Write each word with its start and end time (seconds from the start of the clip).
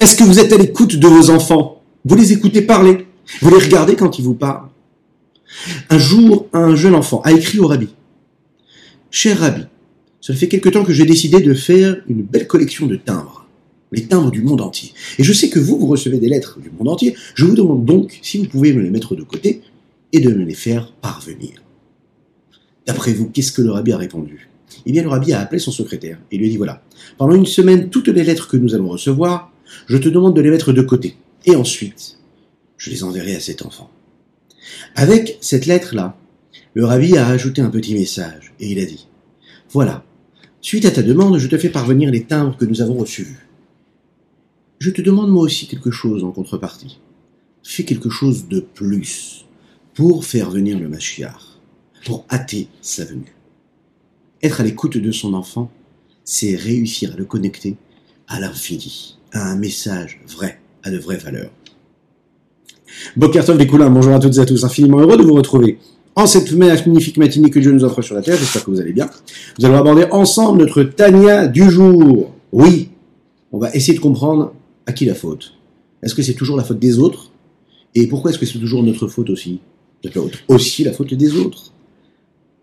Est-ce 0.00 0.16
que 0.16 0.24
vous 0.24 0.38
êtes 0.38 0.52
à 0.52 0.56
l'écoute 0.56 0.96
de 0.96 1.06
vos 1.08 1.30
enfants? 1.30 1.82
Vous 2.04 2.16
les 2.16 2.32
écoutez 2.32 2.62
parler? 2.62 3.06
Vous 3.40 3.50
les 3.50 3.64
regardez 3.64 3.96
quand 3.96 4.18
ils 4.18 4.24
vous 4.24 4.34
parlent? 4.34 4.68
Un 5.90 5.98
jour, 5.98 6.48
un 6.52 6.74
jeune 6.74 6.94
enfant 6.94 7.20
a 7.22 7.32
écrit 7.32 7.58
au 7.58 7.66
rabbi. 7.66 7.88
Cher 9.10 9.38
rabbi, 9.38 9.62
ça 10.20 10.34
fait 10.34 10.48
quelque 10.48 10.68
temps 10.68 10.84
que 10.84 10.92
j'ai 10.92 11.04
décidé 11.04 11.40
de 11.40 11.52
faire 11.52 11.96
une 12.08 12.22
belle 12.22 12.46
collection 12.46 12.86
de 12.86 12.96
timbres. 12.96 13.46
Les 13.90 14.04
timbres 14.04 14.30
du 14.30 14.42
monde 14.42 14.60
entier. 14.60 14.92
Et 15.18 15.24
je 15.24 15.32
sais 15.32 15.50
que 15.50 15.58
vous, 15.58 15.78
vous 15.78 15.86
recevez 15.86 16.18
des 16.18 16.28
lettres 16.28 16.58
du 16.60 16.70
monde 16.70 16.88
entier. 16.88 17.14
Je 17.34 17.44
vous 17.44 17.54
demande 17.54 17.84
donc 17.84 18.18
si 18.22 18.38
vous 18.38 18.46
pouvez 18.46 18.72
me 18.72 18.82
les 18.82 18.90
mettre 18.90 19.14
de 19.14 19.22
côté 19.22 19.62
et 20.12 20.20
de 20.20 20.30
me 20.30 20.44
les 20.44 20.54
faire 20.54 20.92
parvenir. 20.92 21.62
D'après 22.86 23.12
vous, 23.12 23.28
qu'est-ce 23.28 23.52
que 23.52 23.62
le 23.62 23.70
rabbi 23.70 23.92
a 23.92 23.98
répondu? 23.98 24.48
Eh 24.86 24.92
bien, 24.92 25.02
le 25.02 25.10
rabbi 25.10 25.32
a 25.32 25.40
appelé 25.40 25.58
son 25.58 25.70
secrétaire 25.70 26.18
et 26.30 26.38
lui 26.38 26.46
a 26.46 26.48
dit 26.48 26.56
voilà, 26.56 26.82
pendant 27.18 27.34
une 27.34 27.46
semaine, 27.46 27.90
toutes 27.90 28.08
les 28.08 28.24
lettres 28.24 28.48
que 28.48 28.56
nous 28.56 28.74
allons 28.74 28.88
recevoir, 28.88 29.51
je 29.86 29.96
te 29.96 30.08
demande 30.08 30.36
de 30.36 30.40
les 30.40 30.50
mettre 30.50 30.72
de 30.72 30.82
côté. 30.82 31.16
Et 31.44 31.56
ensuite, 31.56 32.18
je 32.76 32.90
les 32.90 33.04
enverrai 33.04 33.34
à 33.36 33.40
cet 33.40 33.64
enfant. 33.64 33.90
Avec 34.94 35.38
cette 35.40 35.66
lettre-là, 35.66 36.16
le 36.74 36.84
rabbi 36.84 37.16
a 37.16 37.26
ajouté 37.26 37.60
un 37.60 37.70
petit 37.70 37.94
message 37.94 38.54
et 38.60 38.70
il 38.70 38.78
a 38.78 38.84
dit 38.84 39.06
Voilà, 39.70 40.04
suite 40.60 40.84
à 40.84 40.90
ta 40.90 41.02
demande, 41.02 41.38
je 41.38 41.48
te 41.48 41.58
fais 41.58 41.68
parvenir 41.68 42.10
les 42.10 42.24
timbres 42.24 42.56
que 42.56 42.64
nous 42.64 42.80
avons 42.80 42.94
reçus. 42.94 43.36
Je 44.78 44.90
te 44.90 45.02
demande 45.02 45.30
moi 45.30 45.42
aussi 45.42 45.66
quelque 45.66 45.90
chose 45.90 46.24
en 46.24 46.32
contrepartie. 46.32 46.98
Fais 47.62 47.84
quelque 47.84 48.10
chose 48.10 48.48
de 48.48 48.60
plus 48.60 49.44
pour 49.94 50.24
faire 50.24 50.50
venir 50.50 50.78
le 50.78 50.88
Mashiach, 50.88 51.60
pour 52.04 52.24
hâter 52.30 52.68
sa 52.80 53.04
venue. 53.04 53.36
Être 54.42 54.60
à 54.60 54.64
l'écoute 54.64 54.96
de 54.96 55.12
son 55.12 55.34
enfant, 55.34 55.70
c'est 56.24 56.56
réussir 56.56 57.12
à 57.12 57.16
le 57.16 57.24
connecter 57.24 57.76
à 58.26 58.40
l'infini 58.40 59.18
un 59.32 59.56
message 59.56 60.20
vrai, 60.28 60.58
à 60.82 60.90
de 60.90 60.98
vraies 60.98 61.18
valeurs. 61.18 61.50
Bokertov 63.16 63.64
Coulins, 63.66 63.90
bonjour 63.90 64.14
à 64.14 64.18
toutes 64.18 64.36
et 64.36 64.40
à 64.40 64.46
tous, 64.46 64.64
infiniment 64.64 64.98
heureux 64.98 65.16
de 65.16 65.22
vous 65.22 65.34
retrouver 65.34 65.78
en 66.14 66.26
cette 66.26 66.52
magnifique 66.52 67.16
matinée 67.16 67.50
que 67.50 67.58
Dieu 67.58 67.72
nous 67.72 67.84
offre 67.84 68.02
sur 68.02 68.14
la 68.14 68.22
terre, 68.22 68.36
j'espère 68.36 68.64
que 68.64 68.70
vous 68.70 68.80
allez 68.80 68.92
bien. 68.92 69.08
Nous 69.58 69.66
allons 69.66 69.78
aborder 69.78 70.06
ensemble 70.10 70.58
notre 70.58 70.82
Tania 70.82 71.46
du 71.46 71.70
jour. 71.70 72.34
Oui, 72.52 72.90
on 73.50 73.58
va 73.58 73.70
essayer 73.74 73.94
de 73.94 74.02
comprendre 74.02 74.52
à 74.86 74.92
qui 74.92 75.04
la 75.04 75.14
faute. 75.14 75.54
Est-ce 76.02 76.14
que 76.14 76.22
c'est 76.22 76.34
toujours 76.34 76.56
la 76.56 76.64
faute 76.64 76.78
des 76.78 76.98
autres? 76.98 77.30
Et 77.94 78.06
pourquoi 78.06 78.30
est-ce 78.30 78.38
que 78.38 78.46
c'est 78.46 78.58
toujours 78.58 78.82
notre 78.82 79.08
faute 79.08 79.30
aussi? 79.30 79.60
Aussi 80.48 80.84
la 80.84 80.92
faute 80.92 81.14
des 81.14 81.36
autres. 81.36 81.72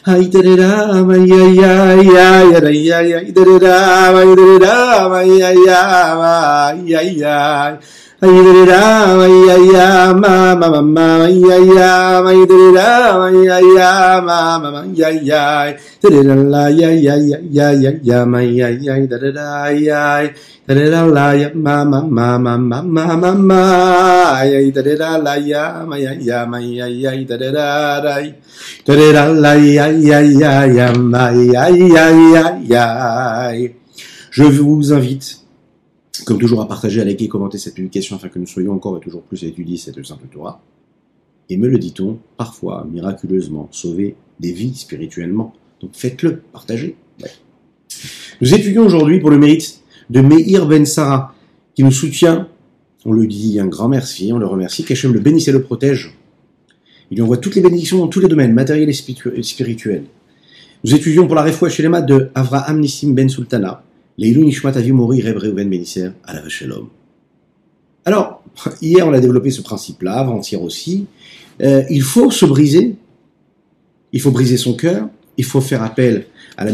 Ay, 0.08 0.30
da 0.31 0.40
da 0.42 0.56
da 0.56 1.04
ma 1.04 1.16
ya 1.20 1.44
ya 1.52 1.73
ya 2.00 2.28
ya 2.56 2.59
da 2.64 2.70
ya 2.72 3.00
ya. 3.03 3.20
Da 3.36 3.44
da 3.44 3.59
da 3.59 4.12
ma 4.16 4.23
da 4.23 4.36
da 4.36 4.59
da 4.64 5.09
ma 5.12 5.20
ya 5.28 5.52
ya 5.52 5.81
ya 6.88 7.02
ya. 7.03 7.78
Je 34.31 34.44
vous 34.44 34.94
invite 34.94 35.44
comme 36.25 36.40
toujours 36.40 36.62
à 36.62 36.68
partager, 36.68 37.02
à 37.02 37.06
liker 37.06 37.28
commenter 37.28 37.58
cette 37.58 37.75
publication 37.75 38.16
afin 38.16 38.30
que 38.30 38.40
nous 38.40 38.47
soyons 38.47 38.74
encore 38.74 38.97
et 38.97 39.00
toujours 39.00 39.22
plus 39.22 39.44
à 39.44 39.47
étudier 39.47 39.78
cette 39.78 40.03
simple 40.06 40.25
Torah. 40.31 40.62
Et 41.50 41.58
me 41.58 41.68
le 41.68 41.78
dit-on, 41.78 42.19
parfois, 42.38 42.88
miraculeusement, 42.91 43.69
sauver 43.72 44.16
des 44.40 44.52
vies 44.52 44.75
spirituellement. 44.75 45.53
Donc 45.81 45.91
faites-le, 45.94 46.41
partagez. 46.52 46.96
Nous 48.41 48.53
étudions 48.53 48.86
aujourd'hui 48.86 49.19
pour 49.19 49.30
le 49.30 49.38
mérite 49.38 49.81
de 50.09 50.22
Meir 50.22 50.68
Ben 50.68 50.86
Sarah, 50.86 51.36
qui 51.75 51.84
nous 51.84 51.91
soutient. 51.91 52.50
On 53.06 53.13
le 53.13 53.28
dit 53.28 53.59
un 53.59 53.68
grand 53.68 53.88
merci, 53.88 54.34
on 54.34 54.40
le 54.40 54.47
remercie. 54.47 54.84
Qu'Hachem 54.84 55.13
le 55.13 55.19
bénisse 55.19 55.47
et 55.47 55.52
le 55.52 55.62
protège. 55.62 56.18
Il 57.12 57.16
lui 57.16 57.22
envoie 57.22 57.38
toutes 57.38 57.56
les 57.56 57.62
bénédictions 57.62 58.00
dans 58.00 58.07
tous 58.07 58.19
les 58.19 58.28
domaines, 58.28 58.53
matériels 58.53 58.90
et 58.90 59.44
spirituels. 59.44 60.06
Nous 60.84 60.96
étudions 60.96 61.28
pour 61.28 61.36
la 61.36 61.44
réfoua 61.44 61.69
chez 61.69 61.84
les 61.84 62.02
de 62.02 62.30
Avraham 62.34 62.80
Nissim 62.80 63.13
Ben 63.13 63.30
Sultana, 63.30 63.84
Alors, 68.06 68.44
hier 68.81 69.08
on 69.08 69.14
a 69.14 69.20
développé 69.20 69.52
ce 69.52 69.62
principe-là, 69.62 70.14
avant-hier 70.20 70.62
aussi. 70.62 71.08
Euh, 71.62 71.84
il 71.90 72.02
faut 72.02 72.31
se 72.31 72.46
briser, 72.46 72.96
il 74.14 74.22
faut 74.22 74.31
briser 74.31 74.58
son 74.58 74.74
cœur, 74.74 75.09
il 75.38 75.44
faut 75.44 75.62
faire 75.62 75.84
appel 75.84 76.28
à 76.58 76.66
la 76.66 76.72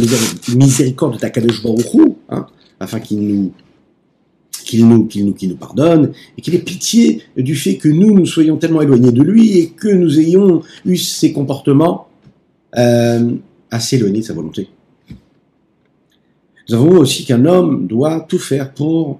miséricorde 0.56 1.14
de 1.16 1.20
Takadosh 1.20 1.64
Baruch 1.64 1.86
hein, 2.30 2.48
afin 2.80 3.00
qu'il 3.00 3.54
nous 4.88 5.56
pardonne, 5.60 6.12
et 6.38 6.42
qu'il 6.42 6.54
ait 6.54 6.60
pitié 6.60 7.24
du 7.36 7.56
fait 7.56 7.78
que 7.78 7.90
nous, 7.90 8.14
nous 8.14 8.26
soyons 8.26 8.58
tellement 8.58 8.82
éloignés 8.82 9.12
de 9.12 9.24
lui, 9.24 9.58
et 9.58 9.70
que 9.70 9.88
nous 9.88 10.20
ayons 10.20 10.62
eu 10.86 10.98
ces 10.98 11.34
comportements 11.34 12.08
euh, 12.78 13.32
assez 13.72 13.96
éloignés 13.96 14.20
de 14.20 14.26
sa 14.26 14.34
volonté. 14.34 14.70
Nous 16.72 16.78
avons 16.78 17.00
aussi 17.00 17.26
qu'un 17.26 17.44
homme 17.44 17.86
doit 17.86 18.22
tout 18.22 18.40
faire 18.40 18.74
pour 18.74 19.20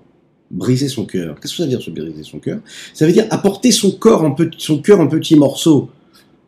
briser 0.50 0.88
son 0.88 1.06
cœur. 1.06 1.38
Qu'est-ce 1.38 1.52
que 1.52 1.58
ça 1.58 1.64
veut 1.64 1.70
dire, 1.70 1.82
se 1.82 1.92
briser 1.92 2.24
son 2.24 2.40
cœur? 2.40 2.60
Ça 2.94 3.06
veut 3.06 3.12
dire 3.12 3.26
apporter 3.30 3.74
son, 3.74 3.92
cœur 3.92 4.22
en 4.24 4.32
petits 4.32 5.36
morceaux 5.36 5.90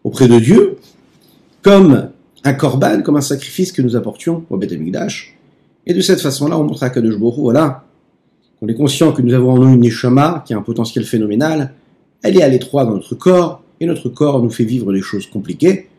auprès 0.06 0.30
de 0.30 0.40
Dieu, 0.40 0.78
comme 1.62 2.08
un 2.46 2.54
korban, 2.54 3.02
comme 3.02 3.18
un 3.18 3.22
sacrifice 3.22 3.74
que 3.74 3.82
nous 3.82 3.98
apportions 3.98 4.46
au 4.50 4.56
Beth 4.56 4.72
Amikdash. 4.72 5.36
Et 5.86 5.94
de 5.94 6.00
cette 6.00 6.22
façon-là, 6.22 6.58
on 6.58 6.64
montre 6.64 6.84
à 6.84 6.90
Kadosh 6.90 7.18
Baruch 7.18 7.36
voilà, 7.38 7.84
qu'on 8.62 8.70
est 8.70 8.76
conscient 8.76 9.12
que 9.12 9.22
nous 9.22 9.34
avons 9.34 9.52
en 9.52 9.58
nous 9.58 9.74
une 9.74 9.82
neshama 9.82 10.46
qui 10.48 10.54
a 10.54 10.58
un 10.58 10.62
potentiel 10.62 11.04
phénoménal. 11.04 11.74
Elle 12.22 12.38
est 12.38 12.44
à 12.44 12.48
l'étroit 12.48 12.86
dans 12.86 12.94
notre 12.94 13.16
corps, 13.16 13.62
et 13.82 13.86
notre 13.86 14.08
corps 14.08 14.42
nous 14.42 14.50
fait 14.50 14.64
vivre 14.64 14.94
des 14.94 15.02
choses 15.02 15.26
compliquées, 15.26 15.90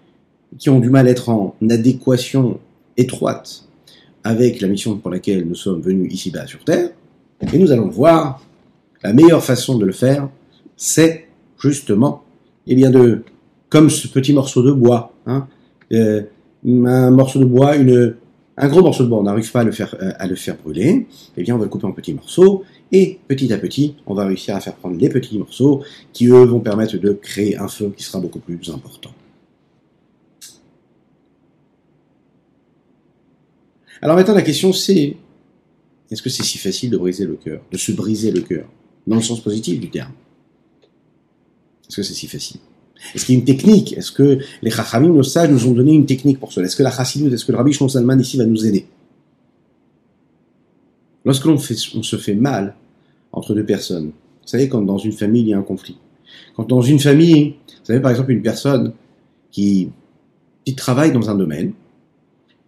qui 0.58 0.70
ont 0.70 0.80
du 0.80 0.88
mal 0.88 1.08
à 1.08 1.10
être 1.10 1.28
en 1.28 1.54
adéquation 1.68 2.58
étroite 2.96 3.64
avec 4.24 4.60
la 4.60 4.68
mission 4.68 4.96
pour 4.96 5.10
laquelle 5.10 5.46
nous 5.46 5.54
sommes 5.54 5.80
venus 5.80 6.12
ici-bas 6.12 6.46
sur 6.46 6.64
Terre, 6.64 6.90
et 7.52 7.58
nous 7.58 7.70
allons 7.70 7.88
voir 7.88 8.42
la 9.02 9.12
meilleure 9.12 9.44
façon 9.44 9.76
de 9.78 9.84
le 9.84 9.92
faire, 9.92 10.28
c'est 10.76 11.28
justement, 11.58 12.24
eh 12.66 12.74
bien 12.74 12.90
comme 13.68 13.90
ce 13.90 14.08
petit 14.08 14.32
morceau 14.32 14.62
de 14.62 14.72
bois, 14.72 15.12
hein, 15.26 15.46
euh, 15.92 16.22
un 16.66 17.10
morceau 17.10 17.38
de 17.38 17.44
bois, 17.44 17.74
un 18.56 18.68
gros 18.68 18.82
morceau 18.82 19.04
de 19.04 19.08
bois, 19.08 19.18
on 19.18 19.24
n'arrive 19.24 19.50
pas 19.52 19.60
à 19.60 19.64
le 19.64 19.72
faire, 19.72 19.94
euh, 20.00 20.12
à 20.18 20.26
le 20.26 20.36
faire 20.36 20.56
brûler, 20.56 21.06
eh 21.36 21.42
bien 21.42 21.54
on 21.54 21.58
va 21.58 21.64
le 21.64 21.70
couper 21.70 21.86
en 21.86 21.92
petits 21.92 22.14
morceaux, 22.14 22.64
et 22.92 23.18
petit 23.28 23.52
à 23.52 23.58
petit, 23.58 23.96
on 24.06 24.14
va 24.14 24.24
réussir 24.24 24.56
à 24.56 24.60
faire 24.60 24.74
prendre 24.74 24.96
les 24.98 25.08
petits 25.08 25.38
morceaux 25.38 25.82
qui, 26.12 26.28
eux, 26.28 26.44
vont 26.44 26.60
permettre 26.60 26.96
de 26.96 27.12
créer 27.12 27.58
un 27.58 27.68
feu 27.68 27.92
qui 27.94 28.04
sera 28.04 28.20
beaucoup 28.20 28.38
plus 28.38 28.70
important. 28.70 29.10
Alors 34.04 34.16
maintenant, 34.16 34.34
la 34.34 34.42
question 34.42 34.74
c'est, 34.74 35.16
est-ce 36.10 36.20
que 36.20 36.28
c'est 36.28 36.42
si 36.42 36.58
facile 36.58 36.90
de 36.90 36.98
briser 36.98 37.24
le 37.24 37.36
cœur, 37.36 37.62
de 37.72 37.78
se 37.78 37.90
briser 37.90 38.30
le 38.30 38.42
cœur, 38.42 38.68
dans 39.06 39.16
le 39.16 39.22
sens 39.22 39.40
positif 39.40 39.80
du 39.80 39.88
terme? 39.88 40.12
Est-ce 41.88 41.96
que 41.96 42.02
c'est 42.02 42.12
si 42.12 42.26
facile? 42.26 42.60
Est-ce 43.14 43.24
qu'il 43.24 43.34
y 43.34 43.38
a 43.38 43.40
une 43.40 43.46
technique? 43.46 43.94
Est-ce 43.94 44.12
que 44.12 44.40
les 44.60 44.70
Chachamim, 44.70 45.08
nos 45.08 45.22
sages, 45.22 45.48
nous 45.48 45.66
ont 45.68 45.72
donné 45.72 45.94
une 45.94 46.04
technique 46.04 46.38
pour 46.38 46.52
cela? 46.52 46.66
Est-ce 46.66 46.76
que 46.76 46.82
la 46.82 46.90
Chassidut, 46.90 47.32
est-ce 47.32 47.46
que 47.46 47.52
le 47.52 47.56
Rabbi 47.56 47.72
Shlomo 47.72 47.88
Salman 47.88 48.18
ici 48.18 48.36
va 48.36 48.44
nous 48.44 48.66
aider? 48.66 48.86
Lorsque 51.24 51.46
l'on 51.46 51.54
on 51.54 52.02
se 52.02 52.16
fait 52.16 52.34
mal 52.34 52.76
entre 53.32 53.54
deux 53.54 53.64
personnes, 53.64 54.08
vous 54.08 54.48
savez, 54.48 54.68
quand 54.68 54.82
dans 54.82 54.98
une 54.98 55.12
famille, 55.12 55.42
il 55.42 55.48
y 55.48 55.54
a 55.54 55.58
un 55.58 55.62
conflit. 55.62 55.96
Quand 56.54 56.68
dans 56.68 56.82
une 56.82 57.00
famille, 57.00 57.54
vous 57.68 57.84
savez, 57.84 58.00
par 58.00 58.10
exemple, 58.10 58.32
une 58.32 58.42
personne 58.42 58.92
qui 59.50 59.88
travaille 60.76 61.12
dans 61.12 61.30
un 61.30 61.34
domaine 61.36 61.72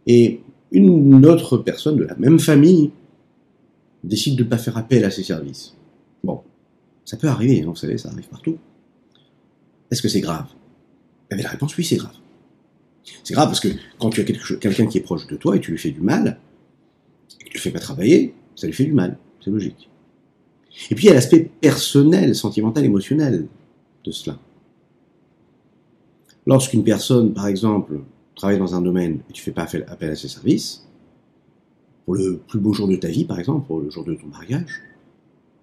et 0.07 0.41
une 0.73 1.25
autre 1.27 1.59
personne 1.59 1.97
de 1.97 2.05
la 2.05 2.17
même 2.17 2.39
famille 2.39 2.91
décide 4.05 4.37
de 4.37 4.45
ne 4.45 4.49
pas 4.49 4.59
faire 4.59 4.77
appel 4.77 5.05
à 5.05 5.11
ses 5.11 5.23
services. 5.23 5.75
Bon, 6.25 6.43
ça 7.05 7.17
peut 7.17 7.29
arriver, 7.29 7.63
hein, 7.63 7.67
vous 7.67 7.77
savez, 7.77 7.99
ça 7.99 8.11
arrive 8.11 8.29
partout. 8.29 8.59
Est-ce 9.91 10.03
que 10.03 10.09
c'est 10.09 10.21
grave? 10.21 10.47
Eh 11.31 11.37
la 11.37 11.49
réponse, 11.49 11.77
oui, 11.77 11.85
c'est 11.85 11.97
grave. 11.97 12.15
C'est 13.23 13.35
grave 13.35 13.49
parce 13.49 13.61
que 13.61 13.69
quand 13.99 14.11
tu 14.11 14.21
as 14.21 14.25
quelqu'un 14.25 14.87
qui 14.87 14.99
est 14.99 15.03
proche 15.03 15.27
de 15.27 15.37
toi 15.37 15.57
et 15.57 15.61
tu 15.61 15.71
lui 15.71 15.79
fais 15.79 15.91
du 15.91 16.01
mal, 16.01 16.39
et 17.41 17.45
tu 17.45 17.57
le 17.57 17.61
fais 17.61 17.71
pas 17.71 17.79
travailler, 17.79 18.35
ça 18.55 18.67
lui 18.67 18.73
fait 18.73 18.85
du 18.85 18.93
mal. 18.93 19.19
C'est 19.45 19.51
logique. 19.51 19.89
Et 20.91 20.95
puis 20.95 21.05
il 21.05 21.09
y 21.09 21.11
a 21.11 21.15
l'aspect 21.15 21.49
personnel, 21.61 22.35
sentimental, 22.35 22.85
émotionnel 22.85 23.47
de 24.05 24.11
cela. 24.11 24.39
Lorsqu'une 26.47 26.85
personne, 26.85 27.33
par 27.33 27.47
exemple, 27.47 28.01
travaille 28.37 28.59
dans 28.59 28.75
un 28.75 28.83
domaine 28.83 29.21
et 29.29 29.33
tu 29.33 29.43
fais 29.43 29.51
pas 29.51 29.67
appel 29.89 30.11
à 30.11 30.17
ses 30.17 30.29
services, 30.29 30.87
pour 32.05 32.15
le 32.15 32.39
plus 32.39 32.61
beau 32.61 32.73
jour 32.73 32.87
de 32.87 32.97
ta 32.97 33.09
vie, 33.09 33.25
par 33.25 33.39
exemple, 33.41 33.67
pour 33.67 33.81
le 33.81 33.91
jour 33.91 34.05
de 34.05 34.15
ton 34.15 34.29
mariage, 34.29 34.83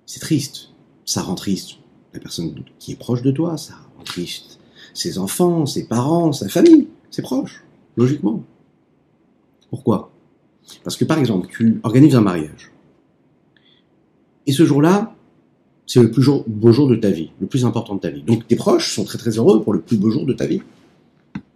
c'est 0.06 0.20
triste. 0.20 0.70
Ça 1.06 1.22
rend 1.22 1.36
triste 1.36 1.78
la 2.14 2.20
personne 2.20 2.54
qui 2.80 2.92
est 2.92 2.96
proche 2.96 3.22
de 3.22 3.32
toi, 3.32 3.58
ça 3.58 3.76
rend 3.98 4.04
triste 4.04 4.60
ses 4.94 5.18
enfants, 5.18 5.66
ses 5.66 5.88
parents, 5.88 6.32
sa 6.32 6.48
famille, 6.48 6.88
ses 7.10 7.22
proches, 7.22 7.64
logiquement. 7.98 8.44
Pourquoi? 9.70 10.12
Parce 10.84 10.96
que 10.96 11.06
par 11.06 11.18
exemple, 11.18 11.48
tu 11.50 11.80
organises 11.84 12.16
un 12.16 12.22
mariage. 12.22 12.72
Et 14.46 14.52
ce 14.52 14.66
jour-là, 14.66 15.16
c'est 15.86 16.02
le 16.02 16.12
plus 16.12 16.26
beau 16.48 16.72
jour 16.72 16.88
de 16.88 16.96
ta 16.96 17.10
vie, 17.10 17.32
le 17.40 17.48
plus 17.48 17.66
important 17.66 17.96
de 17.96 18.00
ta 18.00 18.10
vie. 18.10 18.24
Donc 18.24 18.48
tes 18.48 18.56
proches 18.56 18.94
sont 18.94 19.04
très 19.04 19.18
très 19.18 19.32
heureux 19.32 19.64
pour 19.64 19.74
le 19.74 19.82
plus 19.82 19.98
beau 19.98 20.10
jour 20.10 20.26
de 20.26 20.34
ta 20.34 20.46
vie. 20.46 20.62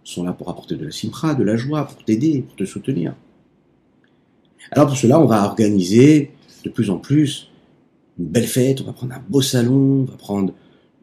Sont 0.08 0.24
là 0.24 0.32
pour 0.32 0.48
apporter 0.48 0.74
de 0.74 0.86
la 0.86 0.90
simpra, 0.90 1.34
de 1.34 1.44
la 1.44 1.58
joie, 1.58 1.84
pour 1.84 2.02
t'aider, 2.02 2.40
pour 2.40 2.56
te 2.56 2.64
soutenir. 2.64 3.14
Alors 4.70 4.86
pour 4.86 4.96
cela, 4.96 5.20
on 5.20 5.26
va 5.26 5.44
organiser 5.44 6.30
de 6.64 6.70
plus 6.70 6.88
en 6.88 6.96
plus 6.96 7.50
une 8.18 8.24
belle 8.24 8.46
fête, 8.46 8.80
on 8.80 8.84
va 8.84 8.94
prendre 8.94 9.12
un 9.12 9.22
beau 9.28 9.42
salon, 9.42 10.06
on 10.08 10.10
va 10.10 10.16
prendre 10.16 10.54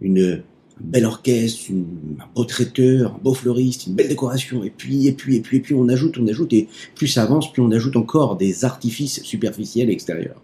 une, 0.02 0.42
un 0.82 0.84
bel 0.84 1.06
orchestre, 1.06 1.72
un 1.72 2.26
beau 2.34 2.46
traiteur, 2.46 3.14
un 3.14 3.20
beau 3.22 3.36
fleuriste, 3.36 3.86
une 3.86 3.94
belle 3.94 4.08
décoration, 4.08 4.64
et 4.64 4.72
puis, 4.72 5.06
et 5.06 5.12
puis, 5.12 5.36
et 5.36 5.42
puis, 5.42 5.58
et 5.58 5.60
puis, 5.60 5.76
on 5.76 5.88
ajoute, 5.88 6.18
on 6.18 6.28
ajoute, 6.28 6.52
et 6.54 6.68
plus 6.96 7.08
ça 7.08 7.22
avance, 7.22 7.54
plus 7.54 7.62
on 7.62 7.70
ajoute 7.70 7.98
encore 7.98 8.38
des 8.38 8.66
artifices 8.66 9.22
superficiels 9.22 9.92
extérieurs. 9.92 10.42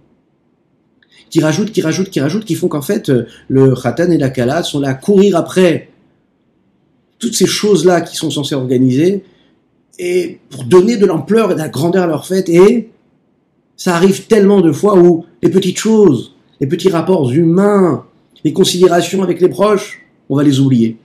Qui 1.31 1.39
rajoutent, 1.39 1.71
qui 1.71 1.81
rajoutent, 1.81 2.11
qui 2.11 2.19
rajoutent, 2.19 2.45
qui 2.45 2.53
font 2.53 2.67
qu'en 2.67 2.83
fait, 2.83 3.09
euh, 3.09 3.25
le 3.47 3.73
Khatan 3.73 4.11
et 4.11 4.19
la 4.19 4.29
Kala 4.29 4.61
sont 4.61 4.79
là 4.79 4.89
à 4.89 4.93
courir 4.93 5.35
après 5.35 5.90
toutes 7.21 7.35
ces 7.35 7.45
choses-là 7.45 8.01
qui 8.01 8.17
sont 8.17 8.31
censées 8.31 8.55
organiser, 8.55 9.23
et 9.99 10.39
pour 10.49 10.65
donner 10.65 10.97
de 10.97 11.05
l'ampleur 11.05 11.51
et 11.51 11.53
de 11.53 11.59
la 11.59 11.69
grandeur 11.69 12.03
à 12.03 12.07
leur 12.07 12.25
fête, 12.25 12.49
et 12.49 12.89
ça 13.77 13.95
arrive 13.95 14.27
tellement 14.27 14.61
de 14.61 14.71
fois 14.71 14.97
où 14.97 15.25
les 15.41 15.49
petites 15.49 15.77
choses, 15.77 16.35
les 16.59 16.67
petits 16.67 16.89
rapports 16.89 17.31
humains, 17.31 18.05
les 18.43 18.53
considérations 18.53 19.23
avec 19.23 19.39
les 19.39 19.49
proches, 19.49 20.01
on 20.29 20.35
va 20.35 20.43
les 20.43 20.59
oublier. 20.59 20.97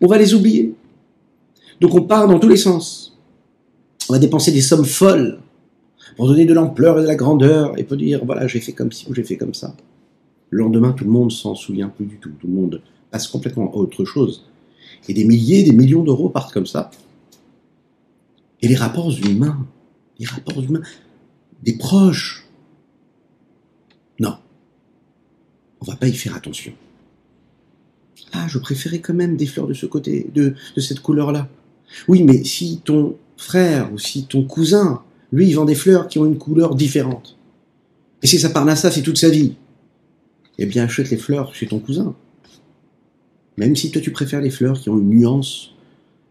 On 0.00 0.06
va 0.06 0.18
les 0.18 0.34
oublier. 0.34 0.74
Donc 1.80 1.94
on 1.94 2.02
part 2.02 2.26
dans 2.26 2.38
tous 2.38 2.48
les 2.48 2.56
sens. 2.56 3.18
On 4.08 4.14
va 4.14 4.18
dépenser 4.18 4.52
des 4.52 4.60
sommes 4.60 4.84
folles 4.84 5.40
pour 6.16 6.28
donner 6.28 6.44
de 6.44 6.54
l'ampleur 6.54 6.98
et 6.98 7.02
de 7.02 7.06
la 7.06 7.16
grandeur 7.16 7.78
et 7.78 7.84
pour 7.84 7.96
dire 7.96 8.24
voilà 8.24 8.46
j'ai 8.46 8.60
fait 8.60 8.72
comme 8.72 8.92
ci 8.92 9.06
ou 9.08 9.14
j'ai 9.14 9.24
fait 9.24 9.36
comme 9.36 9.54
ça. 9.54 9.74
Le 10.50 10.58
lendemain 10.60 10.92
tout 10.92 11.04
le 11.04 11.10
monde 11.10 11.32
s'en 11.32 11.54
souvient 11.54 11.88
plus 11.88 12.06
du 12.06 12.16
tout. 12.16 12.30
Tout 12.40 12.46
le 12.46 12.52
monde 12.52 12.82
passe 13.10 13.26
complètement 13.26 13.72
à 13.72 13.76
autre 13.76 14.04
chose. 14.04 14.44
Et 15.08 15.14
des 15.14 15.24
milliers, 15.24 15.62
des 15.62 15.72
millions 15.72 16.02
d'euros 16.02 16.28
partent 16.28 16.52
comme 16.52 16.66
ça. 16.66 16.90
Et 18.62 18.68
les 18.68 18.76
rapports 18.76 19.10
humains, 19.10 19.66
les 20.18 20.26
rapports 20.26 20.62
humains, 20.62 20.82
des 21.62 21.76
proches. 21.76 22.46
Non. 24.18 24.36
On 25.80 25.84
va 25.84 25.96
pas 25.96 26.08
y 26.08 26.14
faire 26.14 26.34
attention. 26.34 26.72
Ah, 28.32 28.46
je 28.48 28.58
préférais 28.58 29.00
quand 29.00 29.14
même 29.14 29.36
des 29.36 29.46
fleurs 29.46 29.66
de 29.66 29.74
ce 29.74 29.86
côté, 29.86 30.30
de, 30.34 30.54
de 30.74 30.80
cette 30.80 31.00
couleur-là. 31.00 31.48
Oui, 32.08 32.22
mais 32.22 32.42
si 32.42 32.80
ton 32.84 33.16
frère 33.36 33.92
ou 33.92 33.98
si 33.98 34.26
ton 34.26 34.44
cousin, 34.44 35.02
lui, 35.32 35.48
il 35.48 35.54
vend 35.54 35.64
des 35.64 35.74
fleurs 35.74 36.08
qui 36.08 36.18
ont 36.18 36.26
une 36.26 36.38
couleur 36.38 36.74
différente. 36.74 37.36
Et 38.22 38.26
si 38.26 38.38
ça 38.38 38.50
parle 38.50 38.70
à 38.70 38.76
ça, 38.76 38.90
c'est 38.90 39.02
toute 39.02 39.18
sa 39.18 39.28
vie. 39.28 39.54
Eh 40.58 40.66
bien, 40.66 40.84
achète 40.84 41.10
les 41.10 41.16
fleurs 41.16 41.54
chez 41.54 41.66
ton 41.66 41.78
cousin. 41.78 42.14
Même 43.56 43.76
si 43.76 43.90
toi, 43.90 44.02
tu 44.02 44.10
préfères 44.10 44.40
les 44.40 44.50
fleurs 44.50 44.80
qui 44.80 44.90
ont 44.90 44.98
une 44.98 45.10
nuance, 45.10 45.74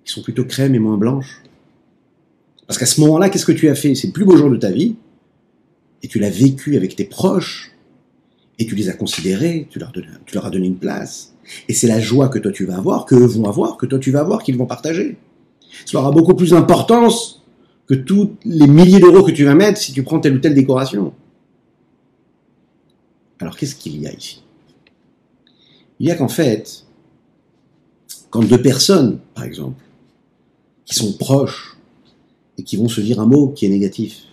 qui 0.03 0.11
sont 0.11 0.21
plutôt 0.21 0.45
crème 0.45 0.75
et 0.75 0.79
moins 0.79 0.97
blanches. 0.97 1.41
Parce 2.67 2.77
qu'à 2.77 2.85
ce 2.85 2.99
moment-là, 3.01 3.29
qu'est-ce 3.29 3.45
que 3.45 3.51
tu 3.51 3.69
as 3.69 3.75
fait? 3.75 3.95
C'est 3.95 4.07
le 4.07 4.13
plus 4.13 4.25
beau 4.25 4.37
jour 4.37 4.49
de 4.49 4.57
ta 4.57 4.71
vie 4.71 4.95
et 6.01 6.07
tu 6.07 6.19
l'as 6.19 6.29
vécu 6.29 6.75
avec 6.75 6.95
tes 6.95 7.05
proches, 7.05 7.73
et 8.59 8.65
tu 8.65 8.75
les 8.75 8.89
as 8.89 8.93
considérés, 8.93 9.67
tu 9.69 9.79
leur, 9.79 10.45
as 10.45 10.49
donné 10.49 10.67
une 10.67 10.77
place. 10.77 11.33
Et 11.67 11.73
c'est 11.73 11.87
la 11.87 11.99
joie 11.99 12.29
que 12.29 12.39
toi 12.39 12.51
tu 12.51 12.65
vas 12.65 12.77
avoir, 12.77 13.05
qu'eux 13.05 13.25
vont 13.25 13.45
avoir, 13.45 13.77
que 13.77 13.85
toi 13.85 13.99
tu 13.99 14.11
vas 14.11 14.19
avoir, 14.19 14.43
qu'ils 14.43 14.57
vont 14.57 14.65
partager. 14.65 15.17
Ça 15.85 15.99
aura 15.99 16.11
beaucoup 16.11 16.35
plus 16.35 16.51
d'importance 16.51 17.43
que 17.87 17.95
tous 17.95 18.35
les 18.45 18.67
milliers 18.67 18.99
d'euros 18.99 19.23
que 19.23 19.31
tu 19.31 19.43
vas 19.43 19.55
mettre 19.55 19.79
si 19.79 19.91
tu 19.91 20.03
prends 20.03 20.19
telle 20.19 20.35
ou 20.35 20.39
telle 20.39 20.53
décoration. 20.53 21.13
Alors 23.39 23.57
qu'est-ce 23.57 23.75
qu'il 23.75 23.99
y 23.99 24.07
a 24.07 24.13
ici? 24.13 24.43
Il 25.99 26.07
y 26.07 26.11
a 26.11 26.15
qu'en 26.15 26.29
fait, 26.29 26.85
quand 28.33 28.41
deux 28.41 28.59
personnes, 28.59 29.19
par 29.35 29.43
exemple, 29.43 29.79
qui 30.85 30.95
sont 30.95 31.13
proches 31.13 31.77
et 32.57 32.63
qui 32.63 32.77
vont 32.77 32.89
se 32.89 32.99
dire 32.99 33.19
un 33.19 33.27
mot 33.27 33.49
qui 33.49 33.67
est 33.67 33.69
négatif, 33.69 34.23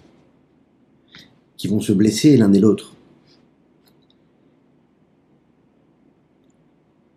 qui 1.59 1.69
vont 1.69 1.81
se 1.81 1.93
blesser 1.93 2.39
l'un 2.39 2.51
et 2.55 2.61
l'autre. 2.61 2.95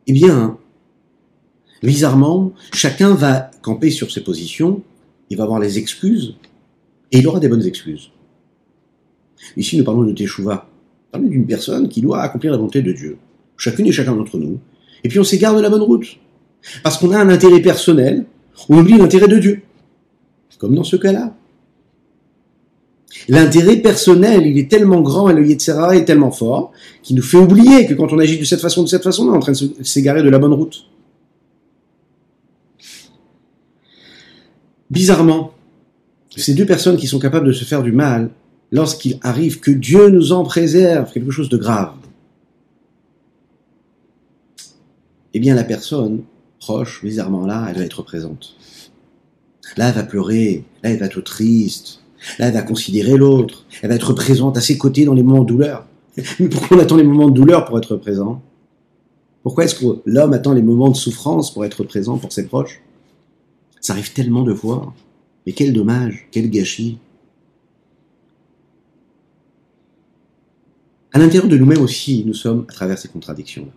Eh 0.08 0.12
bien, 0.12 0.58
bizarrement, 1.82 2.52
chacun 2.74 3.16
va 3.16 3.50
camper 3.62 3.90
sur 3.90 4.12
ses 4.12 4.22
positions, 4.22 4.84
il 5.30 5.38
va 5.38 5.46
avoir 5.46 5.62
les 5.62 5.78
excuses, 5.78 6.36
et 7.14 7.20
il 7.20 7.28
aura 7.30 7.40
des 7.40 7.48
bonnes 7.48 7.66
excuses. 7.66 8.12
Ici, 9.56 9.78
nous 9.78 9.86
parlons 9.86 10.04
de 10.04 10.12
Teshuvah. 10.12 10.68
Parlons 11.14 11.30
d'une 11.30 11.48
personne 11.48 11.88
qui 11.88 12.02
doit 12.02 12.22
accomplir 12.22 12.52
la 12.52 12.58
volonté 12.58 12.82
de 12.82 12.92
Dieu. 12.92 13.18
Chacune 13.56 13.86
et 13.86 13.94
chacun 13.94 14.18
d'entre 14.18 14.38
nous. 14.38 14.60
Et 15.06 15.08
puis 15.08 15.20
on 15.20 15.24
s'égare 15.24 15.56
de 15.56 15.62
la 15.62 15.70
bonne 15.70 15.82
route. 15.82 16.18
Parce 16.82 16.98
qu'on 16.98 17.12
a 17.12 17.20
un 17.20 17.30
intérêt 17.30 17.62
personnel, 17.62 18.26
on 18.70 18.80
oublie 18.80 18.98
l'intérêt 18.98 19.28
de 19.28 19.38
Dieu. 19.38 19.62
Comme 20.58 20.76
dans 20.76 20.84
ce 20.84 20.96
cas-là. 20.96 21.36
L'intérêt 23.28 23.78
personnel, 23.78 24.46
il 24.48 24.58
est 24.58 24.70
tellement 24.70 25.02
grand 25.02 25.30
et 25.30 25.34
le 25.34 25.46
Yetzirah 25.46 25.96
est 25.96 26.06
tellement 26.06 26.32
fort 26.32 26.72
qu'il 27.04 27.16
nous 27.16 27.22
fait 27.22 27.38
oublier 27.38 27.86
que 27.86 27.94
quand 27.94 28.12
on 28.12 28.20
agit 28.20 28.40
de 28.40 28.46
cette 28.46 28.62
façon, 28.62 28.84
de 28.84 28.88
cette 28.88 29.04
façon, 29.04 29.28
on 29.28 29.34
est 29.34 29.38
en 29.38 29.40
train 29.40 29.52
de 29.52 29.84
s'égarer 29.84 30.24
de 30.24 30.30
la 30.30 30.40
bonne 30.40 30.54
route. 30.54 30.86
Bizarrement, 34.90 35.54
ces 36.36 36.54
deux 36.54 36.66
personnes 36.66 36.98
qui 36.98 37.08
sont 37.08 37.20
capables 37.20 37.48
de 37.48 37.52
se 37.52 37.66
faire 37.66 37.84
du 37.84 37.92
mal, 37.92 38.30
lorsqu'il 38.72 39.20
arrive 39.22 39.60
que 39.60 39.72
Dieu 39.72 40.10
nous 40.10 40.32
en 40.32 40.44
préserve, 40.44 41.12
quelque 41.12 41.32
chose 41.32 41.50
de 41.50 41.58
grave, 41.58 41.94
eh 45.34 45.40
bien 45.40 45.56
la 45.56 45.64
personne 45.64 46.24
proche, 46.64 47.04
bizarrement 47.04 47.46
là, 47.46 47.68
elle 47.70 47.78
va 47.78 47.84
être 47.84 48.04
présente. 48.04 48.56
Là, 49.78 49.90
elle 49.90 49.96
va 49.96 50.04
pleurer, 50.04 50.64
là, 50.82 50.92
elle 50.92 51.00
va 51.00 51.08
être 51.08 51.22
triste, 51.22 52.04
Là, 52.40 52.48
elle 52.48 52.54
va 52.54 52.62
considérer 52.62 53.18
l'autre. 53.18 53.66
Elle 53.82 53.90
va 53.90 53.96
être 53.96 54.14
présente 54.14 54.58
à 54.58 54.62
ses 54.62 54.78
côtés 54.78 55.06
dans 55.06 55.14
les 55.14 55.24
moments 55.24 55.44
de 55.44 55.48
douleur. 55.48 55.86
Mais 56.40 56.48
pourquoi 56.48 56.78
on 56.78 56.80
attend 56.80 56.96
les 56.96 57.04
moments 57.04 57.30
de 57.30 57.34
douleur 57.34 57.66
pour 57.66 57.78
être 57.78 57.96
présent? 57.96 58.42
Pourquoi 59.42 59.66
est-ce 59.66 59.76
que 59.76 60.02
l'homme 60.06 60.34
attend 60.34 60.54
les 60.54 60.62
moments 60.62 60.90
de 60.90 60.96
souffrance 60.96 61.54
pour 61.54 61.66
être 61.66 61.84
présent 61.84 62.18
pour 62.18 62.32
ses 62.32 62.46
proches? 62.46 62.82
Ça 63.82 63.94
arrive 63.94 64.14
tellement 64.14 64.44
de 64.44 64.54
fois. 64.54 64.94
Mais 65.46 65.52
quel 65.52 65.74
dommage, 65.74 66.28
quel 66.32 66.50
gâchis. 66.50 66.98
À 71.12 71.20
l'intérieur 71.20 71.48
de 71.48 71.58
nous-mêmes 71.58 71.82
aussi, 71.82 72.24
nous 72.26 72.34
sommes 72.34 72.66
à 72.70 72.74
travers 72.74 72.98
ces 72.98 73.10
contradictions. 73.10 73.68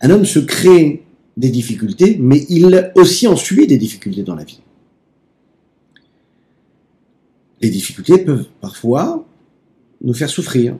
Un 0.00 0.10
homme 0.10 0.24
se 0.24 0.40
crée 0.40 1.03
des 1.36 1.50
difficultés, 1.50 2.16
mais 2.20 2.46
il 2.48 2.92
aussi 2.94 3.26
en 3.26 3.36
suit 3.36 3.66
des 3.66 3.78
difficultés 3.78 4.22
dans 4.22 4.34
la 4.34 4.44
vie 4.44 4.60
les 7.64 7.70
difficultés 7.70 8.18
peuvent 8.18 8.46
parfois 8.60 9.26
nous 10.02 10.12
faire 10.12 10.28
souffrir. 10.28 10.76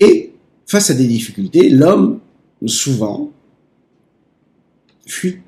Et 0.00 0.32
face 0.66 0.90
à 0.90 0.94
des 0.94 1.06
difficultés, 1.06 1.70
l'homme, 1.70 2.18
souvent, 2.66 3.30
fuit. 5.06 5.38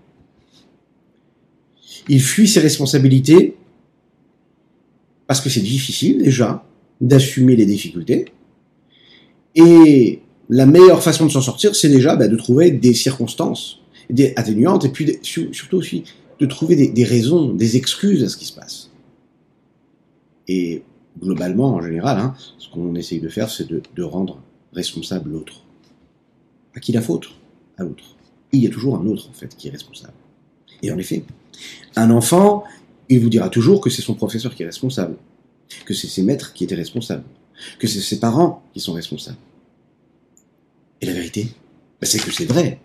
Il 2.08 2.22
fuit 2.22 2.46
ses 2.46 2.60
responsabilités 2.60 3.56
parce 5.26 5.40
que 5.40 5.50
c'est 5.50 5.60
difficile 5.60 6.22
déjà 6.22 6.64
d'assumer 7.00 7.56
les 7.56 7.66
difficultés. 7.66 8.26
Et 9.56 10.20
la 10.50 10.66
meilleure 10.66 11.02
façon 11.02 11.26
de 11.26 11.30
s'en 11.30 11.40
sortir, 11.40 11.74
c'est 11.76 11.88
déjà 11.88 12.16
bah, 12.16 12.28
de 12.28 12.36
trouver 12.36 12.72
des 12.72 12.92
circonstances 12.92 13.78
atténuantes, 14.36 14.84
et 14.84 14.88
puis 14.88 15.18
surtout 15.22 15.76
aussi 15.76 16.04
de 16.40 16.46
trouver 16.46 16.74
des, 16.88 17.04
raisons, 17.04 17.52
des 17.54 17.76
excuses 17.76 18.24
à 18.24 18.28
ce 18.28 18.36
qui 18.36 18.46
se 18.46 18.54
passe. 18.54 18.90
Et 20.48 20.82
globalement, 21.20 21.74
en 21.74 21.82
général, 21.82 22.18
hein, 22.18 22.34
ce 22.58 22.68
qu'on 22.70 22.94
essaye 22.96 23.20
de 23.20 23.28
faire, 23.28 23.48
c'est 23.48 23.68
de, 23.68 23.80
de 23.94 24.02
rendre 24.02 24.42
responsable 24.72 25.30
l'autre. 25.30 25.62
À 26.74 26.80
qui 26.80 26.92
la 26.92 27.02
faute 27.02 27.28
À 27.78 27.84
l'autre. 27.84 28.16
Il 28.52 28.60
y 28.60 28.66
a 28.66 28.70
toujours 28.70 28.96
un 28.96 29.06
autre, 29.06 29.28
en 29.28 29.32
fait, 29.32 29.54
qui 29.56 29.68
est 29.68 29.70
responsable. 29.70 30.14
Et 30.82 30.90
en 30.90 30.98
effet, 30.98 31.22
un 31.94 32.10
enfant, 32.10 32.64
il 33.08 33.20
vous 33.20 33.28
dira 33.28 33.48
toujours 33.50 33.80
que 33.80 33.90
c'est 33.90 34.02
son 34.02 34.14
professeur 34.14 34.54
qui 34.54 34.64
est 34.64 34.66
responsable, 34.66 35.16
que 35.84 35.94
c'est 35.94 36.08
ses 36.08 36.22
maîtres 36.22 36.52
qui 36.52 36.64
étaient 36.64 36.74
responsables, 36.74 37.24
que 37.78 37.86
c'est 37.86 38.00
ses 38.00 38.18
parents 38.18 38.64
qui 38.72 38.80
sont 38.80 38.94
responsables. 38.94 39.36
Et 41.00 41.06
la 41.06 41.12
vérité, 41.12 41.48
bah, 42.00 42.06
c'est 42.06 42.22
que 42.22 42.32
c'est 42.32 42.44
vrai. 42.46 42.80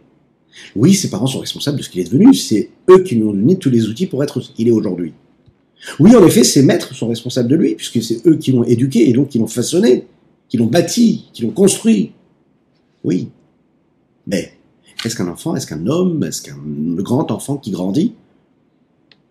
Oui, 0.75 0.93
ses 0.93 1.10
parents 1.10 1.27
sont 1.27 1.39
responsables 1.39 1.77
de 1.77 1.84
ce 1.84 1.89
qu'il 1.89 2.01
est 2.01 2.05
devenu, 2.05 2.34
c'est 2.34 2.69
eux 2.89 3.03
qui 3.03 3.15
lui 3.15 3.24
ont 3.24 3.34
donné 3.34 3.57
tous 3.57 3.69
les 3.69 3.88
outils 3.88 4.07
pour 4.07 4.24
être 4.24 4.39
ce 4.39 4.51
qu'il 4.51 4.67
est 4.67 4.72
aujourd'hui. 4.72 5.13
Oui, 6.00 6.15
en 6.15 6.25
effet, 6.25 6.43
ses 6.43 6.63
maîtres 6.63 6.95
sont 6.95 7.07
responsables 7.07 7.50
de 7.50 7.55
lui, 7.55 7.75
puisque 7.75 8.01
c'est 8.01 8.25
eux 8.25 8.38
qui 8.38 8.51
l'ont 8.51 8.63
éduqué 8.63 9.10
et 9.10 9.13
donc 9.13 9.29
qui 9.29 9.39
l'ont 9.39 9.48
façonné, 9.48 10.07
qui 10.48 10.57
l'ont 10.57 10.67
bâti, 10.67 11.29
qui 11.34 11.43
l'ont 11.43 11.51
construit. 11.51 12.13
Oui. 13.03 13.29
Mais 14.27 14.53
est-ce 15.03 15.15
qu'un 15.15 15.27
enfant, 15.27 15.55
est-ce 15.55 15.67
qu'un 15.67 15.86
homme, 15.88 16.24
est-ce 16.24 16.41
qu'un 16.41 16.57
grand 16.57 17.31
enfant 17.31 17.57
qui 17.57 17.72
grandit 17.72 18.13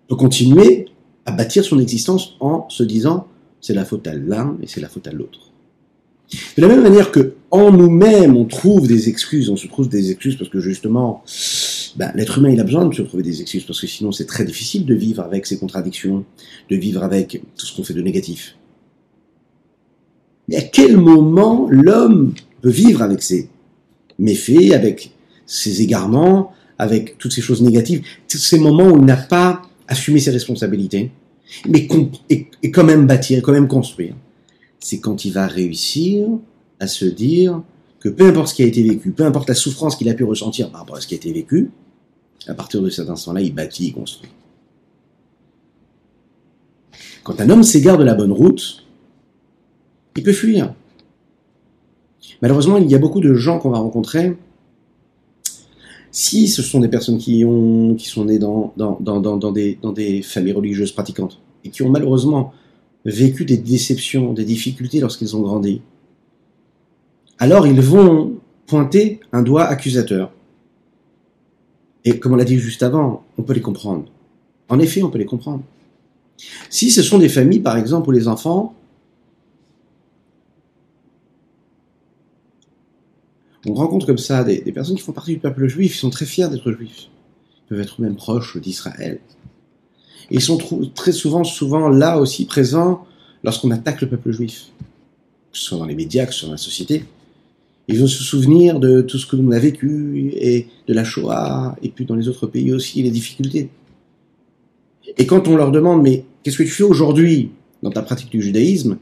peut 0.08 0.16
continuer 0.16 0.86
à 1.26 1.32
bâtir 1.32 1.64
son 1.64 1.80
existence 1.80 2.36
en 2.40 2.68
se 2.68 2.82
disant 2.82 3.26
c'est 3.60 3.74
la 3.74 3.84
faute 3.84 4.06
à 4.06 4.14
l'un 4.14 4.56
et 4.62 4.66
c'est 4.66 4.80
la 4.80 4.88
faute 4.88 5.08
à 5.08 5.12
l'autre? 5.12 5.50
De 6.56 6.62
la 6.62 6.68
même 6.68 6.82
manière 6.82 7.10
que 7.10 7.34
en 7.54 7.70
nous-mêmes 7.70 8.36
on 8.36 8.46
trouve 8.46 8.88
des 8.88 9.08
excuses, 9.08 9.48
on 9.48 9.56
se 9.56 9.68
trouve 9.68 9.88
des 9.88 10.10
excuses 10.10 10.36
parce 10.36 10.50
que 10.50 10.58
justement 10.58 11.22
ben, 11.96 12.10
l'être 12.16 12.38
humain 12.38 12.58
a 12.58 12.64
besoin 12.64 12.86
de 12.86 12.94
se 12.94 13.02
trouver 13.02 13.22
des 13.22 13.40
excuses 13.40 13.62
parce 13.62 13.80
que 13.80 13.86
sinon 13.86 14.10
c'est 14.10 14.26
très 14.26 14.44
difficile 14.44 14.84
de 14.84 14.94
vivre 14.94 15.22
avec 15.22 15.46
ses 15.46 15.56
contradictions, 15.56 16.24
de 16.68 16.76
vivre 16.76 17.04
avec 17.04 17.40
tout 17.56 17.64
ce 17.64 17.76
qu'on 17.76 17.84
fait 17.84 17.94
de 17.94 18.02
négatif. 18.02 18.56
Mais 20.48 20.56
à 20.56 20.62
quel 20.62 20.96
moment 20.96 21.68
l'homme 21.70 22.34
peut 22.60 22.70
vivre 22.70 23.02
avec 23.02 23.22
ses 23.22 23.48
méfaits, 24.18 24.72
avec 24.72 25.12
ses 25.46 25.80
égarements, 25.80 26.52
avec 26.76 27.18
toutes 27.18 27.32
ces 27.32 27.40
choses 27.40 27.62
négatives, 27.62 28.02
tous 28.28 28.38
ces 28.38 28.58
moments 28.58 28.88
où 28.88 28.98
il 28.98 29.04
n'a 29.04 29.16
pas 29.16 29.62
assumé 29.86 30.18
ses 30.18 30.32
responsabilités, 30.32 31.12
mais 31.68 31.86
et, 32.30 32.70
quand 32.72 32.84
même 32.84 33.06
bâtir, 33.06 33.42
quand 33.42 33.52
même 33.52 33.68
construire? 33.68 34.16
C'est 34.80 34.98
quand 34.98 35.24
il 35.24 35.32
va 35.32 35.46
réussir 35.46 36.26
à 36.84 36.86
se 36.86 37.04
dire 37.04 37.62
que 37.98 38.08
peu 38.08 38.26
importe 38.26 38.48
ce 38.48 38.54
qui 38.54 38.62
a 38.62 38.66
été 38.66 38.82
vécu, 38.82 39.10
peu 39.10 39.24
importe 39.24 39.48
la 39.48 39.54
souffrance 39.54 39.96
qu'il 39.96 40.08
a 40.08 40.14
pu 40.14 40.24
ressentir 40.24 40.70
par 40.70 40.80
rapport 40.80 40.96
à 40.96 41.00
ce 41.00 41.06
qui 41.06 41.14
a 41.14 41.16
été 41.16 41.32
vécu, 41.32 41.70
à 42.46 42.54
partir 42.54 42.82
de 42.82 42.90
cet 42.90 43.08
instant-là, 43.08 43.40
il 43.40 43.54
bâtit, 43.54 43.86
il 43.86 43.92
construit. 43.94 44.30
Quand 47.22 47.40
un 47.40 47.48
homme 47.48 47.62
s'égare 47.62 47.96
de 47.96 48.04
la 48.04 48.14
bonne 48.14 48.32
route, 48.32 48.84
il 50.16 50.22
peut 50.22 50.32
fuir. 50.32 50.74
Malheureusement, 52.42 52.76
il 52.76 52.90
y 52.90 52.94
a 52.94 52.98
beaucoup 52.98 53.20
de 53.20 53.32
gens 53.34 53.58
qu'on 53.58 53.70
va 53.70 53.78
rencontrer 53.78 54.36
si 56.10 56.46
ce 56.46 56.62
sont 56.62 56.80
des 56.80 56.88
personnes 56.88 57.18
qui, 57.18 57.44
ont, 57.44 57.94
qui 57.94 58.06
sont 58.06 58.26
nées 58.26 58.38
dans, 58.38 58.74
dans, 58.76 59.00
dans, 59.00 59.20
dans, 59.20 59.52
des, 59.52 59.78
dans 59.82 59.92
des 59.92 60.22
familles 60.22 60.52
religieuses 60.52 60.92
pratiquantes 60.92 61.40
et 61.64 61.70
qui 61.70 61.82
ont 61.82 61.88
malheureusement 61.88 62.52
vécu 63.06 63.44
des 63.44 63.56
déceptions, 63.56 64.32
des 64.34 64.44
difficultés 64.44 65.00
lorsqu'ils 65.00 65.34
ont 65.34 65.40
grandi, 65.40 65.80
alors 67.38 67.66
ils 67.66 67.80
vont 67.80 68.38
pointer 68.66 69.20
un 69.32 69.42
doigt 69.42 69.64
accusateur. 69.64 70.32
Et 72.04 72.18
comme 72.18 72.32
on 72.32 72.36
l'a 72.36 72.44
dit 72.44 72.58
juste 72.58 72.82
avant, 72.82 73.24
on 73.38 73.42
peut 73.42 73.54
les 73.54 73.60
comprendre. 73.60 74.04
En 74.68 74.78
effet, 74.78 75.02
on 75.02 75.10
peut 75.10 75.18
les 75.18 75.24
comprendre. 75.24 75.62
Si 76.68 76.90
ce 76.90 77.02
sont 77.02 77.18
des 77.18 77.28
familles, 77.28 77.60
par 77.60 77.76
exemple, 77.76 78.08
où 78.08 78.12
les 78.12 78.28
enfants 78.28 78.74
on 83.66 83.74
rencontre 83.74 84.06
comme 84.06 84.18
ça 84.18 84.44
des, 84.44 84.60
personnes 84.72 84.96
qui 84.96 85.02
font 85.02 85.12
partie 85.12 85.32
du 85.32 85.38
peuple 85.38 85.66
juif, 85.68 85.96
ils 85.96 85.98
sont 85.98 86.10
très 86.10 86.26
fiers 86.26 86.48
d'être 86.48 86.70
juifs. 86.72 87.08
Ils 87.56 87.68
peuvent 87.68 87.80
être 87.80 88.00
même 88.00 88.16
proches 88.16 88.58
d'Israël. 88.58 89.20
Ils 90.30 90.40
sont 90.40 90.58
très 90.94 91.12
souvent, 91.12 91.44
souvent 91.44 91.88
là 91.88 92.18
aussi 92.18 92.46
présents 92.46 93.06
lorsqu'on 93.42 93.70
attaque 93.70 94.00
le 94.02 94.08
peuple 94.08 94.32
juif. 94.32 94.66
Que 95.52 95.58
ce 95.58 95.64
soit 95.64 95.78
dans 95.78 95.86
les 95.86 95.94
médias, 95.94 96.26
que 96.26 96.32
ce 96.32 96.40
soit 96.40 96.48
dans 96.48 96.54
la 96.54 96.58
société. 96.58 97.04
Ils 97.88 98.00
vont 98.00 98.06
se 98.06 98.22
souvenir 98.22 98.80
de 98.80 99.02
tout 99.02 99.18
ce 99.18 99.26
que 99.26 99.36
l'on 99.36 99.50
a 99.50 99.58
vécu 99.58 100.32
et 100.36 100.68
de 100.88 100.94
la 100.94 101.04
Shoah, 101.04 101.76
et 101.82 101.90
puis 101.90 102.06
dans 102.06 102.14
les 102.14 102.28
autres 102.28 102.46
pays 102.46 102.72
aussi, 102.72 103.02
les 103.02 103.10
difficultés. 103.10 103.68
Et 105.18 105.26
quand 105.26 105.48
on 105.48 105.56
leur 105.56 105.70
demande, 105.70 106.02
mais 106.02 106.24
qu'est-ce 106.42 106.56
que 106.56 106.62
tu 106.62 106.70
fais 106.70 106.82
aujourd'hui 106.82 107.50
dans 107.82 107.90
ta 107.90 108.02
pratique 108.02 108.30
du 108.30 108.40
judaïsme? 108.40 108.96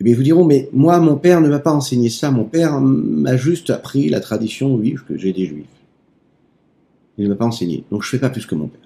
Eh 0.00 0.04
bien, 0.04 0.14
ils 0.14 0.16
vous 0.16 0.22
diront, 0.22 0.44
mais 0.44 0.68
moi, 0.72 0.98
mon 0.98 1.16
père 1.16 1.40
ne 1.40 1.48
m'a 1.48 1.60
pas 1.60 1.72
enseigné 1.72 2.08
ça. 2.08 2.30
Mon 2.30 2.44
père 2.44 2.80
m'a 2.80 3.36
juste 3.36 3.70
appris 3.70 4.08
la 4.08 4.20
tradition 4.20 4.76
juive 4.78 5.04
que 5.06 5.16
j'ai 5.16 5.32
des 5.32 5.46
juifs. 5.46 5.66
Il 7.18 7.24
ne 7.24 7.28
m'a 7.28 7.36
pas 7.36 7.44
enseigné. 7.44 7.84
Donc, 7.90 8.02
je 8.02 8.08
fais 8.08 8.18
pas 8.18 8.30
plus 8.30 8.46
que 8.46 8.54
mon 8.54 8.66
père. 8.66 8.80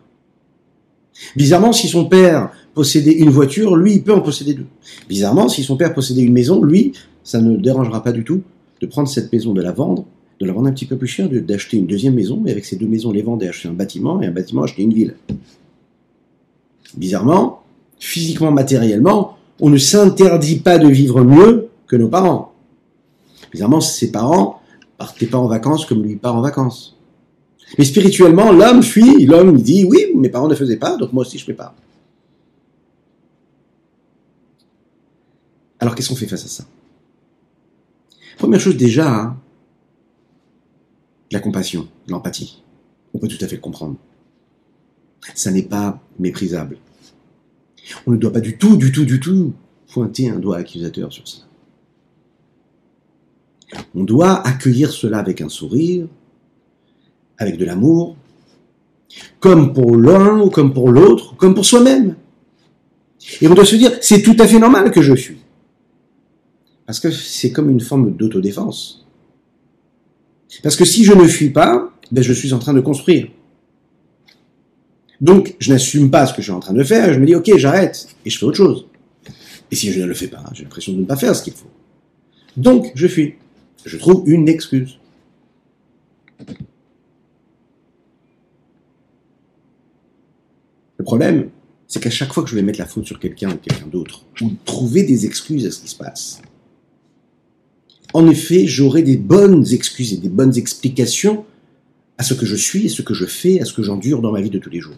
Bizarrement, 1.37 1.73
si 1.73 1.89
son 1.89 2.07
père 2.07 2.51
possédait 2.75 3.13
une 3.13 3.31
voiture, 3.31 3.77
lui, 3.77 3.95
il 3.95 4.03
peut 4.03 4.13
en 4.13 4.21
posséder 4.21 4.55
deux. 4.55 4.67
Bizarrement, 5.09 5.49
si 5.49 5.63
son 5.63 5.77
père 5.77 5.95
possédait 5.95 6.23
une 6.23 6.33
maison, 6.33 6.63
lui, 6.63 6.93
ça 7.23 7.41
ne 7.41 7.57
dérangera 7.57 8.03
pas 8.03 8.13
du 8.13 8.25
tout 8.25 8.43
de 8.85 8.91
prendre 8.91 9.09
cette 9.09 9.33
maison, 9.33 9.55
de 9.55 9.63
la 9.63 9.73
vendre, 9.73 10.05
de 10.41 10.45
la 10.45 10.53
vendre 10.53 10.69
un 10.69 10.73
petit 10.73 10.85
peu 10.85 10.99
plus 10.99 11.09
cher, 11.09 11.31
d'acheter 11.31 11.79
une 11.79 11.87
deuxième 11.87 12.15
maison, 12.15 12.43
et 12.45 12.51
avec 12.51 12.67
ces 12.67 12.77
deux 12.77 12.87
maisons, 12.87 13.13
les 13.13 13.23
vendre 13.23 13.43
et 13.43 13.49
acheter 13.49 13.69
un 13.69 13.73
bâtiment, 13.73 14.21
et 14.21 14.27
un 14.27 14.31
bâtiment, 14.31 14.63
acheter 14.63 14.83
une 14.83 14.93
ville. 14.93 15.17
Bizarrement, 16.99 17.63
physiquement, 17.99 18.51
matériellement, 18.51 19.39
on 19.59 19.71
ne 19.71 19.79
s'interdit 19.79 20.57
pas 20.57 20.77
de 20.77 20.87
vivre 20.87 21.25
mieux 21.25 21.69
que 21.87 21.97
nos 21.97 22.09
parents. 22.09 22.53
Évidemment, 23.55 23.81
ses 23.81 24.13
parents 24.13 24.61
partaient 24.99 25.27
pas 25.27 25.39
en 25.39 25.47
vacances 25.47 25.87
comme 25.87 26.03
lui 26.03 26.17
part 26.17 26.37
en 26.37 26.43
vacances. 26.43 26.99
Mais 27.79 27.85
spirituellement, 27.85 28.53
l'homme 28.53 28.83
fuit, 28.83 29.25
l'homme 29.25 29.59
dit 29.59 29.85
oui, 29.85 30.09
mes 30.15 30.29
parents 30.29 30.49
ne 30.49 30.55
faisaient 30.55 30.77
pas, 30.77 30.97
donc 30.99 31.15
moi 31.15 31.23
aussi 31.23 31.39
je 31.39 31.45
ne 31.45 31.47
fais 31.47 31.55
pas. 31.55 31.75
Alors 35.81 35.95
qu'est-ce 35.95 36.11
qu'on 36.11 36.17
fait 36.17 36.27
face 36.27 36.45
à 36.45 36.49
ça? 36.49 36.65
Première 38.39 38.61
chose 38.61 38.77
déjà, 38.77 39.13
hein, 39.13 39.37
la 41.31 41.41
compassion, 41.41 41.89
l'empathie. 42.09 42.63
On 43.13 43.19
peut 43.19 43.29
tout 43.29 43.43
à 43.43 43.49
fait 43.49 43.57
le 43.57 43.63
comprendre. 43.63 43.97
Ça 45.35 45.51
n'est 45.51 45.63
pas 45.63 46.01
méprisable. 46.19 46.79
On 48.07 48.13
ne 48.13 48.17
doit 48.17 48.33
pas 48.33 48.41
du 48.41 48.57
tout, 48.57 48.77
du 48.77 48.93
tout, 48.93 49.05
du 49.05 49.21
tout 49.21 49.53
pointer 49.93 50.29
un 50.29 50.39
doigt 50.39 50.57
accusateur 50.57 51.13
sur 51.13 51.27
ça. 51.29 51.43
On 53.95 54.05
doit 54.05 54.47
accueillir 54.47 54.91
cela 54.91 55.19
avec 55.19 55.41
un 55.41 55.49
sourire, 55.49 56.07
avec 57.39 57.57
de 57.59 57.65
l'amour, 57.65 58.17
comme 59.41 59.73
pour 59.73 59.97
l'un 59.97 60.41
ou 60.41 60.51
comme 60.51 60.73
pour 60.73 60.91
l'autre, 60.91 61.37
comme 61.37 61.55
pour 61.55 61.65
soi-même. 61.65 62.17
Et 63.41 63.49
on 63.49 63.55
doit 63.55 63.65
se 63.65 63.77
dire, 63.77 63.93
c'est 64.01 64.23
tout 64.23 64.37
à 64.39 64.47
fait 64.47 64.59
normal 64.59 64.91
que 64.91 65.03
je 65.03 65.15
fuis. 65.15 65.44
Parce 66.87 67.01
que 67.01 67.11
c'est 67.11 67.53
comme 67.53 67.71
une 67.71 67.81
forme 67.81 68.15
d'autodéfense. 68.15 69.07
Parce 70.63 70.77
que 70.77 70.85
si 70.85 71.05
je 71.05 71.13
ne 71.13 71.27
fuis 71.27 71.51
pas, 71.51 71.91
ben 72.13 72.23
je 72.23 72.33
suis 72.33 72.53
en 72.53 72.59
train 72.59 72.75
de 72.75 72.81
construire. 72.81 73.29
Donc, 75.21 75.55
je 75.59 75.73
n'assume 75.73 76.11
pas 76.11 76.27
ce 76.27 76.33
que 76.35 76.43
je 76.43 76.47
suis 76.47 76.53
en 76.53 76.61
train 76.61 76.75
de 76.75 76.83
faire, 76.85 77.13
je 77.13 77.19
me 77.19 77.27
dis, 77.27 77.35
ok, 77.35 77.57
j'arrête, 77.57 78.09
et 78.25 78.31
je 78.31 78.39
fais 78.39 78.45
autre 78.45 78.57
chose. 78.57 78.87
Et 79.71 79.77
si 79.77 79.93
je 79.93 80.01
ne 80.01 80.07
le 80.07 80.15
fais 80.15 80.29
pas, 80.29 80.45
j'ai 80.53 80.65
l'impression 80.65 80.93
de 80.93 80.99
ne 80.99 81.05
pas 81.05 81.17
faire 81.17 81.35
ce 81.35 81.43
qu'il 81.43 81.55
faut. 81.55 81.71
Donc, 82.57 82.93
je 82.95 83.09
fuis. 83.09 83.35
Je 83.87 83.97
trouve 83.97 84.29
une 84.29 84.49
excuse. 84.49 84.99
Le 90.99 91.05
problème, 91.05 91.51
c'est 91.87 92.01
qu'à 92.01 92.11
chaque 92.11 92.33
fois 92.33 92.43
que 92.43 92.51
je 92.51 92.55
vais 92.55 92.63
mettre 92.63 92.79
la 92.79 92.87
faute 92.87 93.07
sur 93.07 93.19
quelqu'un 93.19 93.51
ou 93.51 93.57
quelqu'un 93.57 93.87
d'autre, 93.87 94.25
ou 94.41 94.53
trouver 94.65 95.03
des 95.03 95.27
excuses 95.27 95.67
à 95.67 95.71
ce 95.71 95.81
qui 95.81 95.89
se 95.89 95.97
passe, 95.97 96.43
en 98.15 98.29
effet, 98.29 98.67
j'aurai 98.69 99.03
des 99.03 99.17
bonnes 99.17 99.67
excuses 99.73 100.13
et 100.13 100.17
des 100.17 100.29
bonnes 100.29 100.57
explications 100.57 101.45
à 102.17 102.23
ce 102.23 102.33
que 102.33 102.47
je 102.47 102.55
suis, 102.55 102.87
à 102.87 102.89
ce 102.89 103.03
que 103.03 103.13
je 103.13 103.27
fais, 103.27 103.61
à 103.61 103.65
ce 103.65 103.73
que 103.73 103.83
j'endure 103.83 104.21
dans 104.21 104.31
ma 104.31 104.41
vie 104.41 104.51
de 104.51 104.61
tous 104.61 104.71
les 104.71 104.81
jours. 104.81 104.95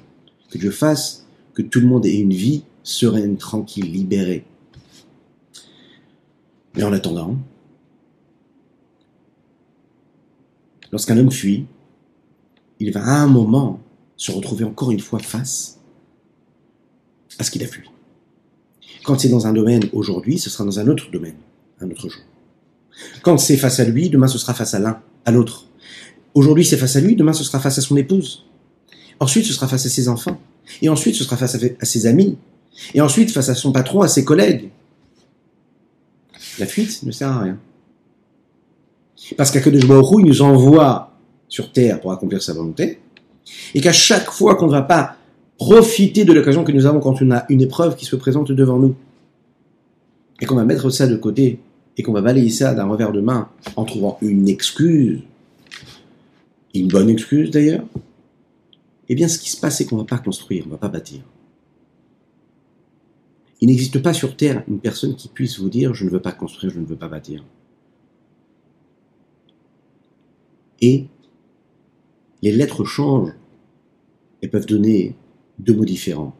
Que 0.51 0.59
Dieu 0.59 0.71
fasse 0.71 1.27
que 1.55 1.63
tout 1.63 1.81
le 1.81 1.87
monde 1.87 2.05
ait 2.05 2.19
une 2.19 2.35
vie 2.35 2.63
sereine, 2.83 3.39
tranquille, 3.39 3.91
libérée. 3.91 4.45
Mais 6.75 6.83
en 6.83 6.93
attendant, 6.93 7.39
lorsqu'un 10.93 11.17
homme 11.17 11.33
fuit, 11.33 11.65
il 12.81 12.93
va 12.93 13.03
à 13.03 13.23
un 13.23 13.29
moment 13.29 13.81
se 14.19 14.31
retrouver 14.31 14.65
encore 14.65 14.91
une 14.91 15.01
fois 15.01 15.21
face 15.21 15.81
à 17.39 17.45
ce 17.45 17.51
qu'il 17.51 17.65
a 17.65 17.67
fui. 17.67 17.89
Quand 19.05 19.19
c'est 19.19 19.31
dans 19.31 19.47
un 19.47 19.55
domaine 19.55 19.89
aujourd'hui, 19.95 20.39
ce 20.39 20.51
sera 20.51 20.65
dans 20.65 20.79
un 20.79 20.89
autre 20.89 21.11
domaine, 21.11 21.37
un 21.81 21.91
autre 21.91 22.11
jour. 22.11 22.23
Quand 23.23 23.39
c'est 23.39 23.57
face 23.57 23.81
à 23.81 23.85
lui, 23.85 24.11
demain 24.11 24.29
ce 24.29 24.39
sera 24.39 24.55
face 24.55 24.75
à 24.75 24.79
l'un, 24.79 25.01
à 25.25 25.31
l'autre 25.31 25.67
Aujourd'hui, 26.37 26.67
c'est 26.67 26.77
face 26.77 26.97
à 26.97 27.01
lui, 27.01 27.17
demain, 27.17 27.33
ce 27.33 27.45
sera 27.45 27.61
face 27.61 27.79
à 27.79 27.81
son 27.81 27.97
épouse. 27.97 28.45
Ensuite, 29.21 29.47
ce 29.47 29.55
sera 29.55 29.67
face 29.67 29.87
à 29.87 29.89
ses 29.89 30.07
enfants. 30.11 30.39
Et 30.83 30.91
ensuite, 30.91 31.15
ce 31.15 31.25
sera 31.25 31.39
face 31.39 31.55
à 31.55 31.85
ses 31.87 32.07
amis. 32.07 32.37
Et 32.93 33.01
ensuite, 33.01 33.31
face 33.31 33.49
à 33.49 33.55
son 33.55 33.73
patron, 33.73 34.03
à 34.03 34.09
ses 34.09 34.23
collègues. 34.23 34.69
La 36.59 36.67
fuite 36.67 37.03
ne 37.05 37.11
sert 37.11 37.31
à 37.31 37.41
rien. 37.41 37.59
Parce 39.39 39.51
qu'Akadosh 39.51 39.87
Baruch 39.87 40.19
il 40.19 40.27
nous 40.27 40.43
envoie 40.43 41.15
sur 41.49 41.73
terre 41.73 42.03
pour 42.03 42.13
accomplir 42.13 42.43
sa 42.43 42.53
volonté. 42.53 43.01
Et 43.75 43.81
qu'à 43.81 43.95
chaque 43.95 44.31
fois 44.31 44.57
qu'on 44.57 44.67
ne 44.67 44.73
va 44.73 44.83
pas 44.83 45.17
profiter 45.57 46.27
de 46.27 46.35
l'occasion 46.35 46.65
que 46.65 46.73
nous 46.73 46.85
avons 46.85 47.01
quand 47.01 47.23
on 47.23 47.31
a 47.31 47.47
une 47.49 47.63
épreuve 47.63 47.97
qui 47.97 48.05
se 48.05 48.15
présente 48.15 48.53
devant 48.53 48.79
nous, 48.79 48.95
et 50.43 50.45
qu'on 50.45 50.57
va 50.57 50.67
mettre 50.67 50.91
ça 50.91 51.07
de 51.07 51.17
côté, 51.17 51.61
et 51.97 52.03
qu'on 52.03 52.13
va 52.13 52.21
balayer 52.21 52.51
ça 52.51 52.75
d'un 52.75 52.87
revers 52.87 53.13
de 53.13 53.21
main 53.21 53.51
en 53.77 53.85
trouvant 53.85 54.19
une 54.21 54.49
excuse, 54.49 55.21
une 56.75 56.89
bonne 56.89 57.09
excuse 57.09 57.51
d'ailleurs, 57.51 57.85
eh 59.09 59.15
bien 59.15 59.29
ce 59.29 59.39
qui 59.39 59.51
se 59.51 59.61
passe 59.61 59.79
c'est 59.79 59.87
qu'on 59.87 59.97
ne 59.97 60.03
va 60.03 60.07
pas 60.07 60.19
construire, 60.19 60.65
on 60.65 60.69
ne 60.69 60.73
va 60.73 60.79
pas 60.79 60.89
bâtir. 60.89 61.23
Il 63.61 63.69
n'existe 63.69 64.03
pas 64.03 64.13
sur 64.13 64.37
Terre 64.37 64.63
une 64.69 64.81
personne 64.81 65.17
qui 65.17 65.29
puisse 65.29 65.59
vous 65.59 65.71
dire 65.71 65.95
je 65.95 66.05
ne 66.05 66.11
veux 66.11 66.21
pas 66.21 66.33
construire, 66.33 66.73
je 66.73 66.81
ne 66.81 66.87
veux 66.87 66.97
pas 66.97 67.09
bâtir. 67.09 67.43
Et 70.83 71.07
les 72.43 72.53
lettres 72.53 72.85
changent 72.85 73.33
et 74.43 74.49
peuvent 74.49 74.67
donner 74.67 75.17
deux 75.59 75.75
mots 75.75 75.87
différents. 75.87 76.37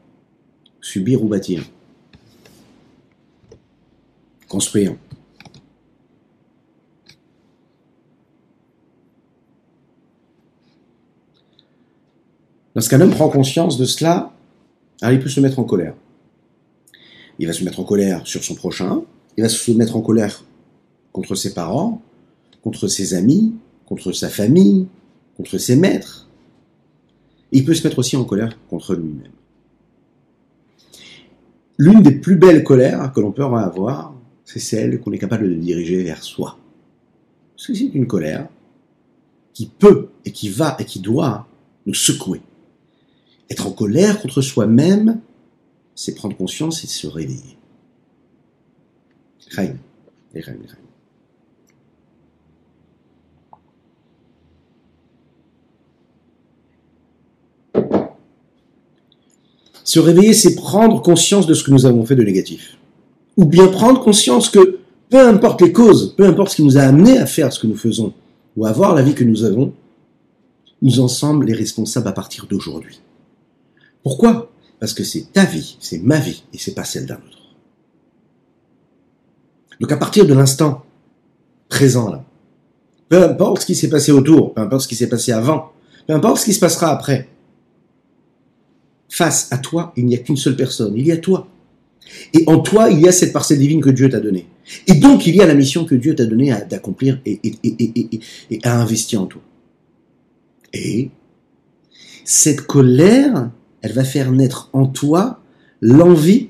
Subir 0.79 1.23
ou 1.23 1.27
bâtir. 1.27 1.63
Construire. 4.47 4.95
Lorsqu'un 12.77 13.01
homme 13.01 13.09
prend 13.09 13.27
conscience 13.27 13.79
de 13.79 13.85
cela, 13.85 14.31
alors 15.01 15.15
il 15.15 15.19
peut 15.19 15.29
se 15.29 15.39
mettre 15.39 15.57
en 15.57 15.63
colère. 15.63 15.95
Il 17.39 17.47
va 17.47 17.53
se 17.53 17.63
mettre 17.63 17.79
en 17.79 17.83
colère 17.83 18.27
sur 18.27 18.43
son 18.43 18.53
prochain, 18.53 19.01
il 19.35 19.41
va 19.41 19.49
se 19.49 19.71
mettre 19.71 19.95
en 19.95 20.01
colère 20.01 20.45
contre 21.11 21.33
ses 21.33 21.55
parents, 21.55 22.03
contre 22.63 22.87
ses 22.87 23.15
amis, 23.15 23.55
contre 23.87 24.11
sa 24.11 24.29
famille, 24.29 24.85
contre 25.37 25.57
ses 25.57 25.75
maîtres. 25.75 26.29
Il 27.51 27.65
peut 27.65 27.73
se 27.73 27.83
mettre 27.83 27.97
aussi 27.97 28.15
en 28.15 28.25
colère 28.25 28.55
contre 28.69 28.93
lui-même. 28.93 29.31
L'une 31.79 32.03
des 32.03 32.11
plus 32.11 32.35
belles 32.35 32.63
colères 32.63 33.11
que 33.11 33.19
l'on 33.19 33.31
peut 33.31 33.43
avoir, 33.43 34.13
c'est 34.45 34.59
celle 34.59 34.99
qu'on 34.99 35.13
est 35.13 35.17
capable 35.17 35.49
de 35.49 35.55
diriger 35.55 36.03
vers 36.03 36.21
soi. 36.21 36.59
C'est 37.55 37.73
une 37.73 38.05
colère 38.05 38.47
qui 39.55 39.65
peut 39.65 40.09
et 40.25 40.31
qui 40.31 40.49
va 40.49 40.77
et 40.77 40.85
qui 40.85 40.99
doit 40.99 41.47
nous 41.87 41.95
secouer. 41.95 42.43
Être 43.49 43.67
en 43.67 43.71
colère 43.71 44.21
contre 44.21 44.41
soi-même, 44.41 45.19
c'est 45.95 46.15
prendre 46.15 46.35
conscience 46.35 46.83
et 46.83 46.87
se 46.87 47.07
réveiller. 47.07 47.57
Se 59.83 59.99
réveiller, 59.99 60.33
c'est 60.33 60.55
prendre 60.55 61.01
conscience 61.01 61.47
de 61.47 61.53
ce 61.53 61.63
que 61.63 61.71
nous 61.71 61.85
avons 61.85 62.05
fait 62.05 62.15
de 62.15 62.23
négatif. 62.23 62.77
Ou 63.37 63.45
bien 63.45 63.67
prendre 63.67 64.03
conscience 64.03 64.49
que, 64.49 64.79
peu 65.09 65.25
importe 65.25 65.61
les 65.61 65.71
causes, 65.71 66.13
peu 66.17 66.25
importe 66.25 66.49
ce 66.49 66.57
qui 66.57 66.63
nous 66.63 66.77
a 66.77 66.81
amené 66.81 67.17
à 67.17 67.25
faire 67.25 67.53
ce 67.53 67.59
que 67.59 67.67
nous 67.67 67.77
faisons, 67.77 68.13
ou 68.57 68.65
à 68.65 68.69
avoir 68.69 68.93
la 68.93 69.01
vie 69.01 69.15
que 69.15 69.23
nous 69.23 69.45
avons, 69.45 69.73
nous 70.81 70.99
en 70.99 71.07
sommes 71.07 71.43
les 71.43 71.53
responsables 71.53 72.07
à 72.07 72.11
partir 72.11 72.47
d'aujourd'hui. 72.47 72.99
Pourquoi? 74.07 74.49
Parce 74.79 74.93
que 74.93 75.03
c'est 75.03 75.33
ta 75.33 75.43
vie, 75.43 75.75
c'est 75.81 76.01
ma 76.01 76.17
vie, 76.17 76.45
et 76.53 76.57
c'est 76.57 76.73
pas 76.73 76.85
celle 76.85 77.05
d'un 77.05 77.15
autre. 77.15 77.57
Donc 79.81 79.91
à 79.91 79.97
partir 79.97 80.25
de 80.25 80.33
l'instant 80.33 80.85
présent 81.67 82.09
là, 82.09 82.23
peu 83.09 83.21
importe 83.21 83.63
ce 83.63 83.65
qui 83.65 83.75
s'est 83.75 83.89
passé 83.89 84.13
autour, 84.13 84.53
peu 84.53 84.61
importe 84.61 84.83
ce 84.83 84.87
qui 84.87 84.95
s'est 84.95 85.09
passé 85.09 85.33
avant, 85.33 85.73
peu 86.07 86.13
importe 86.13 86.37
ce 86.37 86.45
qui 86.45 86.53
se 86.53 86.61
passera 86.61 86.89
après, 86.89 87.27
face 89.09 89.51
à 89.51 89.57
toi, 89.57 89.91
il 89.97 90.05
n'y 90.05 90.15
a 90.15 90.19
qu'une 90.19 90.37
seule 90.37 90.55
personne, 90.55 90.93
il 90.95 91.05
y 91.05 91.11
a 91.11 91.17
toi. 91.17 91.49
Et 92.33 92.45
en 92.47 92.59
toi, 92.59 92.89
il 92.89 93.01
y 93.01 93.09
a 93.09 93.11
cette 93.11 93.33
parcelle 93.33 93.59
divine 93.59 93.81
que 93.81 93.89
Dieu 93.89 94.07
t'a 94.07 94.21
donnée. 94.21 94.47
Et 94.87 94.93
donc, 94.93 95.27
il 95.27 95.35
y 95.35 95.41
a 95.41 95.45
la 95.45 95.53
mission 95.53 95.83
que 95.83 95.95
Dieu 95.95 96.15
t'a 96.15 96.25
donnée 96.25 96.55
d'accomplir 96.69 97.19
et, 97.25 97.41
et, 97.43 98.21
et, 98.51 98.59
à 98.63 98.79
investir 98.79 99.21
en 99.21 99.25
toi. 99.25 99.41
Et 100.71 101.09
cette 102.23 102.61
colère 102.61 103.51
elle 103.81 103.93
va 103.93 104.03
faire 104.03 104.31
naître 104.31 104.69
en 104.73 104.87
toi 104.87 105.39
l'envie 105.81 106.49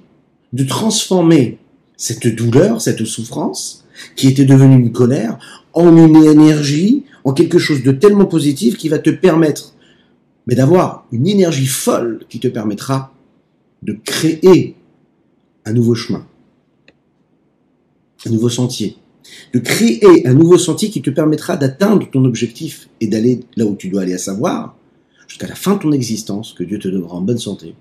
de 0.53 0.63
transformer 0.63 1.59
cette 1.97 2.27
douleur, 2.27 2.81
cette 2.81 3.03
souffrance, 3.05 3.85
qui 4.15 4.27
était 4.27 4.45
devenue 4.45 4.79
une 4.79 4.91
colère, 4.91 5.39
en 5.73 5.95
une 5.97 6.23
énergie, 6.23 7.03
en 7.23 7.33
quelque 7.33 7.59
chose 7.59 7.83
de 7.83 7.91
tellement 7.91 8.25
positif 8.25 8.77
qui 8.77 8.89
va 8.89 8.99
te 8.99 9.09
permettre 9.09 9.73
mais 10.47 10.55
d'avoir 10.55 11.05
une 11.11 11.27
énergie 11.27 11.67
folle 11.67 12.25
qui 12.29 12.39
te 12.39 12.47
permettra 12.47 13.13
de 13.83 13.93
créer 13.93 14.75
un 15.65 15.73
nouveau 15.73 15.93
chemin, 15.93 16.25
un 18.25 18.29
nouveau 18.29 18.49
sentier, 18.49 18.95
de 19.53 19.59
créer 19.59 20.25
un 20.25 20.33
nouveau 20.33 20.57
sentier 20.57 20.89
qui 20.89 21.01
te 21.01 21.09
permettra 21.09 21.57
d'atteindre 21.57 22.09
ton 22.09 22.23
objectif 22.23 22.87
et 23.01 23.07
d'aller 23.07 23.41
là 23.57 23.65
où 23.65 23.75
tu 23.75 23.89
dois 23.89 24.03
aller, 24.03 24.13
à 24.13 24.17
savoir 24.17 24.76
jusqu'à 25.27 25.47
la 25.47 25.55
fin 25.55 25.75
de 25.75 25.79
ton 25.79 25.91
existence, 25.91 26.53
que 26.53 26.63
Dieu 26.63 26.79
te 26.79 26.87
donnera 26.87 27.15
en 27.15 27.21
bonne 27.21 27.37
santé. 27.37 27.75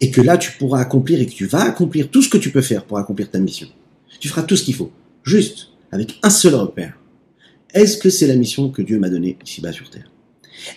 Et 0.00 0.10
que 0.10 0.20
là, 0.20 0.38
tu 0.38 0.52
pourras 0.52 0.80
accomplir 0.80 1.20
et 1.20 1.26
que 1.26 1.32
tu 1.32 1.46
vas 1.46 1.62
accomplir 1.62 2.10
tout 2.10 2.22
ce 2.22 2.28
que 2.28 2.38
tu 2.38 2.50
peux 2.50 2.62
faire 2.62 2.84
pour 2.84 2.98
accomplir 2.98 3.30
ta 3.30 3.38
mission. 3.38 3.68
Tu 4.20 4.28
feras 4.28 4.42
tout 4.42 4.56
ce 4.56 4.64
qu'il 4.64 4.74
faut, 4.74 4.90
juste 5.22 5.68
avec 5.92 6.18
un 6.22 6.30
seul 6.30 6.54
repère. 6.54 6.98
Est-ce 7.72 7.98
que 7.98 8.10
c'est 8.10 8.26
la 8.26 8.36
mission 8.36 8.70
que 8.70 8.82
Dieu 8.82 8.98
m'a 8.98 9.08
donnée 9.08 9.36
ici-bas 9.44 9.72
sur 9.72 9.90
Terre? 9.90 10.10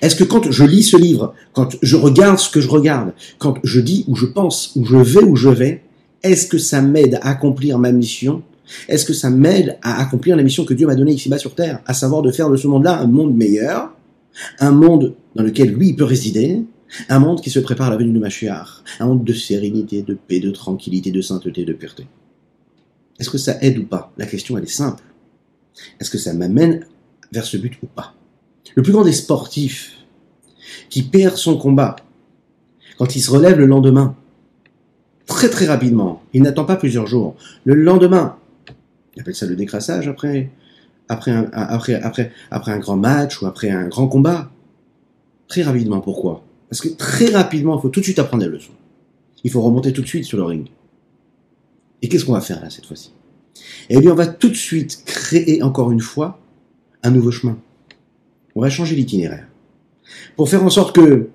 Est-ce 0.01 0.15
que 0.15 0.23
quand 0.23 0.51
je 0.51 0.63
lis 0.63 0.83
ce 0.83 0.97
livre, 0.97 1.33
quand 1.53 1.75
je 1.81 1.95
regarde 1.95 2.39
ce 2.39 2.49
que 2.49 2.61
je 2.61 2.67
regarde, 2.67 3.13
quand 3.37 3.55
je 3.63 3.79
dis 3.79 4.03
où 4.07 4.15
je 4.15 4.25
pense, 4.25 4.73
où 4.75 4.85
je 4.85 4.97
vais, 4.97 5.23
où 5.23 5.35
je 5.35 5.49
vais, 5.49 5.83
est-ce 6.23 6.47
que 6.47 6.57
ça 6.57 6.81
m'aide 6.81 7.19
à 7.21 7.29
accomplir 7.29 7.77
ma 7.79 7.91
mission? 7.91 8.43
Est-ce 8.89 9.05
que 9.05 9.13
ça 9.13 9.29
m'aide 9.29 9.77
à 9.81 10.01
accomplir 10.01 10.35
la 10.35 10.43
mission 10.43 10.65
que 10.65 10.73
Dieu 10.73 10.87
m'a 10.87 10.95
donnée 10.95 11.13
ici-bas 11.13 11.37
sur 11.37 11.55
Terre, 11.55 11.81
à 11.85 11.93
savoir 11.93 12.21
de 12.21 12.31
faire 12.31 12.49
de 12.49 12.57
ce 12.57 12.67
monde-là 12.67 12.99
un 12.99 13.07
monde 13.07 13.35
meilleur, 13.35 13.91
un 14.59 14.71
monde 14.71 15.15
dans 15.35 15.43
lequel 15.43 15.73
lui 15.73 15.93
peut 15.93 16.03
résider, 16.03 16.63
un 17.09 17.19
monde 17.19 17.41
qui 17.41 17.49
se 17.49 17.59
prépare 17.59 17.87
à 17.87 17.89
la 17.91 17.97
venue 17.97 18.13
de 18.13 18.19
Machiar, 18.19 18.83
un 18.99 19.07
monde 19.07 19.23
de 19.23 19.33
sérénité, 19.33 20.01
de 20.03 20.13
paix, 20.13 20.39
de 20.39 20.51
tranquillité, 20.51 21.11
de 21.11 21.21
sainteté, 21.21 21.65
de 21.65 21.73
pureté. 21.73 22.07
Est-ce 23.19 23.29
que 23.29 23.37
ça 23.37 23.57
aide 23.61 23.79
ou 23.79 23.85
pas? 23.85 24.13
La 24.17 24.25
question, 24.25 24.57
elle 24.57 24.63
est 24.63 24.67
simple. 24.67 25.03
Est-ce 25.99 26.09
que 26.09 26.17
ça 26.17 26.33
m'amène 26.33 26.85
vers 27.31 27.45
ce 27.45 27.57
but 27.57 27.77
ou 27.83 27.87
pas? 27.87 28.13
Le 28.75 28.83
plus 28.83 28.93
grand 28.93 29.03
des 29.03 29.13
sportifs 29.13 29.93
qui 30.89 31.03
perd 31.03 31.35
son 31.35 31.57
combat, 31.57 31.95
quand 32.97 33.15
il 33.15 33.21
se 33.21 33.31
relève 33.31 33.59
le 33.59 33.65
lendemain, 33.65 34.15
très 35.25 35.49
très 35.49 35.65
rapidement, 35.65 36.23
il 36.33 36.41
n'attend 36.41 36.65
pas 36.65 36.75
plusieurs 36.77 37.07
jours, 37.07 37.35
le 37.65 37.75
lendemain, 37.75 38.37
il 39.15 39.21
appelle 39.21 39.35
ça 39.35 39.45
le 39.45 39.55
décrassage 39.55 40.07
après, 40.07 40.51
après 41.09 41.31
un, 41.31 42.79
grand 42.79 42.97
match 42.97 43.41
ou 43.41 43.45
après 43.45 43.69
un 43.69 43.87
grand 43.87 44.07
combat 44.07 44.51
Très 45.47 45.63
rapidement, 45.63 46.01
pourquoi? 46.01 46.43
Parce 46.69 46.81
que 46.81 46.89
très 46.89 47.27
rapidement, 47.27 47.77
il 47.77 47.81
faut 47.81 47.89
tout 47.89 48.01
de 48.01 48.05
suite 48.05 48.19
apprendre 48.19 48.43
les 48.43 48.49
leçons. 48.49 48.73
Il 49.43 49.51
faut 49.51 49.61
remonter 49.61 49.93
tout 49.93 50.01
de 50.01 50.07
suite 50.07 50.25
sur 50.25 50.37
le 50.37 50.43
ring. 50.43 50.67
Et 52.01 52.09
qu'est-ce 52.09 52.25
qu'on 52.25 52.33
va 52.33 52.41
faire 52.41 52.61
là 52.61 52.69
cette 52.69 52.85
fois-ci? 52.85 53.11
Eh 53.89 53.99
bien, 53.99 54.11
on 54.11 54.15
va 54.15 54.27
tout 54.27 54.49
de 54.49 54.55
suite 54.55 55.03
créer 55.05 55.63
encore 55.63 55.91
une 55.91 56.01
fois 56.01 56.39
un 57.03 57.11
nouveau 57.11 57.31
chemin. 57.31 57.57
On 58.55 58.61
va 58.61 58.69
changer 58.69 58.95
l'itinéraire. 58.95 59.47
Pour 60.35 60.49
faire 60.49 60.63
en 60.63 60.69
sorte 60.69 60.95
que 60.95 61.29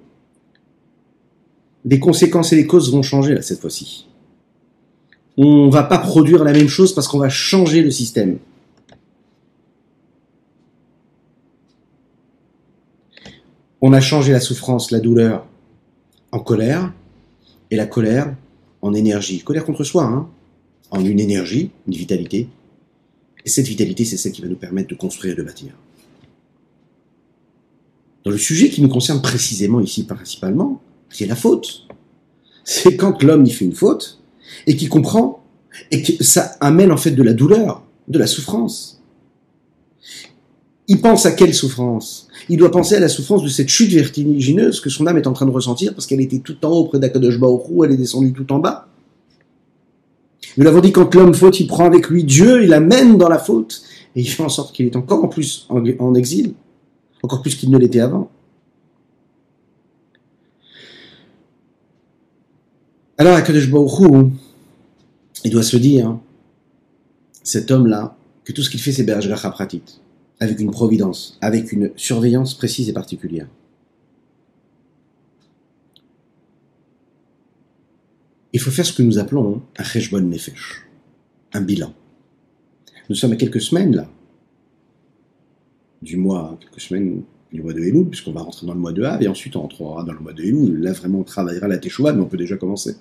les 1.84 1.98
conséquences 1.98 2.52
et 2.52 2.56
les 2.56 2.66
causes 2.66 2.92
vont 2.92 3.02
changer 3.02 3.34
là 3.34 3.42
cette 3.42 3.60
fois-ci. 3.60 4.06
On 5.36 5.70
va 5.70 5.82
pas 5.82 5.98
produire 5.98 6.44
la 6.44 6.52
même 6.52 6.68
chose 6.68 6.94
parce 6.94 7.08
qu'on 7.08 7.18
va 7.18 7.28
changer 7.28 7.82
le 7.82 7.90
système. 7.90 8.38
On 13.84 13.92
a 13.92 14.00
changé 14.00 14.30
la 14.30 14.40
souffrance, 14.40 14.92
la 14.92 15.00
douleur 15.00 15.44
en 16.30 16.38
colère, 16.38 16.92
et 17.72 17.76
la 17.76 17.86
colère 17.86 18.32
en 18.80 18.94
énergie. 18.94 19.40
Colère 19.40 19.64
contre 19.64 19.82
soi, 19.82 20.04
hein, 20.04 20.28
en 20.92 21.04
une 21.04 21.18
énergie, 21.18 21.70
une 21.88 21.94
vitalité. 21.94 22.48
Et 23.44 23.48
cette 23.48 23.66
vitalité, 23.66 24.04
c'est 24.04 24.16
celle 24.16 24.30
qui 24.30 24.40
va 24.40 24.46
nous 24.46 24.56
permettre 24.56 24.88
de 24.88 24.94
construire 24.94 25.34
et 25.34 25.36
de 25.36 25.42
bâtir. 25.42 25.72
Dans 28.24 28.30
le 28.30 28.38
sujet 28.38 28.70
qui 28.70 28.82
nous 28.82 28.88
concerne 28.88 29.20
précisément 29.20 29.80
ici, 29.80 30.06
principalement, 30.06 30.80
c'est 31.10 31.26
la 31.26 31.34
faute. 31.34 31.88
C'est 32.62 32.96
quand 32.96 33.20
l'homme 33.24 33.44
y 33.44 33.50
fait 33.50 33.64
une 33.64 33.74
faute, 33.74 34.22
et 34.68 34.76
qui 34.76 34.86
comprend, 34.86 35.42
et 35.90 36.02
que 36.02 36.22
ça 36.22 36.56
amène 36.60 36.92
en 36.92 36.96
fait 36.96 37.10
de 37.10 37.22
la 37.24 37.32
douleur, 37.32 37.82
de 38.06 38.18
la 38.18 38.28
souffrance. 38.28 39.01
Il 40.88 41.00
pense 41.00 41.26
à 41.26 41.32
quelle 41.32 41.54
souffrance? 41.54 42.28
Il 42.48 42.58
doit 42.58 42.70
penser 42.70 42.96
à 42.96 43.00
la 43.00 43.08
souffrance 43.08 43.42
de 43.42 43.48
cette 43.48 43.68
chute 43.68 43.92
vertigineuse 43.92 44.80
que 44.80 44.90
son 44.90 45.06
âme 45.06 45.16
est 45.16 45.26
en 45.26 45.32
train 45.32 45.46
de 45.46 45.50
ressentir 45.50 45.94
parce 45.94 46.06
qu'elle 46.06 46.20
était 46.20 46.40
tout 46.40 46.56
en 46.64 46.70
haut 46.70 46.84
près 46.84 46.98
d'Akadosh 46.98 47.38
elle 47.84 47.92
est 47.92 47.96
descendue 47.96 48.32
tout 48.32 48.52
en 48.52 48.58
bas. 48.58 48.88
Nous 50.56 50.64
l'avons 50.64 50.80
dit, 50.80 50.92
quand 50.92 51.14
l'homme 51.14 51.34
faute, 51.34 51.60
il 51.60 51.66
prend 51.66 51.86
avec 51.86 52.08
lui 52.08 52.24
Dieu, 52.24 52.62
il 52.62 52.68
l'amène 52.68 53.16
dans 53.16 53.28
la 53.28 53.38
faute, 53.38 53.82
et 54.14 54.20
il 54.20 54.26
fait 54.26 54.42
en 54.42 54.48
sorte 54.48 54.74
qu'il 54.74 54.86
est 54.86 54.96
encore 54.96 55.24
en 55.24 55.28
plus 55.28 55.66
en, 55.70 56.14
exil, 56.14 56.54
encore 57.22 57.40
plus 57.40 57.54
qu'il 57.54 57.70
ne 57.70 57.78
l'était 57.78 58.00
avant. 58.00 58.30
Alors, 63.16 63.34
Akadosh 63.36 63.70
Baruch 63.70 64.32
il 65.44 65.50
doit 65.50 65.62
se 65.62 65.76
dire, 65.76 66.18
cet 67.42 67.70
homme-là, 67.70 68.16
que 68.44 68.52
tout 68.52 68.62
ce 68.62 68.70
qu'il 68.70 68.80
fait, 68.80 68.92
c'est 68.92 69.04
Berajracha 69.04 69.50
Pratit, 69.50 69.82
avec 70.42 70.58
une 70.58 70.72
providence, 70.72 71.38
avec 71.40 71.70
une 71.70 71.92
surveillance 71.94 72.54
précise 72.54 72.88
et 72.88 72.92
particulière. 72.92 73.46
Il 78.52 78.58
faut 78.58 78.72
faire 78.72 78.84
ce 78.84 78.92
que 78.92 79.04
nous 79.04 79.20
appelons 79.20 79.62
un 79.78 79.84
cheshbon 79.84 80.20
nefesh, 80.20 80.82
un 81.52 81.60
bilan. 81.60 81.94
Nous 83.08 83.14
sommes 83.14 83.32
à 83.32 83.36
quelques 83.36 83.60
semaines 83.60 83.94
là, 83.94 84.10
du 86.02 86.16
mois, 86.16 86.58
quelques 86.60 86.80
semaines 86.80 87.22
du 87.52 87.62
mois 87.62 87.72
de 87.72 87.78
Elul, 87.78 88.08
puisqu'on 88.08 88.32
va 88.32 88.42
rentrer 88.42 88.66
dans 88.66 88.74
le 88.74 88.80
mois 88.80 88.92
de 88.92 89.04
Av, 89.04 89.22
et 89.22 89.28
ensuite 89.28 89.54
on 89.54 89.60
rentrera 89.60 90.02
dans 90.02 90.12
le 90.12 90.18
mois 90.18 90.32
de 90.32 90.42
Elul. 90.42 90.80
Là 90.82 90.92
vraiment 90.92 91.20
on 91.20 91.24
travaillera 91.24 91.68
la 91.68 91.78
Teshuvah, 91.78 92.14
mais 92.14 92.20
on 92.20 92.26
peut 92.26 92.36
déjà 92.36 92.56
commencer. 92.56 92.96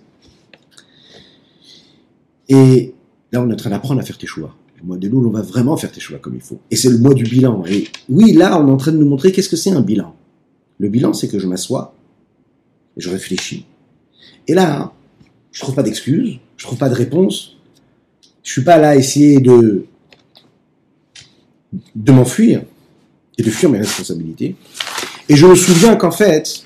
Et 2.49 2.93
là 3.32 3.41
on 3.41 3.49
est 3.49 3.54
en 3.54 3.58
train 3.58 3.71
d'apprendre 3.71 3.99
à 3.99 4.04
faire 4.04 4.19
Teshuvah. 4.19 4.56
Le 4.82 4.88
mois 4.88 4.98
de 4.98 5.08
Elul, 5.08 5.28
on 5.28 5.32
va 5.32 5.41
vraiment 5.41 5.78
faire 5.78 5.91
Teshuvah 5.91 6.20
comme 6.20 6.36
il 6.36 6.41
faut. 6.41 6.60
Et 6.72 6.76
c'est 6.76 6.89
le 6.89 6.98
mois 6.98 7.13
du 7.13 7.24
bilan. 7.24 7.63
Et 7.67 7.88
oui, 8.10 8.34
là 8.34 8.60
on 8.60 8.67
est 8.67 8.72
en 8.72 8.78
train 8.78 8.91
de 8.91 8.98
nous 8.98 9.08
montrer 9.08 9.32
qu'est-ce 9.32 9.50
que 9.50 9.56
c'est 9.56 9.72
un 9.72 9.82
bilan. 9.82 10.15
Le 10.80 10.89
bilan, 10.89 11.13
c'est 11.13 11.28
que 11.28 11.38
je 11.38 11.48
m'assois, 11.48 11.94
et 12.98 13.02
je 13.02 13.10
réfléchis. 13.10 13.65
Et 14.48 14.54
là, 14.54 14.94
je 15.52 15.62
trouve 15.62 15.76
pas 15.76 15.84
d'excuses, 15.84 16.39
je 16.58 16.65
trouve 16.65 16.80
pas 16.80 16.89
de 16.89 16.96
réponse. 16.96 17.58
Je 18.44 18.52
suis 18.52 18.63
pas 18.63 18.78
là 18.78 18.89
à 18.89 18.96
essayer 18.96 19.39
de 19.39 19.86
de 21.96 22.12
m'enfuir 22.12 22.63
et 23.38 23.44
de 23.44 23.50
fuir 23.50 23.70
mes 23.70 23.78
responsabilités. 23.78 24.56
Et 25.30 25.36
je 25.36 25.46
me 25.46 25.56
souviens 25.56 25.96
qu'en 25.96 26.12
fait, 26.12 26.65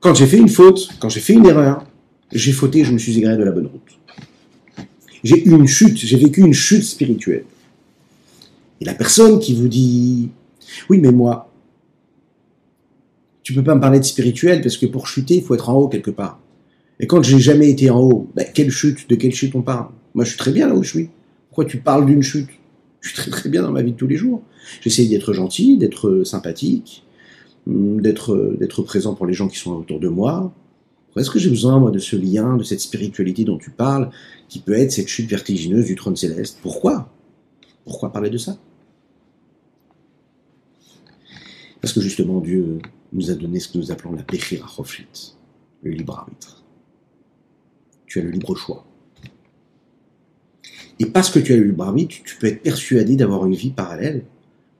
quand 0.00 0.14
j'ai 0.14 0.26
fait 0.26 0.38
une 0.38 0.48
faute, 0.48 0.88
quand 0.98 1.08
j'ai 1.08 1.20
fait 1.20 1.34
une 1.34 1.46
erreur, 1.46 1.84
j'ai 2.32 2.52
fauté, 2.52 2.84
je 2.84 2.92
me 2.92 2.98
suis 2.98 3.16
égaré 3.16 3.36
de 3.36 3.44
la 3.44 3.52
bonne 3.52 3.66
route. 3.66 3.98
J'ai 5.24 5.46
eu 5.46 5.52
une 5.52 5.66
chute, 5.66 5.96
j'ai 5.96 6.16
vécu 6.16 6.40
une 6.40 6.52
chute 6.52 6.84
spirituelle. 6.84 7.44
Et 8.80 8.84
la 8.84 8.94
personne 8.94 9.38
qui 9.38 9.54
vous 9.54 9.68
dit, 9.68 10.30
oui, 10.88 10.98
mais 10.98 11.12
moi, 11.12 11.52
tu 13.42 13.54
peux 13.54 13.62
pas 13.62 13.74
me 13.74 13.80
parler 13.80 14.00
de 14.00 14.04
spirituel 14.04 14.60
parce 14.60 14.76
que 14.76 14.86
pour 14.86 15.06
chuter, 15.06 15.36
il 15.36 15.42
faut 15.42 15.54
être 15.54 15.68
en 15.68 15.74
haut 15.74 15.88
quelque 15.88 16.10
part. 16.10 16.40
Et 17.00 17.06
quand 17.06 17.22
j'ai 17.22 17.38
jamais 17.38 17.70
été 17.70 17.90
en 17.90 18.00
haut, 18.00 18.30
ben, 18.34 18.46
quelle 18.52 18.70
chute 18.70 19.08
De 19.08 19.14
quelle 19.14 19.34
chute 19.34 19.54
on 19.54 19.62
parle? 19.62 19.88
Moi, 20.14 20.24
je 20.24 20.30
suis 20.30 20.38
très 20.38 20.52
bien 20.52 20.68
là 20.68 20.74
où 20.74 20.82
je 20.82 20.90
suis. 20.90 21.08
Pourquoi 21.48 21.64
tu 21.64 21.78
parles 21.78 22.06
d'une 22.06 22.22
chute? 22.22 22.48
Je 23.00 23.08
suis 23.08 23.16
très 23.16 23.30
très 23.30 23.48
bien 23.48 23.62
dans 23.62 23.72
ma 23.72 23.82
vie 23.82 23.92
de 23.92 23.96
tous 23.96 24.06
les 24.06 24.16
jours. 24.16 24.42
J'essaie 24.80 25.06
d'être 25.06 25.32
gentil, 25.32 25.76
d'être 25.76 26.22
sympathique, 26.24 27.04
hum, 27.66 28.00
d'être 28.00 28.82
présent 28.82 29.14
pour 29.14 29.26
les 29.26 29.34
gens 29.34 29.48
qui 29.48 29.58
sont 29.58 29.72
autour 29.72 29.98
de 29.98 30.08
moi. 30.08 30.52
Est-ce 31.16 31.30
que 31.30 31.38
j'ai 31.38 31.50
besoin, 31.50 31.90
de 31.90 31.98
ce 31.98 32.16
lien, 32.16 32.56
de 32.56 32.62
cette 32.62 32.80
spiritualité 32.80 33.44
dont 33.44 33.58
tu 33.58 33.70
parles, 33.70 34.10
qui 34.48 34.60
peut 34.60 34.72
être 34.72 34.92
cette 34.92 35.08
chute 35.08 35.28
vertigineuse 35.28 35.86
du 35.86 35.94
trône 35.94 36.16
céleste? 36.16 36.58
Pourquoi? 36.62 37.12
Pourquoi 37.84 38.12
parler 38.12 38.30
de 38.30 38.38
ça? 38.38 38.58
Parce 41.80 41.92
que 41.92 42.00
justement, 42.00 42.40
Dieu 42.40 42.78
nous 43.12 43.30
a 43.30 43.34
donné 43.34 43.60
ce 43.60 43.68
que 43.68 43.78
nous 43.78 43.90
appelons 43.90 44.12
la 44.12 44.22
Bechira 44.22 44.66
le 45.82 45.90
libre 45.90 46.16
arbitre 46.16 46.62
tu 48.12 48.18
as 48.18 48.22
le 48.24 48.30
libre 48.30 48.54
choix. 48.54 48.84
Et 50.98 51.06
parce 51.06 51.30
que 51.30 51.38
tu 51.38 51.54
as 51.54 51.56
le 51.56 51.64
libre 51.64 51.84
arbitre, 51.84 52.16
tu 52.22 52.36
peux 52.36 52.46
être 52.46 52.60
persuadé 52.60 53.16
d'avoir 53.16 53.46
une 53.46 53.54
vie 53.54 53.70
parallèle 53.70 54.24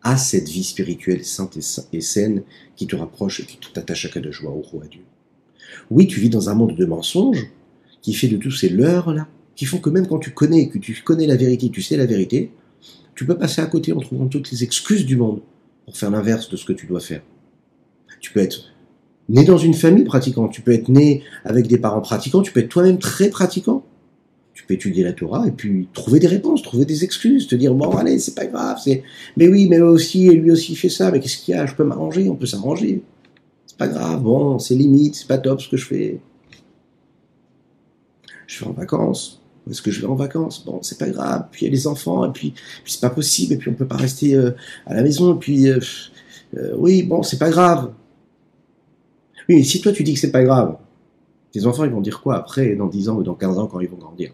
à 0.02 0.18
cette 0.18 0.50
vie 0.50 0.64
spirituelle 0.64 1.24
sainte 1.24 1.58
et 1.94 2.00
saine 2.02 2.42
qui 2.76 2.86
te 2.86 2.94
rapproche 2.94 3.40
et 3.40 3.44
qui 3.44 3.58
t'attache 3.72 4.04
à 4.04 4.08
Kadosh 4.10 4.44
au 4.44 4.50
roi 4.50 4.84
Dieu. 4.86 5.00
Oui, 5.90 6.06
tu 6.06 6.20
vis 6.20 6.30
dans 6.30 6.48
un 6.48 6.54
monde 6.54 6.76
de 6.76 6.84
mensonges 6.84 7.46
qui 8.00 8.12
fait 8.14 8.28
de 8.28 8.36
tous 8.36 8.50
ces 8.50 8.68
leurres-là, 8.68 9.28
qui 9.54 9.64
font 9.64 9.78
que 9.78 9.90
même 9.90 10.06
quand 10.06 10.18
tu 10.18 10.30
connais, 10.30 10.68
que 10.68 10.78
tu 10.78 11.00
connais 11.04 11.26
la 11.26 11.36
vérité, 11.36 11.70
tu 11.70 11.82
sais 11.82 11.96
la 11.96 12.06
vérité, 12.06 12.50
tu 13.14 13.26
peux 13.26 13.36
passer 13.36 13.60
à 13.60 13.66
côté 13.66 13.92
en 13.92 14.00
trouvant 14.00 14.26
toutes 14.26 14.50
les 14.50 14.64
excuses 14.64 15.06
du 15.06 15.16
monde 15.16 15.40
pour 15.84 15.96
faire 15.96 16.10
l'inverse 16.10 16.48
de 16.48 16.56
ce 16.56 16.64
que 16.64 16.72
tu 16.72 16.86
dois 16.86 17.00
faire. 17.00 17.22
Tu 18.20 18.32
peux 18.32 18.40
être 18.40 18.72
né 19.28 19.44
dans 19.44 19.58
une 19.58 19.74
famille 19.74 20.04
pratiquante, 20.04 20.52
tu 20.52 20.62
peux 20.62 20.72
être 20.72 20.88
né 20.88 21.22
avec 21.44 21.66
des 21.66 21.78
parents 21.78 22.00
pratiquants, 22.00 22.42
tu 22.42 22.52
peux 22.52 22.60
être 22.60 22.68
toi-même 22.68 22.98
très 22.98 23.28
pratiquant. 23.28 23.84
Tu 24.54 24.64
peux 24.64 24.74
étudier 24.74 25.02
la 25.02 25.12
Torah 25.12 25.48
et 25.48 25.50
puis 25.50 25.88
trouver 25.94 26.20
des 26.20 26.26
réponses, 26.26 26.62
trouver 26.62 26.84
des 26.84 27.04
excuses, 27.04 27.46
te 27.46 27.54
dire 27.54 27.74
bon 27.74 27.90
allez 27.96 28.18
c'est 28.18 28.34
pas 28.34 28.44
grave, 28.44 28.78
c'est 28.84 29.02
mais 29.36 29.48
oui 29.48 29.66
mais 29.68 29.80
aussi 29.80 30.26
et 30.26 30.34
lui 30.34 30.50
aussi 30.50 30.76
fait 30.76 30.90
ça, 30.90 31.10
mais 31.10 31.20
qu'est-ce 31.20 31.38
qu'il 31.38 31.54
y 31.54 31.56
a, 31.56 31.64
je 31.64 31.74
peux 31.74 31.84
m'arranger, 31.84 32.28
on 32.28 32.36
peut 32.36 32.46
s'arranger, 32.46 33.02
c'est 33.72 33.78
pas 33.78 33.88
grave, 33.88 34.20
bon 34.20 34.58
c'est 34.58 34.74
limite, 34.74 35.14
c'est 35.14 35.26
pas 35.26 35.38
top 35.38 35.62
ce 35.62 35.68
que 35.70 35.78
je 35.78 35.86
fais. 35.86 36.20
Je 38.46 38.62
vais 38.62 38.70
en 38.70 38.74
vacances, 38.74 39.42
où 39.66 39.70
est-ce 39.70 39.80
que 39.80 39.90
je 39.90 40.02
vais 40.02 40.06
en 40.06 40.14
vacances? 40.14 40.62
Bon, 40.66 40.80
c'est 40.82 40.98
pas 40.98 41.08
grave. 41.08 41.46
Puis 41.50 41.62
il 41.62 41.68
y 41.68 41.68
a 41.68 41.72
les 41.72 41.86
enfants, 41.86 42.26
et 42.26 42.32
puis, 42.32 42.52
c'est 42.84 43.00
pas 43.00 43.08
possible, 43.08 43.54
et 43.54 43.56
puis 43.56 43.70
on 43.70 43.74
peut 43.74 43.86
pas 43.86 43.96
rester 43.96 44.34
euh, 44.34 44.50
à 44.84 44.92
la 44.94 45.02
maison, 45.02 45.34
et 45.34 45.38
puis 45.38 45.68
euh, 45.68 45.80
euh, 46.58 46.74
oui, 46.76 47.02
bon, 47.02 47.22
c'est 47.22 47.38
pas 47.38 47.48
grave. 47.48 47.94
Oui, 49.48 49.56
mais 49.56 49.64
si 49.64 49.80
toi 49.80 49.90
tu 49.90 50.02
dis 50.02 50.12
que 50.12 50.20
c'est 50.20 50.32
pas 50.32 50.44
grave, 50.44 50.76
tes 51.50 51.64
enfants 51.64 51.84
ils 51.84 51.90
vont 51.90 52.02
dire 52.02 52.20
quoi 52.20 52.36
après, 52.36 52.76
dans 52.76 52.88
10 52.88 53.08
ans 53.08 53.16
ou 53.16 53.22
dans 53.22 53.34
15 53.34 53.58
ans 53.58 53.68
quand 53.68 53.80
ils 53.80 53.88
vont 53.88 53.96
grandir? 53.96 54.32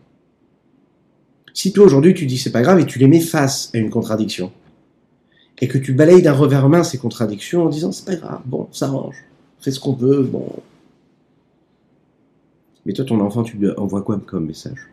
Si 1.54 1.72
toi 1.72 1.86
aujourd'hui 1.86 2.12
tu 2.12 2.26
dis 2.26 2.38
c'est 2.38 2.52
pas 2.52 2.62
grave 2.62 2.80
et 2.80 2.86
tu 2.86 2.98
les 2.98 3.06
mets 3.06 3.20
face 3.20 3.70
à 3.72 3.78
une 3.78 3.90
contradiction, 3.90 4.50
et 5.60 5.68
que 5.68 5.78
tu 5.78 5.92
balayes 5.92 6.22
d'un 6.22 6.32
revers 6.32 6.68
main 6.68 6.84
ces 6.84 6.98
contradictions 6.98 7.64
en 7.64 7.68
disant 7.68 7.92
c'est 7.92 8.04
pas 8.04 8.16
grave, 8.16 8.40
bon, 8.46 8.68
ça 8.72 8.86
arrange, 8.86 9.24
fais 9.60 9.70
ce 9.70 9.80
qu'on 9.80 9.94
veut, 9.94 10.22
bon. 10.22 10.46
Mais 12.86 12.92
toi 12.92 13.04
ton 13.04 13.20
enfant 13.20 13.42
tu 13.42 13.56
lui 13.56 13.70
envoies 13.76 14.02
quoi 14.02 14.20
comme 14.24 14.46
message? 14.46 14.88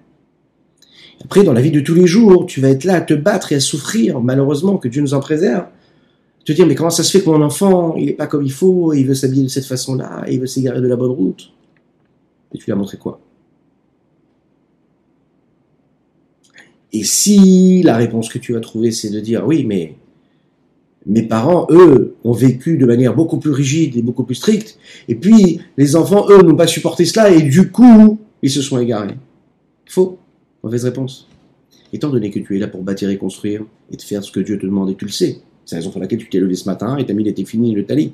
Après, 1.24 1.44
dans 1.44 1.54
la 1.54 1.62
vie 1.62 1.72
de 1.72 1.80
tous 1.80 1.96
les 1.96 2.08
jours, 2.08 2.46
tu 2.46 2.60
vas 2.60 2.70
être 2.70 2.84
là 2.84 2.96
à 2.96 3.02
te 3.02 3.14
battre 3.14 3.52
et 3.52 3.56
à 3.56 3.60
souffrir, 3.60 4.20
malheureusement, 4.20 4.78
que 4.78 4.88
Dieu 4.88 5.02
nous 5.02 5.14
en 5.14 5.20
préserve. 5.20 5.66
Te 6.44 6.52
dire, 6.52 6.68
mais 6.68 6.76
comment 6.76 6.90
ça 6.90 7.04
se 7.04 7.18
fait 7.18 7.24
que 7.24 7.30
mon 7.30 7.42
enfant, 7.42 7.96
il 7.96 8.06
n'est 8.06 8.14
pas 8.14 8.28
comme 8.28 8.44
il 8.44 8.52
faut, 8.52 8.94
il 8.94 9.06
veut 9.06 9.16
s'habiller 9.16 9.44
de 9.44 9.48
cette 9.48 9.66
façon-là, 9.66 10.26
il 10.30 10.40
veut 10.40 10.46
s'égarer 10.46 10.82
de 10.82 10.88
la 10.88 10.96
bonne 10.96 11.12
route? 11.12 11.52
Et 12.54 12.58
tu 12.58 12.66
lui 12.66 12.72
as 12.74 12.76
montré 12.76 12.98
quoi? 12.98 13.20
Et 16.94 17.04
si 17.04 17.82
la 17.82 17.98
réponse 17.98 18.30
que 18.30 18.38
tu 18.38 18.54
vas 18.54 18.60
trouver, 18.60 18.92
c'est 18.92 19.10
de 19.10 19.20
dire, 19.20 19.46
oui, 19.46 19.66
mais 19.66 19.96
mes 21.06 21.24
parents, 21.24 21.68
eux, 21.70 22.16
ont 22.24 22.32
vécu 22.32 22.78
de 22.78 22.86
manière 22.86 23.16
beaucoup 23.16 23.38
plus 23.38 23.52
rigide 23.52 23.96
et 23.96 24.02
beaucoup 24.02 24.24
plus 24.24 24.36
stricte, 24.36 24.80
et 25.08 25.16
puis 25.16 25.60
les 25.78 25.96
enfants, 25.96 26.26
eux, 26.30 26.42
n'ont 26.42 26.56
pas 26.56 26.68
supporté 26.68 27.06
cela, 27.06 27.30
et 27.30 27.42
du 27.42 27.72
coup, 27.72 28.20
ils 28.42 28.52
se 28.52 28.62
sont 28.62 28.80
égarés. 28.80 29.18
Faux. 29.88 30.18
Mauvaise 30.64 30.86
réponse. 30.86 31.28
Étant 31.94 32.10
donné 32.10 32.32
que 32.32 32.40
tu 32.40 32.56
es 32.56 32.60
là 32.60 32.68
pour 32.68 32.82
bâtir 32.82 33.10
et 33.10 33.18
construire, 33.18 33.64
et 33.92 33.98
de 33.98 34.02
faire 34.02 34.24
ce 34.24 34.32
que 34.32 34.40
Dieu 34.40 34.58
te 34.58 34.66
demande, 34.66 34.90
et 34.90 34.96
tu 34.96 35.06
le 35.06 35.12
sais, 35.12 35.42
c'est 35.66 35.76
la 35.76 35.80
raison 35.80 35.92
pour 35.92 36.02
laquelle 36.02 36.20
tu 36.20 36.30
t'es 36.30 36.40
levé 36.40 36.56
ce 36.56 36.70
matin 36.70 36.98
et 36.98 37.06
t'as 37.06 37.14
mis 37.14 37.24
les 37.24 37.46
fini 37.46 37.74
le 37.74 37.86
talit. 37.86 38.12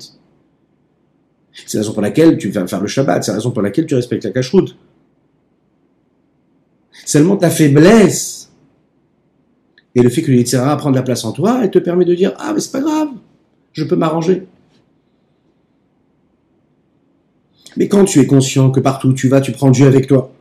C'est 1.52 1.74
la 1.74 1.82
raison 1.82 1.92
pour 1.92 2.02
laquelle 2.02 2.38
tu 2.38 2.48
vas 2.48 2.66
faire 2.66 2.80
le 2.80 2.86
Shabbat. 2.86 3.22
C'est 3.22 3.30
la 3.30 3.36
raison 3.36 3.50
pour 3.50 3.60
laquelle 3.60 3.84
tu 3.84 3.94
respectes 3.94 4.24
la 4.24 4.30
cacheroute. 4.30 4.76
Seulement 7.04 7.36
ta 7.36 7.50
faiblesse 7.50 8.51
et 9.94 10.02
le 10.02 10.08
fait 10.08 10.22
que 10.22 10.30
l'Yitzhara 10.30 10.76
prend 10.76 10.90
de 10.90 10.96
la 10.96 11.02
place 11.02 11.24
en 11.24 11.32
toi, 11.32 11.60
elle 11.62 11.70
te 11.70 11.78
permet 11.78 12.04
de 12.04 12.14
dire 12.14 12.32
Ah, 12.38 12.52
mais 12.54 12.60
c'est 12.60 12.72
pas 12.72 12.80
grave, 12.80 13.08
je 13.72 13.84
peux 13.84 13.96
m'arranger. 13.96 14.46
Mais 17.76 17.88
quand 17.88 18.04
tu 18.04 18.20
es 18.20 18.26
conscient 18.26 18.70
que 18.70 18.80
partout 18.80 19.08
où 19.08 19.12
tu 19.12 19.28
vas, 19.28 19.40
tu 19.40 19.52
prends 19.52 19.70
Dieu 19.70 19.86
avec 19.86 20.06
toi, 20.06 20.32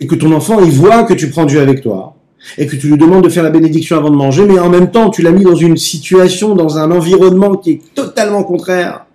et 0.00 0.06
que 0.06 0.14
ton 0.14 0.32
enfant, 0.32 0.60
il 0.60 0.70
voit 0.70 1.04
que 1.04 1.14
tu 1.14 1.30
prends 1.30 1.46
Dieu 1.46 1.60
avec 1.60 1.82
toi, 1.82 2.16
et 2.58 2.66
que 2.66 2.76
tu 2.76 2.88
lui 2.88 2.98
demandes 2.98 3.24
de 3.24 3.28
faire 3.28 3.42
la 3.42 3.50
bénédiction 3.50 3.96
avant 3.96 4.10
de 4.10 4.16
manger, 4.16 4.46
mais 4.46 4.58
en 4.58 4.68
même 4.68 4.90
temps, 4.90 5.10
tu 5.10 5.22
l'as 5.22 5.32
mis 5.32 5.44
dans 5.44 5.56
une 5.56 5.76
situation, 5.76 6.54
dans 6.54 6.78
un 6.78 6.90
environnement 6.90 7.56
qui 7.56 7.72
est 7.72 7.94
totalement 7.94 8.44
contraire 8.44 9.05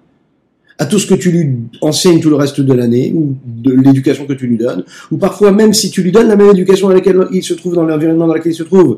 à 0.81 0.87
tout 0.87 0.97
ce 0.97 1.05
que 1.05 1.13
tu 1.13 1.31
lui 1.31 1.57
enseignes 1.81 2.19
tout 2.19 2.31
le 2.31 2.35
reste 2.35 2.59
de 2.59 2.73
l'année, 2.73 3.13
ou 3.13 3.35
de 3.45 3.71
l'éducation 3.71 4.25
que 4.25 4.33
tu 4.33 4.47
lui 4.47 4.57
donnes, 4.57 4.83
ou 5.11 5.17
parfois 5.17 5.51
même 5.51 5.73
si 5.73 5.91
tu 5.91 6.01
lui 6.01 6.11
donnes 6.11 6.27
la 6.27 6.35
même 6.35 6.49
éducation 6.49 6.87
dans 6.87 6.95
laquelle 6.95 7.27
il 7.31 7.43
se 7.43 7.53
trouve, 7.53 7.75
dans 7.75 7.85
l'environnement 7.85 8.25
dans 8.25 8.33
lequel 8.33 8.51
il 8.51 8.55
se 8.55 8.63
trouve. 8.63 8.97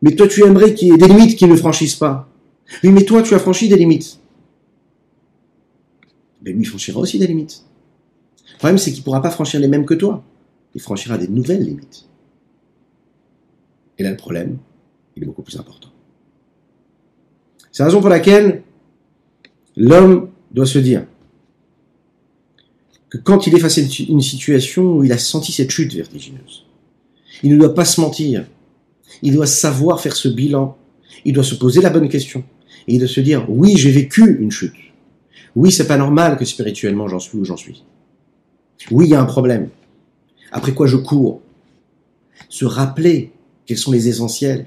Mais 0.00 0.14
toi, 0.14 0.28
tu 0.28 0.44
aimerais 0.44 0.74
qu'il 0.74 0.88
y 0.88 0.92
ait 0.92 0.96
des 0.96 1.08
limites 1.08 1.36
qu'il 1.36 1.48
ne 1.48 1.56
franchisse 1.56 1.96
pas. 1.96 2.28
Oui, 2.84 2.90
mais 2.92 3.04
toi, 3.04 3.20
tu 3.22 3.34
as 3.34 3.40
franchi 3.40 3.68
des 3.68 3.76
limites. 3.76 4.20
Mais 6.44 6.52
lui, 6.52 6.60
il 6.60 6.66
franchira 6.66 7.00
aussi 7.00 7.18
des 7.18 7.26
limites. 7.26 7.64
Le 8.52 8.58
problème, 8.58 8.78
c'est 8.78 8.92
qu'il 8.92 9.00
ne 9.00 9.04
pourra 9.04 9.22
pas 9.22 9.30
franchir 9.30 9.58
les 9.58 9.68
mêmes 9.68 9.84
que 9.84 9.94
toi 9.94 10.22
il 10.74 10.80
franchira 10.80 11.18
des 11.18 11.28
nouvelles 11.28 11.62
limites. 11.62 12.06
Et 13.98 14.02
là, 14.02 14.10
le 14.10 14.16
problème, 14.16 14.58
il 15.16 15.22
est 15.22 15.26
beaucoup 15.26 15.42
plus 15.42 15.58
important. 15.58 15.88
C'est 17.70 17.82
la 17.82 17.86
raison 17.88 18.00
pour 18.00 18.10
laquelle 18.10 18.61
l'homme 19.76 20.28
doit 20.50 20.66
se 20.66 20.78
dire 20.78 21.04
que 23.10 23.18
quand 23.18 23.46
il 23.46 23.54
est 23.54 23.58
face 23.58 23.78
à 23.78 23.82
une 24.08 24.22
situation 24.22 24.96
où 24.96 25.04
il 25.04 25.12
a 25.12 25.18
senti 25.18 25.52
cette 25.52 25.70
chute 25.70 25.94
vertigineuse, 25.94 26.64
il 27.42 27.52
ne 27.52 27.58
doit 27.58 27.74
pas 27.74 27.84
se 27.84 28.00
mentir, 28.00 28.46
il 29.22 29.34
doit 29.34 29.46
savoir 29.46 30.00
faire 30.00 30.16
ce 30.16 30.28
bilan, 30.28 30.76
il 31.24 31.32
doit 31.32 31.44
se 31.44 31.54
poser 31.54 31.80
la 31.80 31.90
bonne 31.90 32.08
question, 32.08 32.44
et 32.88 32.94
il 32.94 32.98
doit 32.98 33.08
se 33.08 33.20
dire, 33.20 33.44
oui, 33.48 33.76
j'ai 33.76 33.90
vécu 33.90 34.38
une 34.40 34.50
chute. 34.50 34.74
Oui, 35.54 35.70
c'est 35.70 35.86
pas 35.86 35.98
normal 35.98 36.38
que 36.38 36.44
spirituellement 36.44 37.08
j'en 37.08 37.18
suis 37.18 37.38
où 37.38 37.44
j'en 37.44 37.56
suis. 37.56 37.84
Oui, 38.90 39.06
il 39.06 39.10
y 39.10 39.14
a 39.14 39.20
un 39.20 39.26
problème. 39.26 39.68
Après 40.50 40.72
quoi 40.72 40.86
je 40.86 40.96
cours. 40.96 41.40
Se 42.48 42.64
rappeler 42.64 43.32
quels 43.66 43.78
sont 43.78 43.92
les 43.92 44.08
essentiels. 44.08 44.66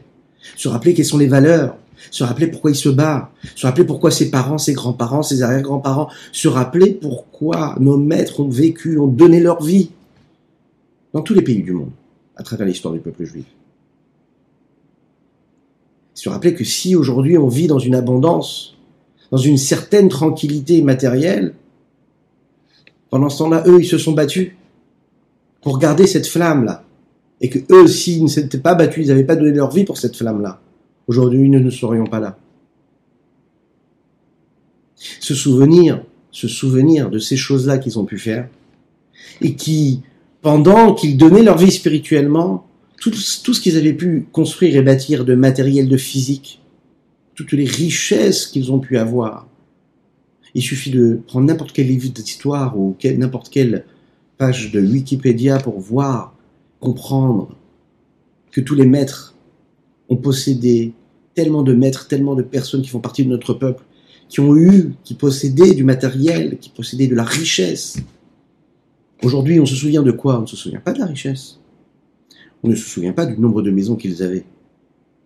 Se 0.55 0.67
rappeler 0.67 0.93
quelles 0.93 1.05
sont 1.05 1.17
les 1.17 1.27
valeurs. 1.27 1.77
Se 2.11 2.23
rappeler 2.23 2.47
pourquoi 2.47 2.71
il 2.71 2.75
se 2.75 2.89
bat. 2.89 3.31
Se 3.55 3.65
rappeler 3.65 3.85
pourquoi 3.85 4.11
ses 4.11 4.31
parents, 4.31 4.57
ses 4.57 4.73
grands-parents, 4.73 5.23
ses 5.23 5.43
arrière-grands-parents. 5.43 6.09
Se 6.31 6.47
rappeler 6.47 6.91
pourquoi 6.91 7.75
nos 7.79 7.97
maîtres 7.97 8.39
ont 8.39 8.49
vécu, 8.49 8.97
ont 8.97 9.07
donné 9.07 9.39
leur 9.39 9.63
vie. 9.63 9.91
Dans 11.13 11.21
tous 11.21 11.33
les 11.33 11.41
pays 11.41 11.63
du 11.63 11.71
monde, 11.71 11.91
à 12.35 12.43
travers 12.43 12.67
l'histoire 12.67 12.93
du 12.93 12.99
peuple 12.99 13.23
juif. 13.23 13.45
Se 16.13 16.29
rappeler 16.29 16.53
que 16.53 16.63
si 16.63 16.95
aujourd'hui 16.95 17.37
on 17.37 17.47
vit 17.47 17.67
dans 17.67 17.79
une 17.79 17.95
abondance, 17.95 18.75
dans 19.31 19.37
une 19.37 19.57
certaine 19.57 20.09
tranquillité 20.09 20.81
matérielle, 20.81 21.53
pendant 23.09 23.29
ce 23.29 23.39
temps-là, 23.39 23.63
eux, 23.67 23.81
ils 23.81 23.87
se 23.87 23.97
sont 23.97 24.13
battus 24.13 24.51
pour 25.61 25.79
garder 25.79 26.07
cette 26.07 26.27
flamme-là. 26.27 26.83
Et 27.41 27.49
que 27.49 27.59
eux, 27.71 27.87
s'ils 27.87 28.23
ne 28.23 28.27
s'étaient 28.27 28.57
pas 28.57 28.75
battus, 28.75 29.05
ils 29.05 29.09
n'avaient 29.09 29.23
pas 29.23 29.35
donné 29.35 29.51
leur 29.51 29.71
vie 29.71 29.83
pour 29.83 29.97
cette 29.97 30.15
flamme-là. 30.15 30.59
Aujourd'hui, 31.07 31.49
nous 31.49 31.59
ne 31.59 31.69
serions 31.69 32.05
pas 32.05 32.19
là. 32.19 32.37
Se 34.95 35.35
souvenir, 35.35 36.03
se 36.31 36.47
souvenir 36.47 37.09
de 37.09 37.19
ces 37.19 37.37
choses-là 37.37 37.77
qu'ils 37.77 37.99
ont 37.99 38.05
pu 38.05 38.17
faire, 38.17 38.49
et 39.41 39.55
qui, 39.55 40.01
pendant 40.41 40.93
qu'ils 40.93 41.17
donnaient 41.17 41.43
leur 41.43 41.57
vie 41.57 41.71
spirituellement, 41.71 42.67
tout, 42.99 43.11
tout 43.11 43.53
ce 43.53 43.61
qu'ils 43.61 43.77
avaient 43.77 43.93
pu 43.93 44.27
construire 44.31 44.75
et 44.77 44.81
bâtir 44.81 45.25
de 45.25 45.35
matériel, 45.35 45.87
de 45.87 45.97
physique, 45.97 46.61
toutes 47.35 47.51
les 47.51 47.65
richesses 47.65 48.47
qu'ils 48.47 48.71
ont 48.71 48.79
pu 48.79 48.97
avoir, 48.97 49.47
il 50.55 50.61
suffit 50.61 50.89
de 50.89 51.19
prendre 51.27 51.45
n'importe 51.47 51.73
quel 51.73 51.87
livre 51.87 52.09
d'histoire 52.09 52.79
ou 52.79 52.95
n'importe 53.03 53.49
quelle 53.49 53.83
page 54.37 54.71
de 54.71 54.79
Wikipédia 54.79 55.57
pour 55.59 55.79
voir, 55.79 56.33
comprendre 56.79 57.55
que 58.51 58.61
tous 58.61 58.75
les 58.75 58.85
maîtres 58.85 59.34
ont 60.09 60.17
possédé 60.17 60.93
tellement 61.33 61.63
de 61.63 61.73
maîtres, 61.73 62.07
tellement 62.07 62.35
de 62.35 62.41
personnes 62.41 62.81
qui 62.81 62.89
font 62.89 62.99
partie 62.99 63.23
de 63.23 63.29
notre 63.29 63.53
peuple, 63.53 63.83
qui 64.29 64.39
ont 64.39 64.55
eu, 64.55 64.93
qui 65.03 65.13
possédaient 65.13 65.73
du 65.73 65.83
matériel, 65.83 66.57
qui 66.59 66.69
possédaient 66.69 67.07
de 67.07 67.15
la 67.15 67.23
richesse. 67.23 67.97
Aujourd'hui, 69.23 69.59
on 69.59 69.65
se 69.65 69.75
souvient 69.75 70.03
de 70.03 70.11
quoi? 70.11 70.39
On 70.39 70.41
ne 70.41 70.47
se 70.47 70.55
souvient 70.55 70.79
pas 70.79 70.93
de 70.93 70.99
la 70.99 71.05
richesse. 71.05 71.59
On 72.63 72.69
ne 72.69 72.75
se 72.75 72.87
souvient 72.87 73.13
pas 73.13 73.25
du 73.25 73.39
nombre 73.39 73.61
de 73.61 73.71
maisons 73.71 73.95
qu'ils 73.95 74.23
avaient, 74.23 74.45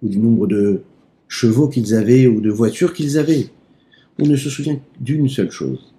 ou 0.02 0.10
du 0.10 0.20
nombre 0.20 0.48
de 0.48 0.82
chevaux 1.28 1.70
qu'ils 1.70 1.94
avaient, 1.94 2.28
ou 2.28 2.42
de 2.42 2.50
voitures 2.50 2.94
qu'ils 2.94 3.18
avaient 3.18 3.52
on 4.22 4.26
ne 4.26 4.36
se 4.36 4.50
souvient 4.50 4.80
d'une 5.00 5.30
seule 5.30 5.52
chose, 5.52 5.94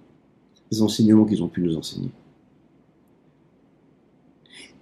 les 0.71 0.81
enseignements 0.81 1.25
qu'ils 1.25 1.41
ont 1.41 1.47
pu 1.47 1.61
nous 1.61 1.75
enseigner. 1.75 2.11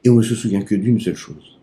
Et 0.04 0.10
on 0.10 0.16
ne 0.16 0.22
se 0.22 0.36
souvient 0.36 0.62
que 0.62 0.76
d'une 0.76 1.00
seule 1.00 1.16
chose, 1.16 1.59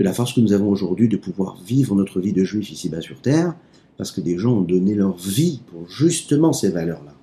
de 0.00 0.04
la 0.04 0.14
force 0.14 0.32
que 0.32 0.40
nous 0.40 0.54
avons 0.54 0.70
aujourd'hui 0.70 1.08
de 1.08 1.18
pouvoir 1.18 1.60
vivre 1.62 1.94
notre 1.94 2.20
vie 2.20 2.32
de 2.32 2.42
juif 2.42 2.70
ici-bas 2.72 3.02
sur 3.02 3.20
terre, 3.20 3.54
parce 3.98 4.12
que 4.12 4.22
des 4.22 4.38
gens 4.38 4.54
ont 4.54 4.62
donné 4.62 4.94
leur 4.94 5.14
vie 5.18 5.60
pour 5.66 5.90
justement 5.90 6.54
ces 6.54 6.70
valeurs-là. 6.70 7.14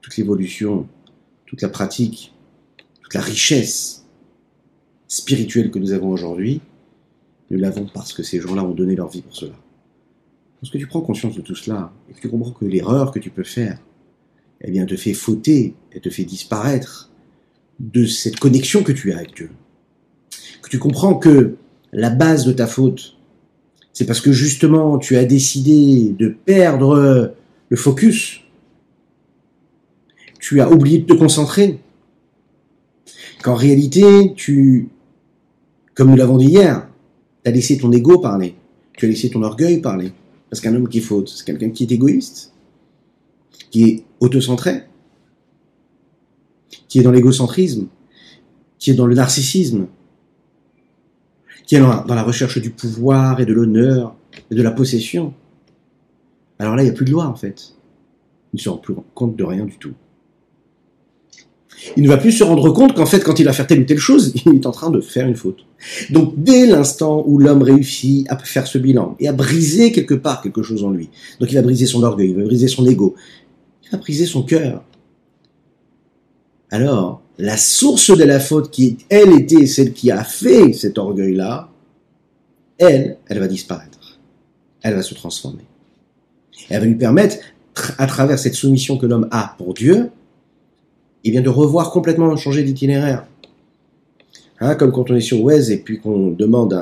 Toute 0.00 0.16
l'évolution, 0.16 0.86
toute 1.44 1.60
la 1.60 1.68
pratique, 1.68 2.32
toute 3.02 3.14
la 3.14 3.20
richesse 3.20 4.06
spirituelle 5.08 5.72
que 5.72 5.80
nous 5.80 5.90
avons 5.90 6.10
aujourd'hui, 6.10 6.60
nous 7.50 7.58
l'avons 7.58 7.88
parce 7.92 8.12
que 8.12 8.22
ces 8.22 8.38
gens-là 8.38 8.62
ont 8.62 8.74
donné 8.74 8.94
leur 8.94 9.08
vie 9.08 9.22
pour 9.22 9.34
cela. 9.34 9.56
Lorsque 10.62 10.78
tu 10.78 10.86
prends 10.86 11.00
conscience 11.00 11.34
de 11.34 11.40
tout 11.40 11.56
cela, 11.56 11.92
et 12.08 12.14
que 12.14 12.20
tu 12.20 12.28
comprends 12.28 12.52
que 12.52 12.64
l'erreur 12.64 13.10
que 13.10 13.18
tu 13.18 13.30
peux 13.30 13.42
faire, 13.42 13.80
eh 14.60 14.70
bien, 14.70 14.86
te 14.86 14.94
fait 14.94 15.14
fauter, 15.14 15.74
et 15.90 15.98
te 15.98 16.10
fait 16.10 16.24
disparaître 16.24 17.10
de 17.80 18.06
cette 18.06 18.38
connexion 18.38 18.84
que 18.84 18.92
tu 18.92 19.10
as 19.10 19.16
avec 19.16 19.34
Dieu. 19.34 19.50
Que 20.62 20.68
tu 20.68 20.78
comprends 20.78 21.14
que 21.14 21.56
la 21.92 22.10
base 22.10 22.44
de 22.44 22.52
ta 22.52 22.66
faute, 22.66 23.16
c'est 23.92 24.06
parce 24.06 24.20
que 24.20 24.32
justement 24.32 24.98
tu 24.98 25.16
as 25.16 25.24
décidé 25.24 26.14
de 26.18 26.28
perdre 26.28 27.34
le 27.68 27.76
focus. 27.76 28.40
Tu 30.38 30.60
as 30.60 30.70
oublié 30.70 30.98
de 30.98 31.06
te 31.06 31.12
concentrer. 31.14 31.78
Qu'en 33.42 33.54
réalité, 33.54 34.34
tu, 34.36 34.88
comme 35.94 36.10
nous 36.10 36.16
l'avons 36.16 36.36
dit 36.36 36.46
hier, 36.46 36.88
tu 37.42 37.50
as 37.50 37.52
laissé 37.52 37.78
ton 37.78 37.90
ego 37.92 38.18
parler. 38.18 38.54
Tu 38.96 39.06
as 39.06 39.08
laissé 39.08 39.30
ton 39.30 39.42
orgueil 39.42 39.80
parler. 39.80 40.12
Parce 40.48 40.60
qu'un 40.60 40.74
homme 40.74 40.88
qui 40.88 41.00
faute, 41.00 41.28
c'est 41.28 41.46
quelqu'un 41.46 41.70
qui 41.70 41.84
est 41.84 41.92
égoïste, 41.92 42.52
qui 43.70 43.84
est 43.84 44.04
autocentré, 44.20 44.82
qui 46.88 46.98
est 46.98 47.02
dans 47.02 47.10
l'égocentrisme, 47.10 47.86
qui 48.78 48.90
est 48.90 48.94
dans 48.94 49.06
le 49.06 49.14
narcissisme, 49.14 49.86
qui 51.66 51.76
est 51.76 51.80
dans 51.80 52.04
la, 52.06 52.22
recherche 52.22 52.58
du 52.58 52.70
pouvoir 52.70 53.40
et 53.40 53.46
de 53.46 53.52
l'honneur 53.52 54.14
et 54.50 54.54
de 54.54 54.62
la 54.62 54.70
possession. 54.70 55.34
Alors 56.58 56.76
là, 56.76 56.82
il 56.82 56.86
n'y 56.86 56.90
a 56.90 56.94
plus 56.94 57.04
de 57.04 57.10
loi 57.10 57.26
en 57.26 57.34
fait. 57.34 57.74
Il 58.52 58.56
ne 58.56 58.60
se 58.60 58.68
rend 58.68 58.76
plus 58.76 58.94
compte 59.14 59.36
de 59.36 59.44
rien 59.44 59.64
du 59.64 59.78
tout 59.78 59.94
il 61.96 62.02
ne 62.02 62.08
va 62.08 62.16
plus 62.16 62.32
se 62.32 62.44
rendre 62.44 62.70
compte 62.70 62.94
qu'en 62.94 63.06
fait, 63.06 63.20
quand 63.20 63.38
il 63.38 63.44
va 63.44 63.52
faire 63.52 63.66
telle 63.66 63.80
ou 63.80 63.84
telle 63.84 63.98
chose, 63.98 64.32
il 64.46 64.54
est 64.54 64.66
en 64.66 64.70
train 64.70 64.90
de 64.90 65.00
faire 65.00 65.26
une 65.26 65.36
faute. 65.36 65.66
Donc, 66.10 66.34
dès 66.36 66.66
l'instant 66.66 67.24
où 67.26 67.38
l'homme 67.38 67.62
réussit 67.62 68.30
à 68.30 68.38
faire 68.38 68.66
ce 68.66 68.78
bilan 68.78 69.16
et 69.18 69.28
à 69.28 69.32
briser 69.32 69.92
quelque 69.92 70.14
part 70.14 70.42
quelque 70.42 70.62
chose 70.62 70.84
en 70.84 70.90
lui, 70.90 71.10
donc 71.40 71.50
il 71.50 71.54
va 71.54 71.62
briser 71.62 71.86
son 71.86 72.02
orgueil, 72.02 72.30
il 72.30 72.36
va 72.36 72.44
briser 72.44 72.68
son 72.68 72.86
ego, 72.86 73.14
il 73.84 73.90
va 73.90 73.98
briser 73.98 74.26
son 74.26 74.42
cœur. 74.42 74.84
Alors, 76.70 77.21
la 77.42 77.56
source 77.56 78.16
de 78.16 78.22
la 78.22 78.38
faute 78.38 78.70
qui, 78.70 78.98
elle, 79.08 79.32
était 79.32 79.66
celle 79.66 79.92
qui 79.92 80.12
a 80.12 80.22
fait 80.22 80.72
cet 80.72 80.96
orgueil-là, 80.96 81.70
elle, 82.78 83.16
elle 83.26 83.40
va 83.40 83.48
disparaître. 83.48 84.20
Elle 84.80 84.94
va 84.94 85.02
se 85.02 85.14
transformer. 85.14 85.64
Elle 86.70 86.78
va 86.78 86.86
lui 86.86 86.94
permettre, 86.94 87.38
à 87.98 88.06
travers 88.06 88.38
cette 88.38 88.54
soumission 88.54 88.96
que 88.96 89.06
l'homme 89.06 89.26
a 89.32 89.56
pour 89.58 89.74
Dieu, 89.74 90.10
il 91.24 91.32
vient 91.32 91.42
de 91.42 91.48
revoir 91.48 91.90
complètement 91.90 92.36
changer 92.36 92.62
d'itinéraire. 92.62 93.26
Hein, 94.60 94.76
comme 94.76 94.92
quand 94.92 95.10
on 95.10 95.16
est 95.16 95.20
sur 95.20 95.42
Waze 95.42 95.72
et 95.72 95.78
puis 95.78 95.98
qu'on 95.98 96.30
demande 96.30 96.72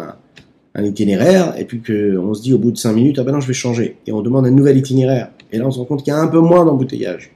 un, 0.75 0.85
itinéraire 0.85 1.59
et 1.59 1.65
puis 1.65 1.81
qu'on 1.81 2.35
se 2.35 2.43
dit 2.43 2.53
au 2.53 2.59
bout 2.59 2.73
de 2.73 2.77
5 2.77 2.93
minutes, 2.93 3.19
ah 3.19 3.25
ben 3.25 3.33
non, 3.33 3.41
je 3.41 3.49
vais 3.49 3.55
changer. 3.55 3.97
Et 4.07 4.13
on 4.13 4.21
demande 4.21 4.47
un 4.47 4.51
nouvel 4.51 4.77
itinéraire. 4.77 5.31
Et 5.53 5.57
là, 5.57 5.67
on 5.67 5.71
se 5.71 5.79
rend 5.79 5.87
compte 5.87 6.03
qu'il 6.05 6.13
y 6.13 6.17
a 6.17 6.21
un 6.21 6.29
peu 6.29 6.41
moins 6.41 6.67
d'embouteillage. 6.67 7.33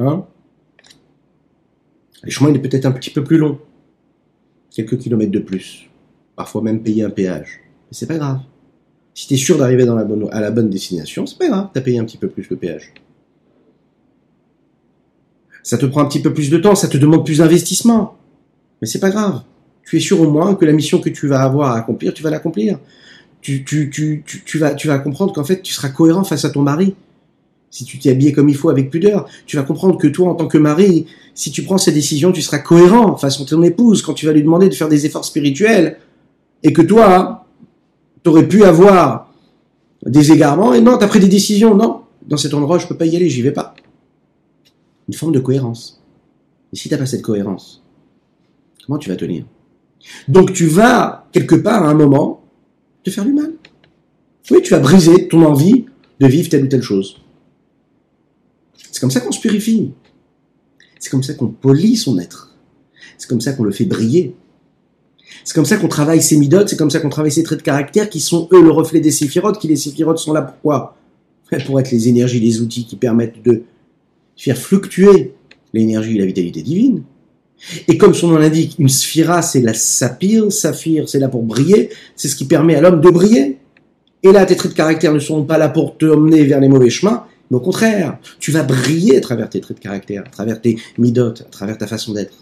Hein? 0.00 0.24
Le 2.22 2.30
chemin, 2.30 2.50
il 2.50 2.56
est 2.56 2.60
peut-être 2.60 2.86
un 2.86 2.92
petit 2.92 3.10
peu 3.10 3.22
plus 3.22 3.38
long. 3.38 3.58
Quelques 4.70 4.98
kilomètres 4.98 5.32
de 5.32 5.38
plus. 5.38 5.90
Parfois 6.36 6.62
même 6.62 6.82
payer 6.82 7.04
un 7.04 7.10
péage. 7.10 7.60
Mais 7.62 7.96
c'est 7.96 8.06
pas 8.06 8.16
grave. 8.16 8.40
Si 9.14 9.28
tu 9.28 9.34
es 9.34 9.36
sûr 9.36 9.58
d'arriver 9.58 9.86
à 10.32 10.40
la 10.40 10.50
bonne 10.50 10.70
destination, 10.70 11.26
c'est 11.26 11.38
pas 11.38 11.48
grave, 11.48 11.68
as 11.74 11.80
payé 11.80 11.98
un 11.98 12.04
petit 12.04 12.18
peu 12.18 12.28
plus 12.28 12.48
le 12.50 12.56
péage 12.56 12.92
ça 15.64 15.78
te 15.78 15.86
prend 15.86 16.02
un 16.02 16.04
petit 16.04 16.20
peu 16.20 16.32
plus 16.32 16.50
de 16.50 16.58
temps, 16.58 16.76
ça 16.76 16.88
te 16.88 16.98
demande 16.98 17.24
plus 17.24 17.38
d'investissement. 17.38 18.18
Mais 18.80 18.86
c'est 18.86 19.00
pas 19.00 19.10
grave. 19.10 19.40
Tu 19.82 19.96
es 19.96 20.00
sûr 20.00 20.20
au 20.20 20.30
moins 20.30 20.54
que 20.54 20.64
la 20.64 20.72
mission 20.72 21.00
que 21.00 21.08
tu 21.08 21.26
vas 21.26 21.42
avoir 21.42 21.72
à 21.72 21.78
accomplir, 21.78 22.12
tu 22.14 22.22
vas 22.22 22.30
l'accomplir. 22.30 22.78
Tu 23.40 23.64
vas 24.58 24.98
comprendre 24.98 25.32
qu'en 25.32 25.42
fait, 25.42 25.62
tu 25.62 25.72
seras 25.72 25.88
cohérent 25.88 26.22
face 26.22 26.44
à 26.44 26.50
ton 26.50 26.60
mari. 26.60 26.94
Si 27.74 27.84
tu 27.84 27.98
t'es 27.98 28.10
habillé 28.10 28.30
comme 28.30 28.48
il 28.48 28.54
faut 28.54 28.70
avec 28.70 28.88
pudeur, 28.88 29.26
tu 29.46 29.56
vas 29.56 29.64
comprendre 29.64 29.98
que 29.98 30.06
toi, 30.06 30.28
en 30.28 30.36
tant 30.36 30.46
que 30.46 30.58
mari, 30.58 31.06
si 31.34 31.50
tu 31.50 31.64
prends 31.64 31.76
ces 31.76 31.90
décisions, 31.90 32.30
tu 32.30 32.40
seras 32.40 32.60
cohérent 32.60 33.16
face 33.16 33.40
à 33.40 33.44
ton 33.44 33.64
épouse 33.64 34.00
quand 34.00 34.14
tu 34.14 34.26
vas 34.26 34.32
lui 34.32 34.44
demander 34.44 34.68
de 34.68 34.74
faire 34.74 34.88
des 34.88 35.06
efforts 35.06 35.24
spirituels 35.24 35.98
et 36.62 36.72
que 36.72 36.82
toi, 36.82 37.48
tu 38.22 38.30
aurais 38.30 38.46
pu 38.46 38.62
avoir 38.62 39.34
des 40.06 40.30
égarements 40.30 40.72
et 40.72 40.80
non, 40.80 40.98
tu 40.98 41.04
as 41.04 41.08
pris 41.08 41.18
des 41.18 41.26
décisions. 41.26 41.74
Non, 41.74 42.02
dans 42.28 42.36
cet 42.36 42.54
endroit, 42.54 42.78
je 42.78 42.86
peux 42.86 42.96
pas 42.96 43.06
y 43.06 43.16
aller, 43.16 43.28
j'y 43.28 43.42
vais 43.42 43.50
pas 43.50 43.74
une 45.08 45.14
forme 45.14 45.32
de 45.32 45.40
cohérence. 45.40 46.00
Et 46.72 46.76
si 46.76 46.88
tu 46.88 46.94
n'as 46.94 46.98
pas 46.98 47.06
cette 47.06 47.22
cohérence, 47.22 47.82
comment 48.86 49.00
tu 49.00 49.08
vas 49.08 49.16
tenir? 49.16 49.46
Donc 50.28 50.52
tu 50.52 50.68
vas, 50.68 51.26
quelque 51.32 51.56
part, 51.56 51.82
à 51.82 51.88
un 51.88 51.94
moment, 51.94 52.44
te 53.02 53.10
faire 53.10 53.24
du 53.24 53.32
mal. 53.32 53.52
Oui, 54.52 54.62
tu 54.62 54.70
vas 54.70 54.78
briser 54.78 55.26
ton 55.26 55.44
envie 55.44 55.86
de 56.20 56.26
vivre 56.28 56.48
telle 56.48 56.62
ou 56.62 56.68
telle 56.68 56.82
chose. 56.82 57.16
Comme 59.04 59.10
ça 59.10 59.20
qu'on 59.20 59.32
se 59.32 59.40
purifie. 59.40 59.90
C'est 60.98 61.10
comme 61.10 61.22
ça 61.22 61.34
qu'on 61.34 61.48
polit 61.48 61.94
son 61.94 62.18
être. 62.18 62.56
C'est 63.18 63.28
comme 63.28 63.42
ça 63.42 63.52
qu'on 63.52 63.64
le 63.64 63.70
fait 63.70 63.84
briller. 63.84 64.34
C'est 65.44 65.54
comme 65.54 65.66
ça 65.66 65.76
qu'on 65.76 65.88
travaille 65.88 66.22
ces 66.22 66.38
midotes, 66.38 66.70
c'est 66.70 66.78
comme 66.78 66.88
ça 66.88 67.00
qu'on 67.00 67.10
travaille 67.10 67.30
ces 67.30 67.42
traits 67.42 67.58
de 67.58 67.64
caractère 67.64 68.08
qui 68.08 68.18
sont 68.18 68.48
eux 68.50 68.62
le 68.62 68.70
reflet 68.70 69.00
des 69.00 69.10
séphirotes, 69.10 69.58
qui 69.58 69.68
les 69.68 69.76
séphirotes 69.76 70.16
sont 70.16 70.32
là 70.32 70.40
pourquoi? 70.40 70.96
Pour 71.66 71.78
être 71.78 71.90
les 71.90 72.08
énergies, 72.08 72.40
les 72.40 72.62
outils 72.62 72.86
qui 72.86 72.96
permettent 72.96 73.44
de 73.44 73.64
faire 74.38 74.56
fluctuer 74.56 75.34
l'énergie 75.74 76.16
et 76.16 76.20
la 76.20 76.24
vitalité 76.24 76.62
divine. 76.62 77.02
Et 77.88 77.98
comme 77.98 78.14
son 78.14 78.28
nom 78.28 78.38
l'indique, 78.38 78.76
une 78.78 78.88
sphira, 78.88 79.42
c'est 79.42 79.60
la 79.60 79.74
saphir, 79.74 80.50
saphir, 80.50 81.10
c'est 81.10 81.18
là 81.18 81.28
pour 81.28 81.42
briller, 81.42 81.90
c'est 82.16 82.28
ce 82.28 82.36
qui 82.36 82.46
permet 82.46 82.74
à 82.74 82.80
l'homme 82.80 83.02
de 83.02 83.10
briller. 83.10 83.58
Et 84.22 84.32
là, 84.32 84.46
tes 84.46 84.56
traits 84.56 84.72
de 84.72 84.76
caractère 84.78 85.12
ne 85.12 85.18
sont 85.18 85.44
pas 85.44 85.58
là 85.58 85.68
pour 85.68 85.98
te 85.98 86.06
vers 86.06 86.60
les 86.60 86.68
mauvais 86.68 86.88
chemins, 86.88 87.26
mais 87.50 87.56
au 87.56 87.60
contraire, 87.60 88.18
tu 88.38 88.50
vas 88.50 88.62
briller 88.62 89.16
à 89.16 89.20
travers 89.20 89.48
tes 89.50 89.60
traits 89.60 89.76
de 89.76 89.82
caractère, 89.82 90.24
à 90.26 90.30
travers 90.30 90.60
tes 90.60 90.78
midotes, 90.98 91.42
à 91.42 91.50
travers 91.50 91.78
ta 91.78 91.86
façon 91.86 92.12
d'être. 92.12 92.36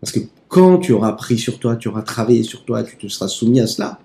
Parce 0.00 0.12
que 0.12 0.20
quand 0.48 0.78
tu 0.78 0.92
auras 0.92 1.12
pris 1.12 1.38
sur 1.38 1.58
toi, 1.58 1.76
tu 1.76 1.88
auras 1.88 2.02
travaillé 2.02 2.42
sur 2.42 2.64
toi, 2.64 2.82
tu 2.82 2.96
te 2.96 3.08
seras 3.08 3.28
soumis 3.28 3.60
à 3.60 3.66
cela, 3.66 3.98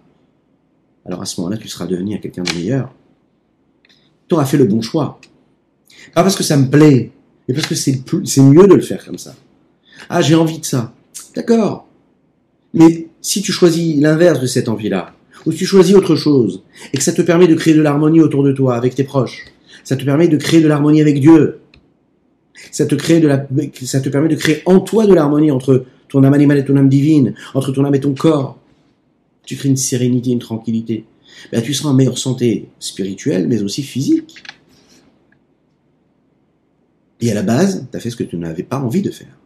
alors 1.06 1.22
à 1.22 1.26
ce 1.26 1.40
moment-là, 1.42 1.58
tu 1.58 1.68
seras 1.68 1.86
devenu 1.86 2.20
quelqu'un 2.20 2.44
de 2.44 2.54
meilleur. 2.54 2.94
Tu 4.28 4.36
auras 4.36 4.46
fait 4.46 4.58
le 4.58 4.66
bon 4.66 4.82
choix. 4.82 5.20
Pas 6.14 6.24
parce 6.24 6.36
que 6.36 6.44
ça 6.44 6.58
me 6.58 6.70
plaît, 6.70 7.12
mais 7.48 7.54
parce 7.54 7.68
que 7.68 7.76
c'est 7.76 8.42
mieux 8.42 8.68
de 8.68 8.74
le 8.74 8.82
faire 8.82 9.06
comme 9.06 9.18
ça. 9.18 9.36
Ah, 10.10 10.22
j'ai 10.22 10.36
envie 10.36 10.60
de 10.60 10.66
ça. 10.66 10.94
D'accord. 11.36 11.88
Mais 12.74 13.08
si 13.22 13.42
tu 13.42 13.52
choisis 13.52 14.00
l'inverse 14.02 14.40
de 14.40 14.48
cette 14.48 14.70
envie-là, 14.70 15.14
ou 15.46 15.52
si 15.52 15.60
tu 15.60 15.66
choisis 15.66 15.96
autre 15.96 16.16
chose, 16.16 16.64
et 16.94 16.98
que 16.98 17.04
ça 17.04 17.12
te 17.12 17.22
permet 17.22 17.48
de 17.48 17.56
créer 17.56 17.74
de 17.74 17.82
l'harmonie 17.82 18.22
autour 18.22 18.44
de 18.44 18.52
toi, 18.52 18.76
avec 18.76 18.96
tes 18.96 19.04
proches, 19.04 19.46
ça 19.84 19.96
te 19.96 20.04
permet 20.04 20.28
de 20.28 20.38
créer 20.38 20.62
de 20.62 20.68
l'harmonie 20.68 21.02
avec 21.02 21.20
Dieu, 21.20 21.60
ça 22.72 22.86
te, 22.86 22.96
crée 22.96 23.20
de 23.20 23.28
la, 23.28 23.46
ça 23.84 24.00
te 24.00 24.10
permet 24.10 24.30
de 24.30 24.36
créer 24.36 24.62
en 24.66 24.80
toi 24.80 25.06
de 25.06 25.14
l'harmonie 25.14 25.52
entre 25.52 25.86
ton 26.10 26.24
âme 26.24 26.34
animale 26.34 26.60
et 26.60 26.66
ton 26.66 26.78
âme 26.78 26.90
divine, 26.90 27.34
entre 27.54 27.72
ton 27.72 27.84
âme 27.86 27.96
et 27.96 28.00
ton 28.00 28.14
corps. 28.14 28.60
Tu 29.46 29.56
crées 29.56 29.70
une 29.70 29.78
sérénité, 29.78 30.32
une 30.32 30.40
tranquillité. 30.40 31.06
Ben, 31.52 31.62
tu 31.62 31.74
seras 31.74 31.90
en 31.90 31.94
meilleure 31.94 32.18
santé 32.18 32.70
spirituelle, 32.80 33.48
mais 33.48 33.62
aussi 33.62 33.84
physique. 33.84 34.44
Et 37.20 37.32
à 37.32 37.34
la 37.34 37.42
base, 37.42 37.88
tu 37.92 37.98
as 37.98 38.00
fait 38.00 38.10
ce 38.10 38.16
que 38.16 38.24
tu 38.24 38.38
n'avais 38.38 38.64
pas 38.64 38.80
envie 38.80 39.02
de 39.02 39.12
faire. 39.12 39.38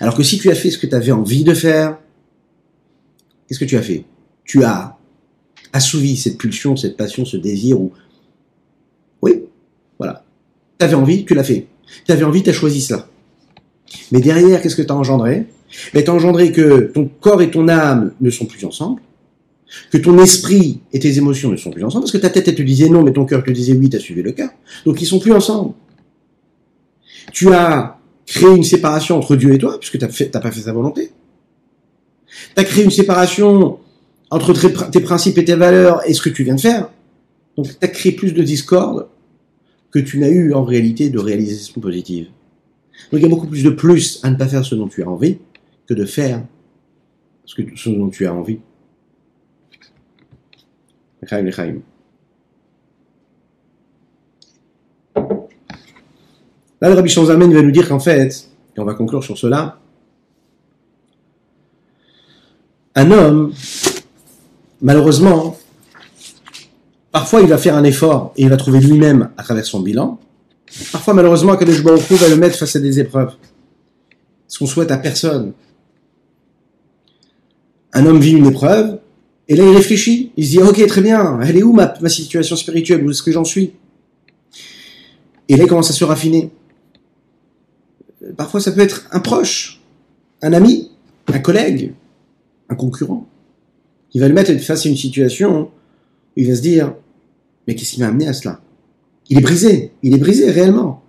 Alors 0.00 0.14
que 0.14 0.22
si 0.22 0.38
tu 0.38 0.50
as 0.50 0.54
fait 0.54 0.70
ce 0.70 0.78
que 0.78 0.86
tu 0.86 0.94
avais 0.94 1.12
envie 1.12 1.44
de 1.44 1.54
faire, 1.54 1.98
qu'est-ce 3.46 3.58
que 3.58 3.64
tu 3.64 3.76
as 3.76 3.82
fait? 3.82 4.04
Tu 4.44 4.64
as 4.64 4.98
assouvi 5.72 6.16
cette 6.16 6.38
pulsion, 6.38 6.76
cette 6.76 6.96
passion, 6.96 7.24
ce 7.24 7.36
désir 7.36 7.80
ou... 7.80 7.92
Oui, 10.80 10.84
voilà. 10.84 10.84
Tu 10.84 10.84
avais 10.84 10.94
envie, 10.94 11.24
tu 11.24 11.34
l'as 11.34 11.44
fait. 11.44 11.66
Tu 12.06 12.12
avais 12.12 12.24
envie, 12.24 12.42
tu 12.42 12.50
as 12.50 12.52
choisi 12.52 12.80
cela. 12.80 13.08
Mais 14.12 14.20
derrière, 14.20 14.60
qu'est-ce 14.62 14.76
que 14.76 14.82
tu 14.82 14.92
as 14.92 14.96
engendré? 14.96 15.46
Mais 15.94 16.04
tu 16.04 16.10
as 16.10 16.14
engendré 16.14 16.52
que 16.52 16.90
ton 16.92 17.10
corps 17.20 17.42
et 17.42 17.50
ton 17.50 17.68
âme 17.68 18.12
ne 18.20 18.30
sont 18.30 18.46
plus 18.46 18.64
ensemble, 18.64 19.00
que 19.90 19.98
ton 19.98 20.18
esprit 20.18 20.80
et 20.92 20.98
tes 20.98 21.18
émotions 21.18 21.50
ne 21.50 21.56
sont 21.56 21.70
plus 21.70 21.84
ensemble, 21.84 22.04
parce 22.04 22.12
que 22.12 22.18
ta 22.18 22.30
tête, 22.30 22.48
elle 22.48 22.54
te 22.54 22.62
disait 22.62 22.88
non, 22.88 23.02
mais 23.02 23.12
ton 23.12 23.26
cœur 23.26 23.42
te 23.42 23.50
disait 23.50 23.74
oui, 23.74 23.90
tu 23.90 23.96
as 23.96 24.00
suivi 24.00 24.22
le 24.22 24.32
cœur. 24.32 24.50
Donc 24.84 25.00
ils 25.02 25.06
sont 25.06 25.18
plus 25.18 25.32
ensemble. 25.32 25.74
Tu 27.32 27.52
as 27.52 27.98
créé 28.26 28.48
une 28.48 28.64
séparation 28.64 29.16
entre 29.16 29.36
Dieu 29.36 29.52
et 29.52 29.58
toi, 29.58 29.78
puisque 29.78 29.98
tu 29.98 30.04
n'as 30.04 30.40
pas 30.40 30.50
fait 30.50 30.60
sa 30.60 30.72
volonté. 30.72 31.12
Tu 32.54 32.60
as 32.60 32.64
créé 32.64 32.84
une 32.84 32.90
séparation 32.90 33.78
entre 34.30 34.52
tes 34.52 35.00
principes 35.00 35.38
et 35.38 35.44
tes 35.44 35.54
valeurs 35.54 36.02
et 36.06 36.14
ce 36.14 36.22
que 36.22 36.30
tu 36.30 36.44
viens 36.44 36.54
de 36.54 36.60
faire. 36.60 36.90
Donc 37.56 37.66
tu 37.68 37.76
as 37.80 37.88
créé 37.88 38.12
plus 38.12 38.32
de 38.32 38.42
discorde 38.42 39.08
que 39.90 39.98
tu 39.98 40.18
n'as 40.18 40.28
eu 40.28 40.52
en 40.52 40.64
réalité 40.64 41.10
de 41.10 41.18
réalisation 41.18 41.80
positive. 41.80 42.28
Donc 43.10 43.20
il 43.20 43.22
y 43.22 43.26
a 43.26 43.28
beaucoup 43.28 43.46
plus 43.46 43.64
de 43.64 43.70
plus 43.70 44.20
à 44.22 44.30
ne 44.30 44.36
pas 44.36 44.46
faire 44.46 44.64
ce 44.64 44.74
dont 44.74 44.88
tu 44.88 45.02
as 45.02 45.08
envie 45.08 45.38
que 45.86 45.94
de 45.94 46.04
faire 46.04 46.42
ce, 47.44 47.54
que, 47.54 47.88
dont 47.90 48.10
tu 48.10 48.26
as 48.26 48.34
envie. 48.34 48.60
Là, 56.80 56.88
le 56.88 56.94
Rabbi 56.94 57.08
Shanzamen 57.08 57.52
va 57.52 57.62
nous 57.62 57.70
dire 57.70 57.88
qu'en 57.88 57.98
fait, 57.98 58.48
et 58.76 58.80
on 58.80 58.84
va 58.84 58.94
conclure 58.94 59.24
sur 59.24 59.36
cela, 59.36 59.80
un 62.94 63.10
homme, 63.10 63.52
malheureusement, 64.80 65.56
parfois 67.12 67.40
il 67.40 67.48
va 67.48 67.58
faire 67.58 67.76
un 67.76 67.84
effort 67.84 68.32
et 68.36 68.42
il 68.42 68.48
va 68.48 68.56
trouver 68.56 68.80
lui-même 68.80 69.30
à 69.36 69.42
travers 69.42 69.64
son 69.64 69.80
bilan. 69.80 70.18
Parfois, 70.92 71.14
malheureusement, 71.14 71.56
Kadosh 71.56 71.82
Baruch 71.82 72.10
va 72.12 72.28
le 72.28 72.36
mettre 72.36 72.58
face 72.58 72.76
à 72.76 72.80
des 72.80 73.00
épreuves. 73.00 73.34
Ce 74.46 74.58
qu'on 74.58 74.66
souhaite 74.66 74.90
à 74.90 74.98
personne. 74.98 75.52
Un 77.92 78.06
homme 78.06 78.20
vit 78.20 78.32
une 78.32 78.46
épreuve, 78.46 78.98
et 79.48 79.56
là 79.56 79.64
il 79.64 79.74
réfléchit. 79.74 80.32
Il 80.36 80.44
se 80.44 80.50
dit, 80.50 80.58
ok, 80.58 80.86
très 80.86 81.00
bien, 81.00 81.40
elle 81.40 81.56
est 81.56 81.62
où 81.62 81.72
ma, 81.72 81.94
situation 82.08 82.54
spirituelle? 82.54 83.04
Où 83.04 83.10
est-ce 83.10 83.22
que 83.22 83.32
j'en 83.32 83.44
suis? 83.44 83.72
Et 85.48 85.56
là 85.56 85.64
il 85.64 85.68
commence 85.68 85.90
à 85.90 85.94
se 85.94 86.04
raffiner. 86.04 86.50
Parfois, 88.36 88.60
ça 88.60 88.72
peut 88.72 88.80
être 88.80 89.06
un 89.10 89.20
proche, 89.20 89.80
un 90.42 90.52
ami, 90.52 90.90
un 91.32 91.38
collègue, 91.38 91.94
un 92.68 92.74
concurrent, 92.74 93.26
qui 94.10 94.18
va 94.18 94.28
le 94.28 94.34
mettre 94.34 94.54
face 94.58 94.84
à 94.84 94.88
une 94.88 94.96
situation 94.96 95.70
il 96.38 96.48
va 96.48 96.54
se 96.54 96.62
dire, 96.62 96.94
mais 97.66 97.74
qu'est-ce 97.74 97.94
qui 97.94 98.00
m'a 98.00 98.06
amené 98.06 98.28
à 98.28 98.32
cela? 98.32 98.60
Il 99.28 99.38
est 99.38 99.42
brisé, 99.42 99.90
il 100.04 100.14
est 100.14 100.18
brisé 100.18 100.50
réellement. 100.50 101.02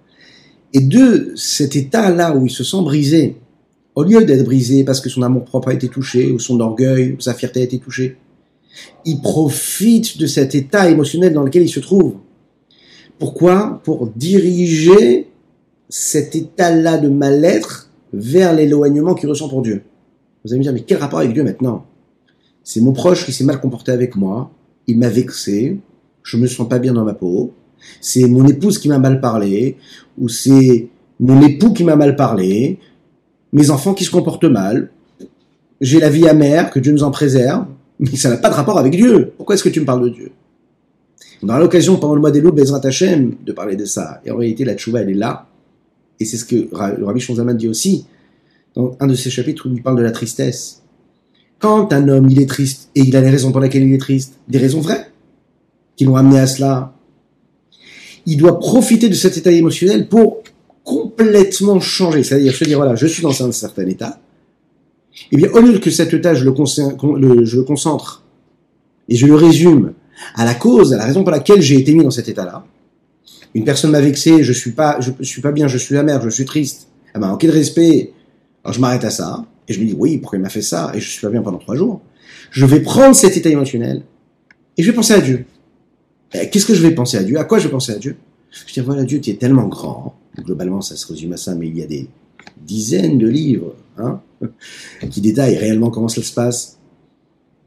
Et 0.73 0.81
de 0.81 1.33
cet 1.35 1.75
état-là 1.75 2.35
où 2.35 2.47
il 2.47 2.51
se 2.51 2.63
sent 2.63 2.81
brisé, 2.81 3.37
au 3.93 4.03
lieu 4.03 4.25
d'être 4.25 4.43
brisé 4.43 4.83
parce 4.83 5.01
que 5.01 5.09
son 5.09 5.21
amour 5.21 5.45
propre 5.45 5.69
a 5.69 5.73
été 5.75 5.87
touché, 5.87 6.31
ou 6.31 6.39
son 6.39 6.59
orgueil, 6.59 7.13
ou 7.13 7.21
sa 7.21 7.35
fierté 7.35 7.61
a 7.61 7.63
été 7.63 7.77
touchée, 7.77 8.17
il 9.05 9.21
profite 9.21 10.17
de 10.17 10.25
cet 10.25 10.55
état 10.55 10.89
émotionnel 10.89 11.31
dans 11.33 11.43
lequel 11.43 11.61
il 11.61 11.69
se 11.69 11.79
trouve. 11.79 12.15
Pourquoi? 13.19 13.81
Pour 13.83 14.07
diriger 14.07 15.27
cet 15.89 16.35
état-là 16.35 16.97
de 16.97 17.07
mal-être 17.07 17.91
vers 18.13 18.55
l'éloignement 18.55 19.13
qu'il 19.13 19.29
ressent 19.29 19.47
pour 19.47 19.61
Dieu. 19.61 19.83
Vous 20.43 20.53
allez 20.53 20.59
me 20.59 20.63
dire, 20.63 20.73
mais 20.73 20.81
quel 20.81 20.97
rapport 20.97 21.19
avec 21.19 21.33
Dieu 21.33 21.43
maintenant? 21.43 21.85
C'est 22.63 22.81
mon 22.81 22.93
proche 22.93 23.25
qui 23.25 23.31
s'est 23.31 23.43
mal 23.43 23.59
comporté 23.61 23.91
avec 23.91 24.15
moi, 24.15 24.51
il 24.89 24.97
m'a 24.97 25.09
vexé, 25.09 25.77
je 26.23 26.37
me 26.37 26.47
sens 26.47 26.67
pas 26.67 26.79
bien 26.79 26.93
dans 26.93 27.05
ma 27.05 27.13
peau, 27.13 27.53
c'est 28.01 28.27
mon 28.27 28.45
épouse 28.47 28.77
qui 28.77 28.89
m'a 28.89 28.99
mal 28.99 29.21
parlé, 29.21 29.77
ou 30.17 30.29
c'est 30.29 30.87
mon 31.19 31.41
époux 31.41 31.73
qui 31.73 31.83
m'a 31.83 31.95
mal 31.95 32.15
parlé, 32.15 32.79
mes 33.53 33.69
enfants 33.69 33.93
qui 33.93 34.03
se 34.03 34.11
comportent 34.11 34.45
mal, 34.45 34.91
j'ai 35.81 35.99
la 35.99 36.09
vie 36.09 36.27
amère, 36.27 36.71
que 36.71 36.79
Dieu 36.79 36.91
nous 36.91 37.03
en 37.03 37.11
préserve, 37.11 37.65
mais 37.99 38.15
ça 38.15 38.29
n'a 38.29 38.37
pas 38.37 38.49
de 38.49 38.55
rapport 38.55 38.77
avec 38.77 38.93
Dieu. 38.93 39.33
Pourquoi 39.37 39.55
est-ce 39.55 39.63
que 39.63 39.69
tu 39.69 39.79
me 39.79 39.85
parles 39.85 40.03
de 40.03 40.09
Dieu? 40.09 40.31
On 41.41 41.49
aura 41.49 41.59
l'occasion 41.59 41.97
pendant 41.97 42.15
le 42.15 42.21
mois 42.21 42.31
des 42.31 42.41
loups, 42.41 42.51
Bezrat 42.51 42.81
de 42.81 43.51
parler 43.53 43.75
de 43.75 43.85
ça. 43.85 44.21
Et 44.25 44.31
en 44.31 44.37
réalité, 44.37 44.65
la 44.65 44.75
tchouva, 44.75 45.01
elle 45.01 45.09
est 45.09 45.13
là. 45.13 45.47
Et 46.19 46.25
c'est 46.25 46.35
ce 46.35 46.43
que 46.43 46.67
Rabbi 46.73 47.19
Shonzaman 47.19 47.55
dit 47.55 47.69
aussi, 47.69 48.05
dans 48.75 48.97
un 48.99 49.07
de 49.07 49.13
ses 49.13 49.29
chapitres 49.29 49.69
où 49.69 49.73
il 49.73 49.81
parle 49.81 49.97
de 49.97 50.03
la 50.03 50.11
tristesse. 50.11 50.83
Quand 51.59 51.91
un 51.91 52.07
homme, 52.07 52.29
est 52.29 52.49
triste, 52.49 52.89
et 52.95 53.01
il 53.01 53.15
a 53.15 53.21
les 53.21 53.29
raisons 53.29 53.51
pour 53.51 53.59
lesquelles 53.59 53.83
il 53.83 53.93
est 53.93 53.99
triste, 53.99 54.39
des 54.47 54.57
raisons 54.57 54.79
vraies, 54.79 55.11
qui 55.97 56.05
l'ont 56.05 56.15
amené 56.15 56.39
à 56.39 56.47
cela, 56.47 56.93
il 58.25 58.37
doit 58.37 58.59
profiter 58.59 59.09
de 59.09 59.13
cet 59.13 59.37
état 59.37 59.51
émotionnel 59.51 60.07
pour 60.07 60.43
complètement 60.83 61.79
changer. 61.79 62.23
C'est-à-dire 62.23 62.55
se 62.55 62.63
dire, 62.63 62.77
voilà, 62.77 62.95
je 62.95 63.07
suis 63.07 63.21
dans 63.21 63.43
un 63.43 63.51
certain 63.51 63.85
état, 63.87 64.19
eh 65.31 65.37
bien, 65.37 65.49
au 65.51 65.59
lieu 65.59 65.79
que 65.79 65.91
cet 65.91 66.13
état, 66.13 66.33
je 66.33 66.45
le, 66.45 66.51
concentre 66.51 68.23
et 69.09 69.15
je 69.15 69.27
le 69.27 69.35
résume 69.35 69.93
à 70.35 70.45
la 70.45 70.55
cause, 70.55 70.93
à 70.93 70.97
la 70.97 71.05
raison 71.05 71.23
pour 71.23 71.31
laquelle 71.31 71.61
j'ai 71.61 71.77
été 71.77 71.93
mis 71.93 72.03
dans 72.03 72.11
cet 72.11 72.29
état-là, 72.29 72.65
une 73.53 73.65
personne 73.65 73.91
m'a 73.91 74.01
vexé, 74.01 74.43
je 74.43 74.53
suis 74.53 74.71
pas, 74.71 74.99
je, 75.01 75.11
suis 75.23 75.41
pas 75.41 75.51
bien, 75.51 75.67
je 75.67 75.77
suis 75.77 75.97
amer, 75.97 76.21
je 76.23 76.29
suis 76.29 76.45
triste. 76.45 76.87
Ah 77.13 77.19
ben, 77.19 77.29
en 77.29 77.37
de 77.37 77.49
respect, 77.49 78.13
alors 78.63 78.73
je 78.73 78.79
m'arrête 78.79 79.03
à 79.03 79.09
ça, 79.09 79.45
et 79.69 79.73
je 79.73 79.79
me 79.79 79.85
dis, 79.85 79.95
oui, 79.97 80.17
pourquoi 80.17 80.37
il 80.37 80.41
m'a 80.41 80.49
fait 80.49 80.63
ça, 80.63 80.91
et 80.95 80.99
je 80.99 81.07
suis 81.07 81.21
pas 81.21 81.29
bien 81.29 81.43
pendant 81.43 81.59
trois 81.59 81.75
jours. 81.75 82.01
Je 82.51 82.65
vais 82.65 82.81
prendre 82.81 83.15
cet 83.15 83.37
état 83.37 83.49
émotionnel, 83.49 84.01
et 84.77 84.83
je 84.83 84.89
vais 84.89 84.95
penser 84.95 85.13
à 85.13 85.21
Dieu. 85.21 85.45
Qu'est-ce 86.31 86.65
que 86.65 86.73
je 86.73 86.81
vais 86.81 86.91
penser 86.91 87.17
à 87.17 87.23
Dieu? 87.23 87.37
À 87.39 87.43
quoi 87.43 87.59
je 87.59 87.65
vais 87.65 87.71
penser 87.71 87.91
à 87.91 87.97
Dieu? 87.97 88.17
Je 88.51 88.73
dis, 88.73 88.79
voilà, 88.79 89.03
Dieu, 89.03 89.21
tu 89.21 89.29
es 89.29 89.35
tellement 89.35 89.67
grand. 89.67 90.15
Globalement, 90.39 90.81
ça 90.81 90.95
se 90.95 91.07
résume 91.07 91.33
à 91.33 91.37
ça, 91.37 91.53
mais 91.53 91.67
il 91.67 91.77
y 91.77 91.83
a 91.83 91.85
des 91.85 92.07
dizaines 92.57 93.17
de 93.17 93.27
livres 93.27 93.75
hein, 93.97 94.21
qui 95.11 95.21
détaillent 95.21 95.57
réellement 95.57 95.91
comment 95.91 96.07
ça 96.07 96.23
se 96.23 96.33
passe. 96.33 96.77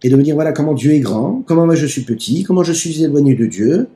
Et 0.02 0.10
de 0.10 0.16
me 0.16 0.22
dire, 0.22 0.34
voilà, 0.34 0.52
comment 0.52 0.74
Dieu 0.74 0.92
est 0.92 1.00
grand, 1.00 1.44
comment 1.46 1.66
moi 1.66 1.76
je 1.76 1.86
suis 1.86 2.02
petit, 2.02 2.42
comment 2.42 2.64
je 2.64 2.72
suis 2.72 3.04
éloigné 3.04 3.34
de 3.36 3.46
Dieu, 3.46 3.86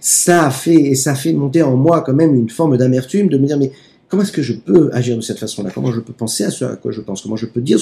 ça 0.00 0.46
a 0.46 0.50
fait, 0.50 0.74
et 0.74 0.94
ça 0.94 1.14
fait 1.14 1.32
monter 1.32 1.62
en 1.62 1.76
moi 1.76 2.02
quand 2.02 2.12
même 2.12 2.34
une 2.34 2.50
forme 2.50 2.76
d'amertume, 2.76 3.28
de 3.28 3.38
me 3.38 3.46
dire, 3.46 3.56
mais 3.56 3.72
comment 4.08 4.22
est-ce 4.22 4.32
que 4.32 4.42
je 4.42 4.52
peux 4.52 4.90
agir 4.92 5.16
de 5.16 5.20
cette 5.20 5.38
façon-là? 5.38 5.70
Comment 5.74 5.92
je 5.92 6.00
peux 6.00 6.12
penser 6.12 6.44
à 6.44 6.50
ce 6.50 6.64
à 6.64 6.76
quoi 6.76 6.92
je 6.92 7.00
pense? 7.00 7.22
Comment 7.22 7.36
je 7.36 7.46
peux 7.46 7.60
dire 7.60 7.78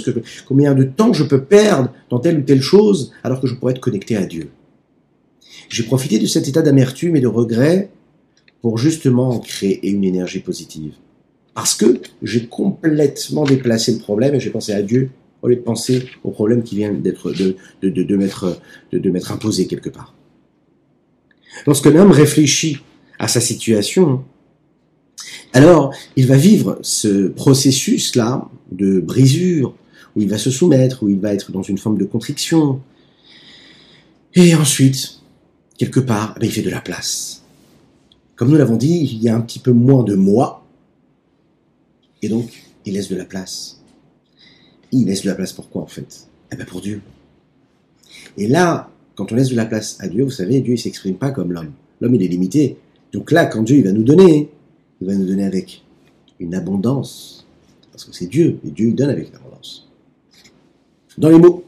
combien 0.47 0.75
de 0.75 0.85
temps 0.85 1.13
je 1.13 1.25
peux 1.25 1.43
perdre 1.43 1.93
dans 2.11 2.19
telle 2.19 2.39
ou 2.39 2.43
telle 2.43 2.63
chose 2.63 3.13
alors 3.25 3.41
que 3.41 3.47
je 3.47 3.55
pourrais 3.55 3.73
être 3.73 3.81
connecté 3.81 4.17
à 4.17 4.25
Dieu? 4.25 4.51
J'ai 5.69 5.83
profité 5.85 6.19
de 6.19 6.27
cet 6.27 6.49
état 6.49 6.63
d'amertume 6.63 7.17
et 7.17 7.21
de 7.21 7.27
regret 7.27 7.91
pour 8.61 8.79
justement 8.79 9.39
créer 9.41 9.89
une 9.89 10.05
énergie 10.05 10.41
positive. 10.41 10.95
Parce 11.55 11.75
que 11.75 12.01
j'ai 12.23 12.47
complètement 12.47 13.45
déplacé 13.45 13.93
le 13.93 13.99
problème 13.99 14.35
et 14.35 14.41
j'ai 14.41 14.51
pensé 14.51 14.73
à 14.73 14.83
Dieu 14.83 15.11
au 15.43 15.49
lieu 15.49 15.57
de 15.57 15.61
penser 15.61 16.07
aux 16.23 16.31
problèmes 16.31 16.63
qui 16.63 16.77
viennent 16.77 17.03
d'être 17.03 17.33
de, 17.33 17.57
de, 17.83 17.89
de, 17.91 18.03
de 18.03 18.17
m'être 19.11 19.33
imposés 19.33 19.67
quelque 19.67 19.91
part. 19.91 20.15
Lorsque 21.67 21.87
l'homme 21.87 22.13
réfléchit 22.13 22.79
à 23.19 23.29
sa 23.29 23.41
situation, 23.41 24.25
alors 25.53 25.95
il 26.17 26.27
va 26.27 26.37
vivre 26.37 26.79
ce 26.83 27.29
processus-là 27.29 28.49
de 28.71 29.01
brisure, 29.01 29.75
où 30.17 30.21
il 30.21 30.29
va 30.29 30.39
se 30.39 30.51
soumettre, 30.51 31.03
où 31.03 31.09
il 31.09 31.19
va 31.19 31.35
être 31.35 31.53
dans 31.53 31.63
une 31.63 31.79
forme 31.79 31.99
de 31.99 32.05
contriction. 32.05 32.81
Et 34.35 34.55
ensuite, 34.55 35.21
quelque 35.79 36.01
part, 36.01 36.35
ben, 36.39 36.47
il 36.47 36.53
fait 36.53 36.63
de 36.63 36.71
la 36.71 36.81
place. 36.81 37.43
Comme 38.37 38.51
nous 38.51 38.57
l'avons 38.57 38.77
dit, 38.77 39.09
il 39.13 39.23
y 39.23 39.29
a 39.29 39.37
un 39.37 39.41
petit 39.41 39.59
peu 39.59 39.73
moins 39.73 40.03
de 40.03 40.15
moi, 40.15 40.67
et 42.23 42.29
donc 42.29 42.51
il 42.85 42.95
laisse 42.95 43.09
de 43.09 43.17
la 43.17 43.25
place. 43.25 43.81
Il 44.91 45.07
laisse 45.07 45.23
de 45.23 45.29
la 45.29 45.35
place 45.35 45.53
pour 45.53 45.71
quoi 45.71 45.83
en 45.83 45.87
fait? 45.87 46.29
Eh 46.51 46.57
bien 46.57 46.65
pour 46.65 46.81
Dieu. 46.81 47.01
Et 48.37 48.47
là, 48.47 48.91
quand 49.15 49.33
on 49.33 49.35
laisse 49.35 49.49
de 49.49 49.57
la 49.57 49.67
place 49.67 49.97
à 50.01 50.09
Dieu, 50.09 50.25
vous 50.25 50.31
savez, 50.31 50.61
Dieu 50.61 50.73
ne 50.73 50.79
s'exprime 50.79 51.17
pas 51.17 51.31
comme 51.31 51.53
l'homme. 51.53 51.73
L'homme 52.01 52.15
il 52.15 52.23
est 52.23 52.29
limité. 52.29 52.79
Donc 53.13 53.31
là, 53.31 53.47
quand 53.47 53.63
Dieu 53.63 53.77
il 53.77 53.85
va 53.85 53.93
nous 53.93 54.03
donner, 54.03 54.51
il 55.03 55.07
va 55.07 55.15
nous 55.15 55.27
donner 55.27 55.45
avec 55.45 55.83
une 56.39 56.55
abondance. 56.55 57.45
Parce 57.91 58.05
que 58.05 58.15
c'est 58.15 58.27
Dieu, 58.27 58.61
et 58.65 58.71
Dieu 58.71 58.89
il 58.89 58.95
donne 58.95 59.11
avec 59.11 59.33
l'abondance. 59.33 59.89
Dans 61.19 61.29
les 61.29 61.39
mots. 61.39 61.65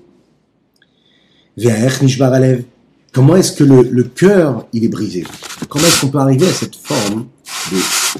Comment 3.12 3.36
est-ce 3.36 3.52
que 3.52 3.64
le, 3.64 4.04
cœur 4.04 4.66
il 4.72 4.84
est 4.84 4.88
brisé? 4.88 5.24
Comment 5.68 5.84
est-ce 5.84 6.00
qu'on 6.00 6.08
peut 6.08 6.18
arriver 6.18 6.46
à 6.46 6.52
cette 6.52 6.76
forme 6.76 7.26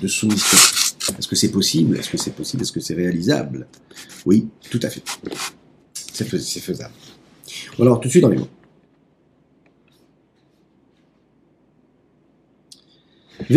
de, 0.02 0.08
soumission? 0.08 0.58
Est-ce 1.18 1.28
que 1.28 1.36
c'est 1.36 1.50
possible? 1.50 1.96
Est-ce 1.96 2.10
que 2.10 2.18
c'est 2.18 2.34
possible? 2.34 2.62
Est-ce 2.62 2.72
que 2.72 2.80
c'est 2.80 2.94
réalisable? 2.94 3.66
Oui, 4.26 4.48
tout 4.70 4.80
à 4.82 4.90
fait. 4.90 5.02
C'est 6.12 6.24
faisable. 6.24 6.94
Alors, 7.78 8.00
tout 8.00 8.08
de 8.08 8.10
suite 8.10 8.22
dans 8.22 8.28
les 8.28 8.38
mots. 8.38 8.48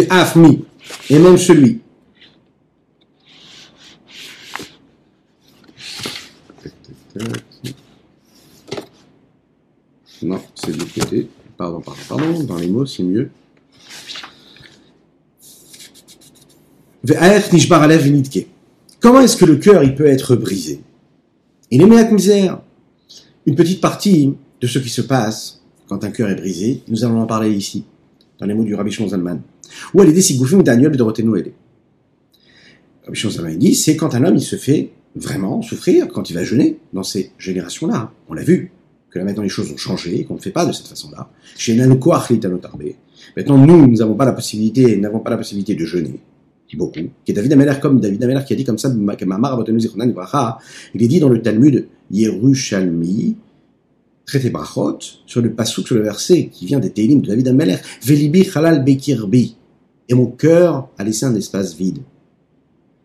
Afmi, 0.10 0.66
et 1.10 1.20
même 1.20 1.38
celui. 1.38 1.82
Non, 10.22 10.42
c'est 10.56 10.72
de 10.72 10.80
l'autre 10.80 10.94
côté. 10.94 11.30
Pardon, 11.58 11.82
pardon, 11.82 12.02
pardon. 12.08 12.44
Dans 12.44 12.58
les 12.58 12.68
mots, 12.68 12.86
c'est 12.86 13.04
mieux. 13.04 13.30
Comment 19.00 19.22
est-ce 19.22 19.38
que 19.38 19.46
le 19.46 19.56
cœur 19.56 19.84
il 19.84 19.96
peut 19.96 20.08
être 20.08 20.36
brisé? 20.36 20.82
Il 21.72 21.82
est 21.82 22.12
misère. 22.12 22.62
Une 23.46 23.56
petite 23.56 23.80
partie 23.80 24.34
de 24.60 24.68
ce 24.68 24.80
qui 24.80 24.90
se 24.90 25.02
passe 25.02 25.62
quand 25.88 26.04
un 26.04 26.12
cœur 26.12 26.30
est 26.30 26.36
brisé, 26.36 26.84
nous 26.90 27.06
allons 27.06 27.22
en 27.22 27.26
parler 27.26 27.52
ici, 27.52 27.86
dans 28.40 28.46
les 28.46 28.54
mots 28.54 28.66
du 28.66 28.76
Rabbi 28.76 28.92
Shimon. 28.92 29.42
Ou 29.94 30.02
elle 30.02 30.10
est 30.10 30.14
des 30.14 30.64
Daniel 30.64 30.92
de 30.92 31.04
Rabbi 31.04 31.54
Shimon 33.14 33.56
dit, 33.58 33.76
c'est 33.76 33.96
quand 33.96 34.16
un 34.16 34.26
homme 34.26 34.36
il 34.36 34.42
se 34.42 34.58
fait 34.58 34.92
vraiment 35.16 35.62
souffrir, 35.62 36.08
quand 36.10 36.30
il 36.30 36.34
va 36.34 36.44
jeûner 36.44 36.78
dans 36.94 37.04
ces 37.04 37.32
générations-là. 37.38 38.12
On 38.28 38.34
l'a 38.34 38.44
vu, 38.44 38.72
que 39.10 39.18
là 39.18 39.26
maintenant 39.26 39.44
les 39.44 39.50
choses 39.50 39.72
ont 39.72 39.78
changé, 39.78 40.26
qu'on 40.26 40.36
ne 40.36 40.40
fait 40.40 40.52
pas 40.52 40.66
de 40.66 40.72
cette 40.72 40.88
façon-là. 40.88 41.30
Chez 41.58 41.76
Maintenant, 43.36 43.58
nous, 43.58 43.88
nous 43.88 43.98
n'avons 43.98 44.16
pas 44.16 44.26
la 44.26 44.34
possibilité, 44.34 44.98
n'avons 44.98 45.20
pas 45.20 45.32
la 45.32 45.38
possibilité 45.38 45.76
de 45.76 45.86
jeûner 45.86 46.20
beaucoup, 46.76 47.00
qui 47.24 47.32
est 47.32 47.34
David 47.34 47.54
Ameler 47.54 47.76
comme 47.82 48.02
David 48.02 48.22
Ameler 48.24 48.42
qui 48.46 48.52
a 48.52 48.56
dit 48.56 48.66
comme 48.66 48.78
ça, 48.78 48.92
il 48.94 51.04
est 51.04 51.08
dit 51.08 51.20
dans 51.20 51.30
le 51.30 51.42
Talmud 51.42 51.88
Yerushalmi, 52.12 53.38
traité 54.28 54.50
Brachot, 54.50 55.00
sur 55.26 55.42
le 55.42 55.52
pasouk, 55.54 55.88
sur 55.88 55.96
le 55.96 56.04
verset 56.04 56.50
qui 56.52 56.66
vient 56.66 56.80
des 56.80 56.92
Télim 56.92 57.22
de 57.22 57.28
David 57.28 57.48
Ameler, 57.48 57.78
Velibi 58.04 58.48
Halal 58.54 58.84
Bekirbi, 58.84 59.56
et 60.10 60.14
mon 60.14 60.28
cœur 60.28 60.90
a 60.98 61.04
laissé 61.04 61.26
un 61.26 61.34
espace 61.34 61.76
vide. 61.76 62.00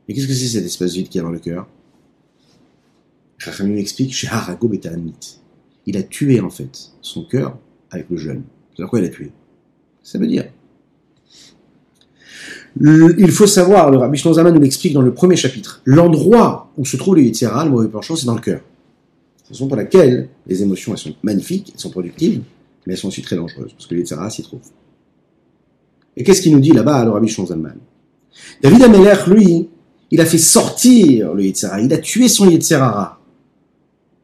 Et 0.08 0.14
qu'est-ce 0.14 0.26
que 0.26 0.34
c'est 0.34 0.48
cet 0.48 0.64
espace 0.64 0.92
vide 0.92 1.08
qui 1.08 1.18
est 1.18 1.22
dans 1.22 1.30
le 1.30 1.38
cœur? 1.38 1.66
Chachamim 3.38 3.76
explique, 3.76 4.12
chez 4.12 4.26
Harago 4.28 4.70
Il 5.86 5.96
a 5.96 6.02
tué 6.02 6.40
en 6.40 6.50
fait 6.50 6.90
son 7.00 7.24
cœur 7.24 7.56
avec 7.90 8.10
le 8.10 8.16
jeûne. 8.16 8.42
C'est 8.76 8.84
quoi 8.86 8.98
il 8.98 9.04
a 9.04 9.08
tué? 9.08 9.30
Ça 10.02 10.18
veut 10.18 10.26
dire 10.26 10.44
il 12.80 13.30
faut 13.30 13.46
savoir, 13.46 13.90
le 13.90 13.98
Rabbi 13.98 14.16
Shlomo 14.16 14.50
nous 14.50 14.60
l'explique 14.60 14.94
dans 14.94 15.02
le 15.02 15.12
premier 15.12 15.36
chapitre, 15.36 15.82
l'endroit 15.84 16.72
où 16.78 16.86
se 16.86 16.96
trouve 16.96 17.16
le 17.16 17.22
Yitzhara, 17.22 17.66
le 17.66 17.70
mauvais 17.70 17.88
penchant, 17.88 18.16
c'est 18.16 18.24
dans 18.24 18.34
le 18.34 18.40
cœur. 18.40 18.62
Raison 19.52 19.68
pour 19.68 19.76
laquelle 19.76 20.30
les 20.46 20.62
émotions, 20.62 20.92
elles 20.92 20.98
sont 20.98 21.14
magnifiques, 21.22 21.70
elles 21.74 21.80
sont 21.80 21.90
productives, 21.90 22.42
mais 22.86 22.94
elles 22.94 22.98
sont 22.98 23.08
aussi 23.08 23.22
très 23.22 23.36
dangereuses, 23.36 23.72
parce 23.72 23.86
que 23.86 23.94
le 23.94 24.00
Yitzhara 24.00 24.30
s'y 24.30 24.42
trouve. 24.42 24.62
Et 26.16 26.24
qu'est-ce 26.24 26.42
qu'il 26.42 26.52
nous 26.52 26.60
dit 26.60 26.72
là-bas, 26.72 27.04
le 27.04 27.10
Rabbi 27.10 27.28
Shlomo 27.28 27.48
David 28.62 28.82
Ameler, 28.82 29.14
lui, 29.28 29.68
il 30.10 30.20
a 30.20 30.26
fait 30.26 30.38
sortir 30.38 31.34
le 31.34 31.44
Yitzhara, 31.44 31.80
il 31.80 31.92
a 31.92 31.98
tué 31.98 32.28
son 32.28 32.48
Yitzhara. 32.48 33.20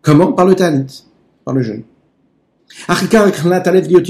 Comment? 0.02 0.32
Par 0.32 0.46
le 0.46 0.54
Tanit, 0.54 1.04
par 1.44 1.54
le 1.54 1.62
jeûne. 1.62 1.82
Je 2.70 2.86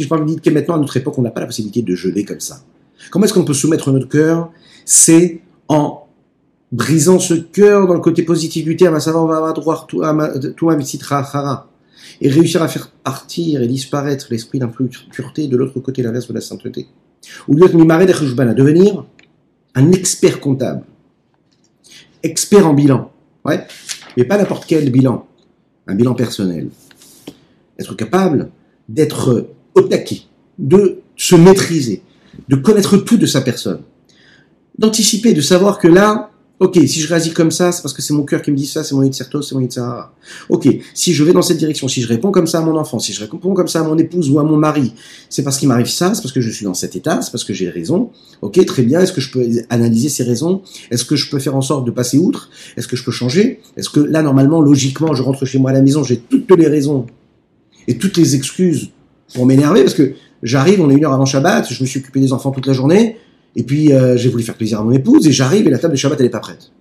parle 0.08 0.36
que 0.40 0.50
maintenant, 0.50 0.74
à 0.74 0.78
notre 0.78 0.96
époque, 0.96 1.18
on 1.18 1.22
n'a 1.22 1.30
pas 1.30 1.40
la 1.40 1.46
possibilité 1.46 1.82
de 1.82 1.94
jeûner 1.94 2.24
comme 2.24 2.40
ça. 2.40 2.62
Comment 3.10 3.24
est-ce 3.24 3.34
qu'on 3.34 3.44
peut 3.44 3.54
soumettre 3.54 3.90
notre 3.92 4.08
cœur? 4.08 4.50
C'est 4.84 5.40
en 5.68 6.07
brisant 6.72 7.18
ce 7.18 7.34
cœur 7.34 7.86
dans 7.86 7.94
le 7.94 8.00
côté 8.00 8.22
positif 8.22 8.64
du 8.64 8.76
terme, 8.76 8.94
à 8.94 9.00
savoir 9.00 9.30
à 9.32 9.54
et 12.20 12.28
réussir 12.28 12.62
à 12.62 12.68
faire 12.68 12.90
partir 13.04 13.62
et 13.62 13.66
disparaître 13.66 14.26
l'esprit 14.30 14.58
d'impureté 14.58 15.46
de 15.46 15.56
l'autre 15.56 15.78
côté, 15.80 16.02
l'inverse 16.02 16.28
de 16.28 16.34
la 16.34 16.40
sainteté. 16.40 16.88
Ou 17.46 17.56
lieu 17.56 17.68
de 17.68 18.52
devenir 18.54 19.04
un 19.74 19.92
expert 19.92 20.40
comptable, 20.40 20.82
expert 22.22 22.66
en 22.66 22.74
bilan, 22.74 23.10
ouais, 23.44 23.66
mais 24.16 24.24
pas 24.24 24.38
n'importe 24.38 24.64
quel 24.66 24.90
bilan, 24.90 25.26
un 25.86 25.94
bilan 25.94 26.14
personnel. 26.14 26.68
Être 27.78 27.94
capable 27.94 28.50
d'être 28.88 29.48
au 29.74 29.82
taquet, 29.82 30.22
de 30.58 31.00
se 31.16 31.36
maîtriser, 31.36 32.02
de 32.48 32.56
connaître 32.56 32.96
tout 32.96 33.16
de 33.16 33.26
sa 33.26 33.40
personne. 33.40 33.82
D'anticiper, 34.78 35.34
de 35.34 35.40
savoir 35.40 35.78
que 35.78 35.88
là, 35.88 36.30
ok, 36.60 36.76
si 36.86 37.00
je 37.00 37.08
réagis 37.08 37.32
comme 37.32 37.50
ça, 37.50 37.72
c'est 37.72 37.82
parce 37.82 37.94
que 37.94 38.02
c'est 38.02 38.14
mon 38.14 38.24
cœur 38.24 38.42
qui 38.42 38.50
me 38.50 38.56
dit 38.56 38.66
ça, 38.66 38.84
c'est 38.84 38.94
mon 38.94 39.02
Yitzerto, 39.02 39.42
c'est 39.42 39.54
mon 39.54 39.60
Yitzhara. 39.60 40.12
Ok, 40.48 40.68
si 40.94 41.14
je 41.14 41.24
vais 41.24 41.32
dans 41.32 41.42
cette 41.42 41.58
direction, 41.58 41.88
si 41.88 42.02
je 42.02 42.08
réponds 42.08 42.30
comme 42.30 42.46
ça 42.46 42.58
à 42.58 42.60
mon 42.62 42.76
enfant, 42.76 42.98
si 42.98 43.12
je 43.12 43.20
réponds 43.20 43.38
comme 43.38 43.68
ça 43.68 43.80
à 43.80 43.82
mon 43.84 43.96
épouse 43.98 44.30
ou 44.30 44.38
à 44.38 44.44
mon 44.44 44.56
mari, 44.56 44.92
c'est 45.28 45.42
parce 45.42 45.58
qu'il 45.58 45.68
m'arrive 45.68 45.88
ça, 45.88 46.14
c'est 46.14 46.22
parce 46.22 46.32
que 46.32 46.40
je 46.40 46.50
suis 46.50 46.64
dans 46.64 46.74
cet 46.74 46.96
état, 46.96 47.22
c'est 47.22 47.30
parce 47.30 47.44
que 47.44 47.54
j'ai 47.54 47.68
raison. 47.70 48.10
Ok, 48.42 48.64
très 48.66 48.82
bien, 48.82 49.00
est-ce 49.00 49.12
que 49.12 49.20
je 49.20 49.30
peux 49.30 49.46
analyser 49.70 50.08
ces 50.08 50.24
raisons? 50.24 50.62
Est-ce 50.90 51.04
que 51.04 51.16
je 51.16 51.30
peux 51.30 51.38
faire 51.38 51.56
en 51.56 51.62
sorte 51.62 51.84
de 51.86 51.90
passer 51.90 52.18
outre? 52.18 52.50
Est-ce 52.76 52.88
que 52.88 52.96
je 52.96 53.04
peux 53.04 53.12
changer? 53.12 53.60
Est-ce 53.76 53.90
que 53.90 54.00
là, 54.00 54.22
normalement, 54.22 54.60
logiquement, 54.60 55.14
je 55.14 55.22
rentre 55.22 55.44
chez 55.44 55.58
moi 55.58 55.70
à 55.70 55.74
la 55.74 55.82
maison, 55.82 56.02
j'ai 56.02 56.18
toutes 56.18 56.50
les 56.58 56.68
raisons 56.68 57.06
et 57.86 57.98
toutes 57.98 58.16
les 58.16 58.34
excuses 58.34 58.90
pour 59.34 59.46
m'énerver 59.46 59.82
parce 59.82 59.94
que 59.94 60.14
J'arrive, 60.42 60.80
on 60.80 60.90
est 60.90 60.94
une 60.94 61.04
heure 61.04 61.12
avant 61.12 61.24
Shabbat, 61.24 61.72
je 61.72 61.82
me 61.82 61.86
suis 61.86 62.00
occupé 62.00 62.20
des 62.20 62.32
enfants 62.32 62.50
toute 62.50 62.66
la 62.66 62.72
journée, 62.72 63.16
et 63.56 63.62
puis 63.62 63.92
euh, 63.92 64.16
j'ai 64.16 64.28
voulu 64.28 64.42
faire 64.42 64.56
plaisir 64.56 64.80
à 64.80 64.84
mon 64.84 64.92
épouse, 64.92 65.26
et 65.26 65.32
j'arrive 65.32 65.66
et 65.66 65.70
la 65.70 65.78
table 65.78 65.92
de 65.92 65.98
Shabbat, 65.98 66.18
elle 66.20 66.26
n'est 66.26 66.30
pas 66.30 66.40
prête. 66.40 66.72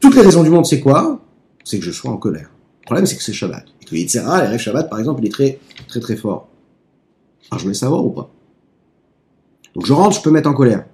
Toutes 0.00 0.14
les 0.14 0.22
raisons 0.22 0.42
du 0.42 0.50
monde, 0.50 0.66
c'est 0.66 0.80
quoi? 0.80 1.20
C'est 1.64 1.78
que 1.78 1.84
je 1.84 1.90
sois 1.90 2.10
en 2.10 2.16
colère. 2.16 2.50
Le 2.80 2.86
problème, 2.86 3.06
c'est 3.06 3.16
que 3.16 3.22
c'est 3.22 3.32
Shabbat. 3.32 3.64
Et 3.80 3.84
que 3.84 3.94
Yitzhara, 3.94 4.42
les 4.42 4.48
rêves 4.48 4.60
Shabbat, 4.60 4.90
par 4.90 4.98
exemple, 4.98 5.22
il 5.22 5.28
est 5.28 5.32
très, 5.32 5.60
très, 5.86 6.00
très 6.00 6.16
fort. 6.16 6.48
Alors, 7.50 7.58
je 7.58 7.64
voulais 7.64 7.74
savoir 7.74 8.04
ou 8.04 8.10
pas 8.10 8.30
Donc, 9.74 9.86
je 9.86 9.92
rentre, 9.92 10.16
je 10.16 10.22
peux 10.22 10.30
mettre 10.30 10.48
en 10.48 10.54
colère. 10.54 10.86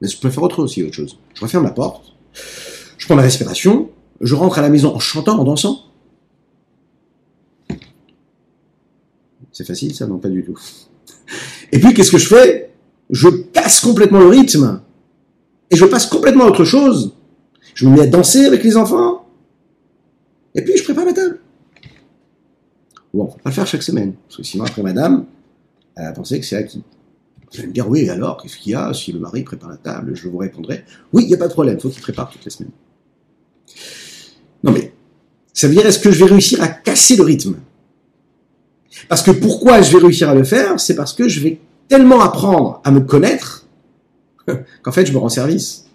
Mais 0.00 0.08
je 0.08 0.18
peux 0.18 0.30
faire 0.30 0.42
autre 0.42 0.62
aussi, 0.62 0.82
autre 0.82 0.94
chose. 0.94 1.18
Je 1.34 1.40
referme 1.40 1.64
la 1.64 1.70
porte, 1.70 2.14
je 2.98 3.06
prends 3.06 3.16
ma 3.16 3.22
respiration, 3.22 3.90
je 4.20 4.34
rentre 4.34 4.58
à 4.58 4.62
la 4.62 4.68
maison 4.68 4.94
en 4.94 4.98
chantant, 4.98 5.38
en 5.38 5.44
dansant. 5.44 5.80
C'est 9.52 9.66
facile, 9.66 9.94
ça? 9.94 10.06
Non, 10.06 10.18
pas 10.18 10.28
du 10.28 10.44
tout. 10.44 10.58
Et 11.72 11.78
puis, 11.78 11.94
qu'est-ce 11.94 12.10
que 12.10 12.18
je 12.18 12.28
fais? 12.28 12.65
Je 13.10 13.28
casse 13.28 13.80
complètement 13.80 14.20
le 14.20 14.28
rythme. 14.28 14.80
Et 15.70 15.76
je 15.76 15.84
passe 15.84 16.06
complètement 16.06 16.44
à 16.44 16.48
autre 16.48 16.64
chose. 16.64 17.14
Je 17.74 17.86
me 17.86 17.94
mets 17.94 18.02
à 18.02 18.06
danser 18.06 18.46
avec 18.46 18.62
les 18.62 18.76
enfants. 18.76 19.26
Et 20.54 20.62
puis, 20.62 20.76
je 20.76 20.84
prépare 20.84 21.04
ma 21.04 21.12
table. 21.12 21.40
Bon, 23.12 23.24
on 23.24 23.26
va 23.26 23.34
pas 23.34 23.50
le 23.50 23.54
faire 23.54 23.66
chaque 23.66 23.82
semaine. 23.82 24.14
Parce 24.26 24.38
que 24.38 24.42
sinon, 24.42 24.64
après, 24.64 24.82
madame, 24.82 25.26
elle 25.96 26.06
a 26.06 26.12
pensé 26.12 26.38
que 26.40 26.46
c'est 26.46 26.56
acquis. 26.56 26.82
Vous 27.52 27.58
allez 27.58 27.68
me 27.68 27.72
dire, 27.72 27.88
oui, 27.88 28.08
alors, 28.08 28.36
qu'est-ce 28.36 28.56
qu'il 28.56 28.72
y 28.72 28.74
a 28.74 28.92
Si 28.92 29.12
le 29.12 29.18
mari 29.18 29.42
prépare 29.42 29.70
la 29.70 29.76
table, 29.76 30.14
je 30.14 30.28
vous 30.28 30.38
répondrai, 30.38 30.84
oui, 31.12 31.24
il 31.24 31.28
n'y 31.28 31.34
a 31.34 31.38
pas 31.38 31.48
de 31.48 31.52
problème, 31.52 31.76
il 31.78 31.80
faut 31.80 31.88
qu'il 31.88 32.02
prépare 32.02 32.30
toutes 32.30 32.44
les 32.44 32.50
semaines. 32.50 32.72
Non 34.62 34.72
mais, 34.72 34.92
ça 35.52 35.68
veut 35.68 35.74
dire, 35.74 35.86
est-ce 35.86 35.98
que 35.98 36.10
je 36.10 36.24
vais 36.24 36.30
réussir 36.30 36.62
à 36.62 36.68
casser 36.68 37.16
le 37.16 37.22
rythme? 37.22 37.56
Parce 39.08 39.22
que 39.22 39.30
pourquoi 39.30 39.80
je 39.82 39.92
vais 39.92 40.02
réussir 40.02 40.28
à 40.28 40.34
le 40.34 40.44
faire? 40.44 40.80
C'est 40.80 40.96
parce 40.96 41.12
que 41.12 41.28
je 41.28 41.40
vais 41.40 41.60
tellement 41.88 42.20
apprendre 42.20 42.80
à 42.84 42.90
me 42.90 43.00
connaître 43.00 43.66
qu'en 44.82 44.92
fait 44.92 45.06
je 45.06 45.12
me 45.12 45.18
rends 45.18 45.28
service. 45.28 45.86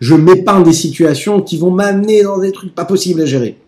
Je 0.00 0.14
m'épargne 0.14 0.62
des 0.62 0.72
situations 0.72 1.42
qui 1.42 1.58
vont 1.58 1.70
m'amener 1.70 2.22
dans 2.22 2.38
des 2.38 2.52
trucs 2.52 2.74
pas 2.74 2.84
possibles 2.84 3.20
à 3.22 3.26
gérer. 3.26 3.58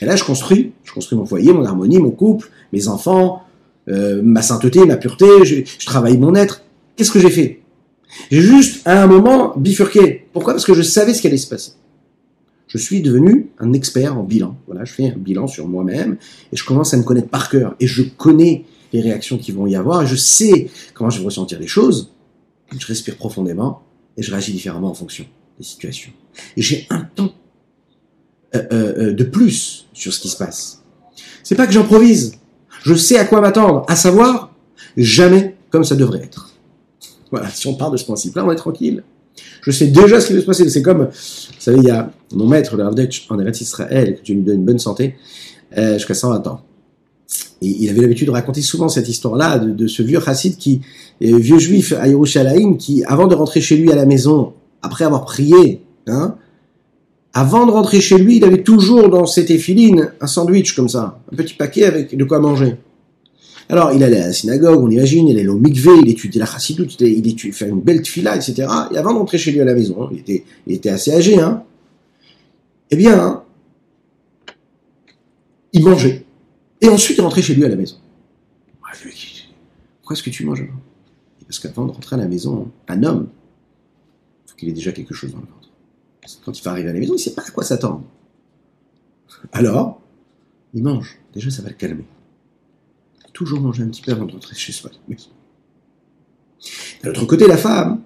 Et 0.00 0.04
là, 0.04 0.16
je 0.16 0.24
construis, 0.24 0.72
je 0.84 0.92
construis 0.92 1.18
mon 1.18 1.26
foyer, 1.26 1.52
mon 1.52 1.64
harmonie, 1.64 1.98
mon 1.98 2.10
couple, 2.10 2.50
mes 2.72 2.88
enfants, 2.88 3.42
euh, 3.88 4.20
ma 4.22 4.42
sainteté, 4.42 4.84
ma 4.84 4.96
pureté, 4.96 5.44
je, 5.44 5.62
travaille 5.84 6.18
mon 6.18 6.34
être. 6.34 6.62
Qu'est-ce 6.96 7.10
que 7.10 7.18
j'ai 7.18 7.30
fait? 7.30 7.60
J'ai 8.30 8.40
juste, 8.40 8.86
à 8.86 9.02
un 9.02 9.06
moment, 9.06 9.54
bifurqué. 9.56 10.26
Pourquoi? 10.32 10.54
Parce 10.54 10.64
que 10.64 10.74
je 10.74 10.82
savais 10.82 11.14
ce 11.14 11.20
qui 11.20 11.26
allait 11.26 11.36
se 11.36 11.48
passer. 11.48 11.72
Je 12.68 12.78
suis 12.78 13.00
devenu 13.00 13.48
un 13.58 13.72
expert 13.72 14.16
en 14.16 14.22
bilan. 14.22 14.56
Voilà, 14.66 14.84
je 14.84 14.92
fais 14.92 15.08
un 15.08 15.16
bilan 15.16 15.46
sur 15.46 15.66
moi-même 15.68 16.16
et 16.52 16.56
je 16.56 16.64
commence 16.64 16.92
à 16.92 16.98
me 16.98 17.02
connaître 17.02 17.28
par 17.28 17.48
cœur. 17.48 17.74
Et 17.80 17.86
je 17.86 18.02
connais 18.02 18.64
les 18.92 19.00
réactions 19.00 19.38
qui 19.38 19.52
vont 19.52 19.66
y 19.66 19.76
avoir 19.76 20.06
je 20.06 20.16
sais 20.16 20.70
comment 20.94 21.10
je 21.10 21.18
vais 21.18 21.24
ressentir 21.24 21.58
les 21.58 21.66
choses. 21.66 22.12
Je 22.76 22.86
respire 22.86 23.16
profondément 23.16 23.82
et 24.16 24.22
je 24.22 24.30
réagis 24.30 24.52
différemment 24.52 24.90
en 24.90 24.94
fonction 24.94 25.24
des 25.58 25.64
situations. 25.64 26.12
Et 26.56 26.62
j'ai 26.62 26.86
un 26.90 27.00
temps 27.02 27.32
euh, 28.54 28.62
euh, 28.72 28.94
euh, 28.98 29.12
de 29.12 29.24
plus 29.24 29.86
sur 29.92 30.12
ce 30.12 30.20
qui 30.20 30.28
se 30.28 30.36
passe. 30.36 30.82
C'est 31.42 31.54
pas 31.54 31.66
que 31.66 31.72
j'improvise. 31.72 32.32
Je 32.82 32.94
sais 32.94 33.18
à 33.18 33.24
quoi 33.24 33.40
m'attendre, 33.40 33.84
à 33.88 33.96
savoir 33.96 34.54
jamais 34.96 35.56
comme 35.70 35.84
ça 35.84 35.96
devrait 35.96 36.22
être. 36.22 36.52
Voilà, 37.30 37.48
si 37.50 37.66
on 37.66 37.74
part 37.74 37.90
de 37.90 37.96
ce 37.96 38.04
principe-là, 38.04 38.44
on 38.44 38.52
est 38.52 38.56
tranquille. 38.56 39.02
Je 39.62 39.70
sais 39.70 39.88
déjà 39.88 40.20
ce 40.20 40.28
qui 40.28 40.34
va 40.34 40.40
se 40.40 40.46
passer. 40.46 40.68
C'est 40.70 40.82
comme, 40.82 41.04
vous 41.04 41.60
savez, 41.60 41.78
il 41.78 41.84
y 41.84 41.90
a 41.90 42.10
mon 42.32 42.46
maître, 42.46 42.76
le 42.76 42.84
Ravdetch, 42.84 43.26
en 43.28 43.38
Eretz 43.38 43.60
Israël, 43.60 44.16
que 44.16 44.22
Dieu 44.22 44.34
lui 44.34 44.42
donne 44.42 44.56
une 44.56 44.64
bonne 44.64 44.78
santé, 44.78 45.16
euh, 45.76 45.94
jusqu'à 45.94 46.14
120 46.14 46.46
ans. 46.46 46.62
Il 47.60 47.88
avait 47.90 48.00
l'habitude 48.00 48.28
de 48.28 48.32
raconter 48.32 48.62
souvent 48.62 48.88
cette 48.88 49.08
histoire-là 49.08 49.58
de, 49.58 49.86
ce 49.86 50.02
vieux 50.02 50.20
chassid 50.20 50.56
qui, 50.56 50.80
euh, 51.22 51.36
vieux 51.36 51.58
juif 51.58 51.92
à 51.92 52.06
Yerushalayim, 52.06 52.76
qui, 52.76 53.04
avant 53.04 53.26
de 53.26 53.34
rentrer 53.34 53.60
chez 53.60 53.76
lui 53.76 53.90
à 53.90 53.96
la 53.96 54.06
maison, 54.06 54.52
après 54.82 55.04
avoir 55.04 55.24
prié, 55.24 55.82
hein, 56.06 56.36
avant 57.34 57.66
de 57.66 57.70
rentrer 57.70 58.00
chez 58.00 58.18
lui, 58.18 58.36
il 58.36 58.44
avait 58.44 58.62
toujours 58.62 59.08
dans 59.08 59.26
ses 59.26 59.44
téphilines 59.44 60.12
un 60.20 60.26
sandwich 60.26 60.74
comme 60.74 60.88
ça, 60.88 61.20
un 61.32 61.36
petit 61.36 61.54
paquet 61.54 61.84
avec 61.84 62.16
de 62.16 62.24
quoi 62.24 62.38
manger. 62.38 62.76
Alors, 63.70 63.92
il 63.92 64.02
allait 64.02 64.20
à 64.20 64.28
la 64.28 64.32
synagogue, 64.32 64.82
on 64.82 64.90
imagine, 64.90 65.28
il 65.28 65.38
allait 65.38 65.48
au 65.48 65.58
mikvé, 65.58 65.90
il 66.02 66.08
étudiait 66.08 66.40
la 66.40 66.46
chassidoute, 66.46 66.98
il 67.00 67.26
étudiait, 67.26 67.52
faire 67.52 67.68
une 67.68 67.80
belle 67.80 68.00
tfila, 68.00 68.34
etc. 68.34 68.66
Et 68.92 68.96
avant 68.96 69.12
de 69.12 69.18
rentrer 69.18 69.36
chez 69.36 69.52
lui 69.52 69.60
à 69.60 69.64
la 69.64 69.74
maison, 69.74 70.04
hein, 70.04 70.10
il 70.66 70.74
était, 70.74 70.88
assez 70.88 71.12
âgé, 71.12 71.38
hein. 71.38 71.62
Eh 72.90 72.96
bien, 72.96 73.42
il 75.74 75.84
mangeait. 75.84 76.24
Et 76.80 76.88
ensuite, 76.88 77.18
il 77.18 77.20
rentrait 77.22 77.42
chez 77.42 77.54
lui 77.54 77.64
à 77.64 77.68
la 77.68 77.76
maison. 77.76 77.96
Pourquoi 80.00 80.14
est-ce 80.14 80.22
que 80.22 80.30
tu 80.30 80.44
manges 80.44 80.66
Parce 81.46 81.58
qu'avant 81.58 81.86
de 81.86 81.92
rentrer 81.92 82.16
à 82.16 82.18
la 82.18 82.28
maison, 82.28 82.70
un 82.88 83.02
homme, 83.02 83.28
il 84.46 84.50
faut 84.50 84.56
qu'il 84.56 84.68
ait 84.68 84.72
déjà 84.72 84.92
quelque 84.92 85.14
chose 85.14 85.32
dans 85.32 85.40
le 85.40 85.46
ventre. 85.46 85.70
Quand 86.44 86.58
il 86.58 86.62
va 86.62 86.70
arriver 86.72 86.90
à 86.90 86.92
la 86.92 86.98
maison, 86.98 87.14
il 87.14 87.16
ne 87.16 87.22
sait 87.22 87.34
pas 87.34 87.42
à 87.46 87.50
quoi 87.50 87.64
s'attendre. 87.64 88.04
Alors, 89.52 90.00
il 90.74 90.82
mange. 90.82 91.18
Déjà, 91.34 91.50
ça 91.50 91.62
va 91.62 91.68
le 91.68 91.74
calmer 91.74 92.04
toujours 93.38 93.60
manger 93.60 93.84
un 93.84 93.86
petit 93.86 94.02
peu 94.02 94.10
avant 94.10 94.24
de 94.24 94.32
rentrer 94.32 94.56
chez 94.56 94.72
soi. 94.72 94.90
De 95.08 97.06
l'autre 97.08 97.24
côté, 97.24 97.46
la 97.46 97.56
femme, 97.56 98.02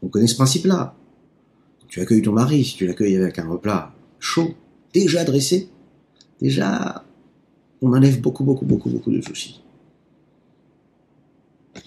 on 0.00 0.08
connaît 0.08 0.26
ce 0.26 0.34
principe-là. 0.34 0.96
Tu 1.88 2.00
accueilles 2.00 2.22
ton 2.22 2.32
mari, 2.32 2.64
si 2.64 2.74
tu 2.74 2.86
l'accueilles 2.86 3.18
avec 3.18 3.38
un 3.38 3.46
repas 3.46 3.94
chaud, 4.18 4.54
déjà 4.94 5.24
dressé, 5.24 5.68
déjà, 6.40 7.03
on 7.82 7.92
enlève 7.92 8.20
beaucoup, 8.20 8.44
beaucoup, 8.44 8.64
beaucoup, 8.64 8.90
beaucoup 8.90 9.10
de 9.10 9.20
soucis. 9.20 9.60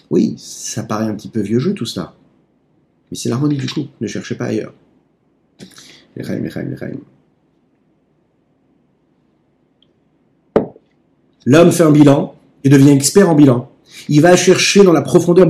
Oui, 0.09 0.35
ça 0.37 0.83
paraît 0.83 1.05
un 1.05 1.15
petit 1.15 1.29
peu 1.29 1.41
vieux 1.41 1.59
jeu 1.59 1.73
tout 1.73 1.85
cela, 1.85 2.13
mais 3.09 3.17
c'est 3.17 3.29
l'harmonie 3.29 3.57
du 3.57 3.67
couple, 3.67 3.89
ne 4.01 4.07
cherchez 4.07 4.35
pas 4.35 4.45
ailleurs. 4.45 4.73
L'homme 11.45 11.71
fait 11.71 11.83
un 11.83 11.91
bilan 11.91 12.35
et 12.63 12.69
devient 12.69 12.91
expert 12.91 13.29
en 13.29 13.35
bilan. 13.35 13.69
Il 14.09 14.21
va 14.21 14.35
chercher 14.35 14.83
dans 14.83 14.91
la 14.91 15.01
profondeur, 15.01 15.47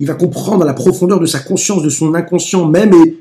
il 0.00 0.06
va 0.06 0.14
comprendre 0.14 0.58
dans 0.58 0.66
la 0.66 0.74
profondeur 0.74 1.20
de 1.20 1.26
sa 1.26 1.40
conscience, 1.40 1.82
de 1.82 1.88
son 1.88 2.14
inconscient 2.14 2.68
même 2.68 2.92
et 2.92 3.20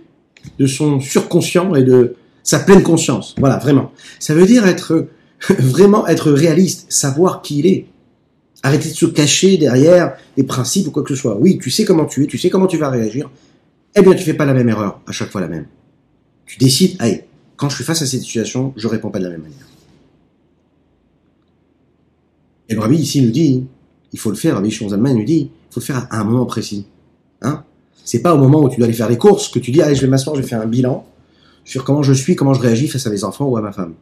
de 0.59 0.67
son 0.67 0.99
surconscient 0.99 1.75
et 1.75 1.83
de 1.83 2.15
sa 2.43 2.59
pleine 2.59 2.83
conscience. 2.83 3.35
Voilà, 3.39 3.57
vraiment. 3.57 3.91
Ça 4.19 4.35
veut 4.35 4.45
dire 4.45 4.67
être 4.67 5.07
vraiment 5.59 6.05
être 6.07 6.31
réaliste, 6.31 6.91
savoir 6.91 7.41
qui 7.41 7.59
il 7.59 7.67
est. 7.67 7.85
Arrêter 8.65 8.89
de 8.89 8.93
se 8.93 9.05
cacher 9.05 9.57
derrière 9.57 10.15
des 10.37 10.43
principes 10.43 10.87
ou 10.87 10.91
quoi 10.91 11.03
que 11.03 11.13
ce 11.13 11.19
soit. 11.19 11.37
Oui, 11.37 11.57
tu 11.61 11.69
sais 11.69 11.83
comment 11.83 12.05
tu 12.05 12.23
es, 12.23 12.27
tu 12.27 12.37
sais 12.37 12.49
comment 12.49 12.67
tu 12.67 12.77
vas 12.77 12.89
réagir. 12.89 13.29
Eh 13.95 14.01
bien, 14.01 14.13
tu 14.13 14.23
fais 14.23 14.33
pas 14.33 14.45
la 14.45 14.53
même 14.53 14.69
erreur 14.69 15.01
à 15.05 15.11
chaque 15.11 15.29
fois 15.29 15.41
la 15.41 15.49
même. 15.49 15.65
Tu 16.45 16.57
décides, 16.59 16.95
allez, 16.99 17.25
quand 17.57 17.69
je 17.69 17.75
suis 17.75 17.83
face 17.83 18.01
à 18.01 18.05
cette 18.05 18.21
situation, 18.21 18.73
je 18.77 18.87
réponds 18.87 19.09
pas 19.09 19.19
de 19.19 19.25
la 19.25 19.31
même 19.31 19.41
manière. 19.41 19.67
Et 22.69 22.75
rabbi 22.75 22.95
ici 22.95 23.21
nous 23.21 23.31
dit, 23.31 23.65
il 24.13 24.19
faut 24.19 24.29
le 24.29 24.37
faire, 24.37 24.55
Rabbi 24.55 24.75
Allemagne 24.91 25.17
nous 25.17 25.25
dit, 25.25 25.49
il 25.51 25.73
faut 25.73 25.79
le 25.81 25.85
faire 25.85 26.07
à 26.09 26.21
un 26.21 26.23
moment 26.23 26.45
précis. 26.45 26.85
Hein? 27.41 27.63
C'est 28.05 28.21
pas 28.21 28.33
au 28.33 28.37
moment 28.37 28.61
où 28.61 28.69
tu 28.69 28.77
dois 28.77 28.85
aller 28.85 28.95
faire 28.95 29.09
les 29.09 29.17
courses 29.17 29.49
que 29.49 29.59
tu 29.59 29.71
dis, 29.71 29.81
allez, 29.81 29.95
je 29.95 30.01
vais 30.01 30.07
m'asseoir, 30.07 30.35
je 30.35 30.41
vais 30.41 30.47
faire 30.47 30.61
un 30.61 30.67
bilan 30.67 31.05
sur 31.65 31.83
comment 31.83 32.03
je 32.03 32.13
suis, 32.13 32.35
comment 32.35 32.53
je 32.53 32.61
réagis 32.61 32.87
face 32.87 33.05
à 33.07 33.09
mes 33.09 33.23
enfants 33.23 33.45
ou 33.45 33.57
à 33.57 33.61
ma 33.61 33.71
femme. 33.71 33.93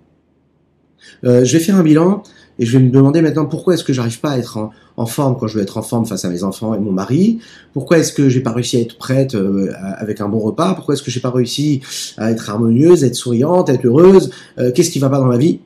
Euh, 1.24 1.46
je 1.46 1.58
vais 1.58 1.64
faire 1.64 1.76
un 1.76 1.84
bilan 1.84 2.24
et 2.60 2.66
je 2.66 2.78
vais 2.78 2.84
me 2.84 2.92
demander 2.92 3.22
maintenant 3.22 3.46
pourquoi 3.46 3.74
est-ce 3.74 3.84
que 3.84 3.94
j'arrive 3.94 4.20
pas 4.20 4.32
à 4.32 4.38
être 4.38 4.70
en, 4.98 5.06
forme 5.06 5.38
quand 5.38 5.48
je 5.48 5.58
veux 5.58 5.64
être 5.64 5.78
en 5.78 5.82
forme 5.82 6.06
face 6.06 6.26
à 6.26 6.30
mes 6.30 6.44
enfants 6.44 6.76
et 6.76 6.80
mon 6.80 6.92
mari 6.92 7.40
Pourquoi 7.74 7.98
est-ce 7.98 8.14
que 8.14 8.30
j'ai 8.30 8.42
pas 8.42 8.52
réussi 8.52 8.78
à 8.78 8.82
être 8.82 8.98
prête 8.98 9.36
euh, 9.36 9.72
avec 9.98 10.22
un 10.22 10.30
bon 10.30 10.40
repas? 10.40 10.76
Pourquoi 10.76 10.94
est-ce 10.94 11.04
que 11.04 11.12
j'ai 11.12 11.20
pas 11.20 11.32
réussi 11.32 11.82
à 12.18 12.32
être 12.32 12.50
harmonieuse, 12.50 13.04
être 13.04 13.16
souriante, 13.16 13.70
être 13.70 13.86
heureuse? 13.86 14.32
Euh, 14.60 14.72
Qu'est-ce 14.72 14.92
qui 14.92 15.00
va 15.00 15.10
pas 15.10 15.18
dans 15.18 15.26
ma 15.26 15.38
vie 15.38 15.60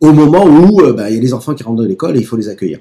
au 0.00 0.12
moment 0.12 0.44
où 0.44 0.82
euh, 0.82 0.92
bah, 0.92 1.08
il 1.10 1.14
y 1.14 1.18
a 1.18 1.22
des 1.22 1.32
enfants 1.32 1.54
qui 1.54 1.62
rentrent 1.62 1.82
de 1.82 1.88
l'école 1.88 2.16
et 2.16 2.20
il 2.20 2.26
faut 2.26 2.36
les 2.36 2.48
accueillir? 2.48 2.80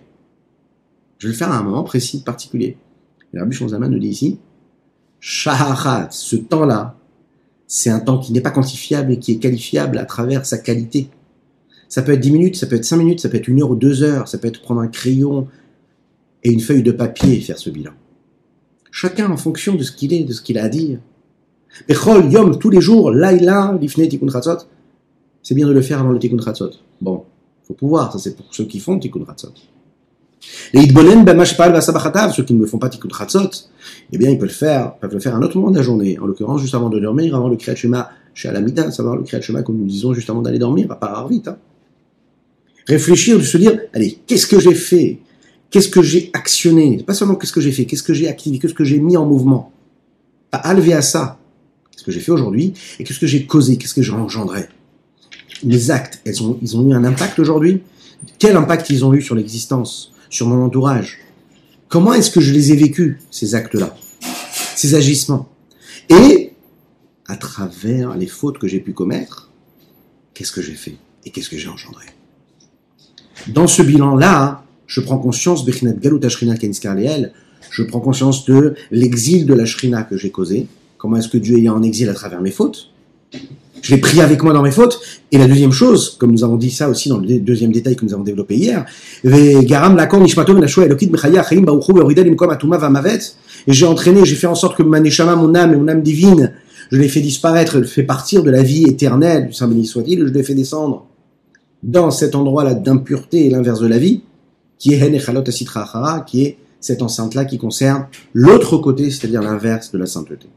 Je 1.17 1.27
vais 1.27 1.33
le 1.33 1.37
faire 1.37 1.51
à 1.51 1.57
un 1.57 1.63
moment 1.63 1.83
précis, 1.83 2.23
particulier. 2.23 2.77
Et 3.33 3.39
Rabbi 3.39 3.55
Shonzaman 3.55 3.89
nous 3.89 3.99
dit 3.99 4.09
ici, 4.09 4.39
Shaharat, 5.21 6.09
ce 6.11 6.35
temps-là, 6.35 6.94
c'est 7.67 7.89
un 7.89 7.99
temps 7.99 8.19
qui 8.19 8.31
n'est 8.33 8.41
pas 8.41 8.51
quantifiable 8.51 9.13
et 9.13 9.19
qui 9.19 9.33
est 9.33 9.37
qualifiable 9.37 9.97
à 9.97 10.05
travers 10.05 10.45
sa 10.45 10.57
qualité. 10.57 11.09
Ça 11.89 12.01
peut 12.01 12.13
être 12.13 12.19
10 12.19 12.31
minutes, 12.31 12.55
ça 12.55 12.67
peut 12.67 12.75
être 12.75 12.85
5 12.85 12.97
minutes, 12.97 13.19
ça 13.19 13.29
peut 13.29 13.37
être 13.37 13.47
une 13.47 13.61
heure 13.61 13.71
ou 13.71 13.75
deux 13.75 14.03
heures, 14.03 14.27
ça 14.27 14.37
peut 14.37 14.47
être 14.47 14.61
prendre 14.61 14.81
un 14.81 14.87
crayon 14.87 15.47
et 16.43 16.51
une 16.51 16.59
feuille 16.59 16.83
de 16.83 16.91
papier 16.91 17.37
et 17.37 17.41
faire 17.41 17.57
ce 17.57 17.69
bilan. 17.69 17.91
Chacun 18.91 19.31
en 19.31 19.37
fonction 19.37 19.75
de 19.75 19.83
ce 19.83 19.91
qu'il 19.91 20.13
est, 20.13 20.23
de 20.23 20.33
ce 20.33 20.41
qu'il 20.41 20.57
a 20.57 20.63
à 20.63 20.69
dire. 20.69 20.99
Bechol, 21.87 22.31
Yom, 22.31 22.57
tous 22.59 22.69
les 22.69 22.81
jours, 22.81 23.11
Laila, 23.11 23.77
Lifne 23.79 24.07
Tikkun 24.07 24.27
c'est 25.43 25.53
bien 25.53 25.67
de 25.67 25.73
le 25.73 25.81
faire 25.81 25.99
avant 25.99 26.11
le 26.11 26.17
Tikkun 26.17 26.41
Chatzot. 26.41 26.71
Bon, 27.01 27.25
faut 27.63 27.73
pouvoir, 27.73 28.11
ça 28.11 28.19
c'est 28.19 28.35
pour 28.35 28.45
ceux 28.53 28.65
qui 28.65 28.79
font 28.79 28.97
Tikkun 28.97 29.25
Chatzot. 29.25 29.53
Les 30.73 30.83
Idbonen, 30.83 31.23
ben 31.23 31.35
Mashpal, 31.35 31.81
ceux 32.33 32.43
qui 32.43 32.53
ne 32.53 32.59
me 32.59 32.65
font 32.65 32.77
pas 32.77 32.89
Tikkun 32.89 33.09
Chatzot, 33.09 33.49
eh 34.11 34.17
bien 34.17 34.29
ils 34.29 34.37
peuvent 34.37 34.47
le 34.47 34.53
faire, 34.53 34.95
peuvent 34.95 35.13
le 35.13 35.19
faire 35.19 35.33
à 35.33 35.37
un 35.37 35.41
autre 35.41 35.57
moment 35.57 35.71
de 35.71 35.77
la 35.77 35.81
journée, 35.81 36.19
en 36.19 36.25
l'occurrence 36.25 36.61
juste 36.61 36.75
avant 36.75 36.89
de 36.89 36.99
dormir, 36.99 37.35
avant 37.35 37.49
le 37.49 37.55
Kriyat 37.55 37.75
Shema 37.75 38.11
chez 38.33 38.49
Alamida, 38.49 38.91
savoir 38.91 39.15
le 39.15 39.23
Kriyat 39.23 39.41
Shema 39.41 39.63
comme 39.63 39.77
nous 39.77 39.85
disons 39.85 40.13
juste 40.13 40.29
avant 40.29 40.41
d'aller 40.41 40.59
dormir, 40.59 40.91
à 40.91 40.95
part 40.95 41.27
vite. 41.27 41.47
Hein. 41.47 41.57
Réfléchir, 42.87 43.37
de 43.37 43.43
se 43.43 43.57
dire, 43.57 43.79
allez, 43.93 44.19
qu'est-ce 44.27 44.45
que 44.45 44.59
j'ai 44.59 44.75
fait? 44.75 45.19
Qu'est-ce 45.71 45.89
que 45.89 46.01
j'ai 46.01 46.29
actionné? 46.33 47.03
Pas 47.05 47.13
seulement 47.13 47.35
qu'est-ce 47.35 47.53
que 47.53 47.61
j'ai 47.61 47.71
fait, 47.71 47.85
qu'est-ce 47.85 48.03
que 48.03 48.13
j'ai 48.13 48.27
activé, 48.27 48.59
qu'est-ce 48.59 48.73
que 48.73 48.83
j'ai 48.83 48.99
mis 48.99 49.17
en 49.17 49.25
mouvement? 49.25 49.71
À 50.51 50.73
lever 50.73 50.93
à 50.93 51.01
ça, 51.01 51.39
qu'est-ce 51.91 52.03
que 52.03 52.11
j'ai 52.11 52.19
fait 52.19 52.31
aujourd'hui, 52.31 52.73
et 52.99 53.03
qu'est-ce 53.03 53.19
que 53.19 53.27
j'ai 53.27 53.45
causé, 53.45 53.77
qu'est-ce 53.77 53.93
que 53.93 54.01
j'ai 54.01 54.11
engendré 54.11 54.65
les 55.63 55.89
actes, 55.89 56.21
ils 56.25 56.77
ont 56.77 56.89
eu 56.89 56.93
un 56.93 57.03
impact 57.03 57.39
aujourd'hui? 57.39 57.81
Quel 58.39 58.55
impact 58.57 58.89
ils 58.89 59.03
ont 59.05 59.13
eu 59.13 59.21
sur 59.21 59.35
l'existence, 59.35 60.11
sur 60.35 60.47
mon 60.47 60.63
entourage. 60.63 61.19
Comment 61.87 62.13
est-ce 62.13 62.29
que 62.29 62.41
je 62.41 62.51
les 62.51 62.73
ai 62.73 62.75
vécus, 62.75 63.15
ces 63.31 63.55
actes-là, 63.55 63.95
ces 64.75 64.93
agissements? 64.93 65.47
Et, 66.09 66.51
à 67.25 67.37
travers 67.37 68.17
les 68.17 68.27
fautes 68.27 68.57
que 68.57 68.67
j'ai 68.67 68.81
pu 68.81 68.91
commettre, 68.91 69.49
qu'est-ce 70.33 70.51
que 70.51 70.61
j'ai 70.61 70.73
fait 70.73 70.97
et 71.23 71.29
qu'est-ce 71.29 71.49
que 71.49 71.57
j'ai 71.57 71.69
engendré? 71.69 72.05
Dans 73.47 73.67
ce 73.67 73.81
bilan-là, 73.81 74.65
je 74.87 74.99
prends 74.99 75.17
conscience, 75.17 75.65
je 75.65 77.83
prends 77.83 78.01
conscience 78.01 78.45
de 78.45 78.75
l'exil 78.91 79.45
de 79.45 79.53
la 79.53 79.65
Shrina 79.65 80.03
que 80.03 80.17
j'ai 80.17 80.31
causé, 80.31 80.67
comment 80.97 81.15
est-ce 81.15 81.29
que 81.29 81.37
Dieu 81.37 81.59
est 81.59 81.69
en 81.69 81.81
exil 81.81 82.09
à 82.09 82.13
travers 82.13 82.41
mes 82.41 82.51
fautes, 82.51 82.91
je 83.85 83.93
l'ai 83.93 84.01
pris 84.01 84.19
avec 84.19 84.41
moi 84.41 84.51
dans 84.51 84.63
mes 84.63 84.71
fautes. 84.71 84.99
Et 85.31 85.37
la 85.37 85.47
deuxième 85.47 85.71
chose, 85.71 86.17
comme 86.19 86.31
nous 86.31 86.43
avons 86.43 86.55
dit 86.55 86.71
ça 86.71 86.89
aussi 86.89 87.07
dans 87.07 87.19
le 87.19 87.39
deuxième 87.39 87.71
détail 87.71 87.95
que 87.95 88.03
nous 88.03 88.15
avons 88.15 88.23
développé 88.23 88.55
hier, 88.55 88.83
et 89.23 89.63
j'ai 93.67 93.85
entraîné, 93.85 94.25
j'ai 94.25 94.35
fait 94.35 94.47
en 94.47 94.55
sorte 94.55 94.75
que 94.75 94.81
ma 94.81 94.99
neshama, 94.99 95.35
mon 95.35 95.53
âme 95.53 95.73
et 95.73 95.75
mon 95.75 95.87
âme 95.87 96.01
divine, 96.01 96.53
je 96.91 96.97
l'ai 96.97 97.07
fait 97.07 97.21
disparaître, 97.21 97.73
je 97.73 97.79
l'ai 97.79 97.87
fait 97.87 98.03
partir 98.03 98.41
de 98.41 98.49
la 98.49 98.63
vie 98.63 98.85
éternelle, 98.87 99.47
du 99.47 99.53
Saint 99.53 99.67
béni 99.67 99.85
soit-il, 99.85 100.27
je 100.27 100.33
l'ai 100.33 100.43
fait 100.43 100.55
descendre 100.55 101.05
dans 101.83 102.09
cet 102.09 102.33
endroit-là 102.33 102.73
d'impureté 102.73 103.45
et 103.45 103.49
l'inverse 103.51 103.81
de 103.81 103.87
la 103.87 103.99
vie, 103.99 104.23
qui 104.79 104.95
est 104.95 106.25
qui 106.25 106.43
est 106.43 106.57
cette 106.79 107.01
enceinte-là 107.03 107.45
qui 107.45 107.59
concerne 107.59 108.07
l'autre 108.33 108.77
côté, 108.77 109.11
c'est-à-dire 109.11 109.43
l'inverse 109.43 109.91
de 109.91 109.99
la 109.99 110.07
sainteté. 110.07 110.47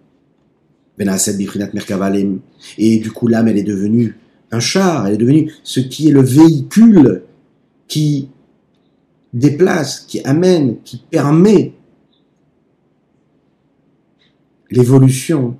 Et 2.78 2.98
du 2.98 3.10
coup, 3.12 3.28
l'âme, 3.28 3.48
elle 3.48 3.58
est 3.58 3.62
devenue 3.62 4.16
un 4.50 4.60
char, 4.60 5.06
elle 5.06 5.14
est 5.14 5.18
devenue 5.18 5.52
ce 5.62 5.80
qui 5.80 6.08
est 6.08 6.12
le 6.12 6.22
véhicule 6.22 7.22
qui 7.86 8.28
déplace, 9.32 10.00
qui 10.00 10.20
amène, 10.24 10.80
qui 10.82 10.98
permet 11.10 11.74
l'évolution 14.70 15.56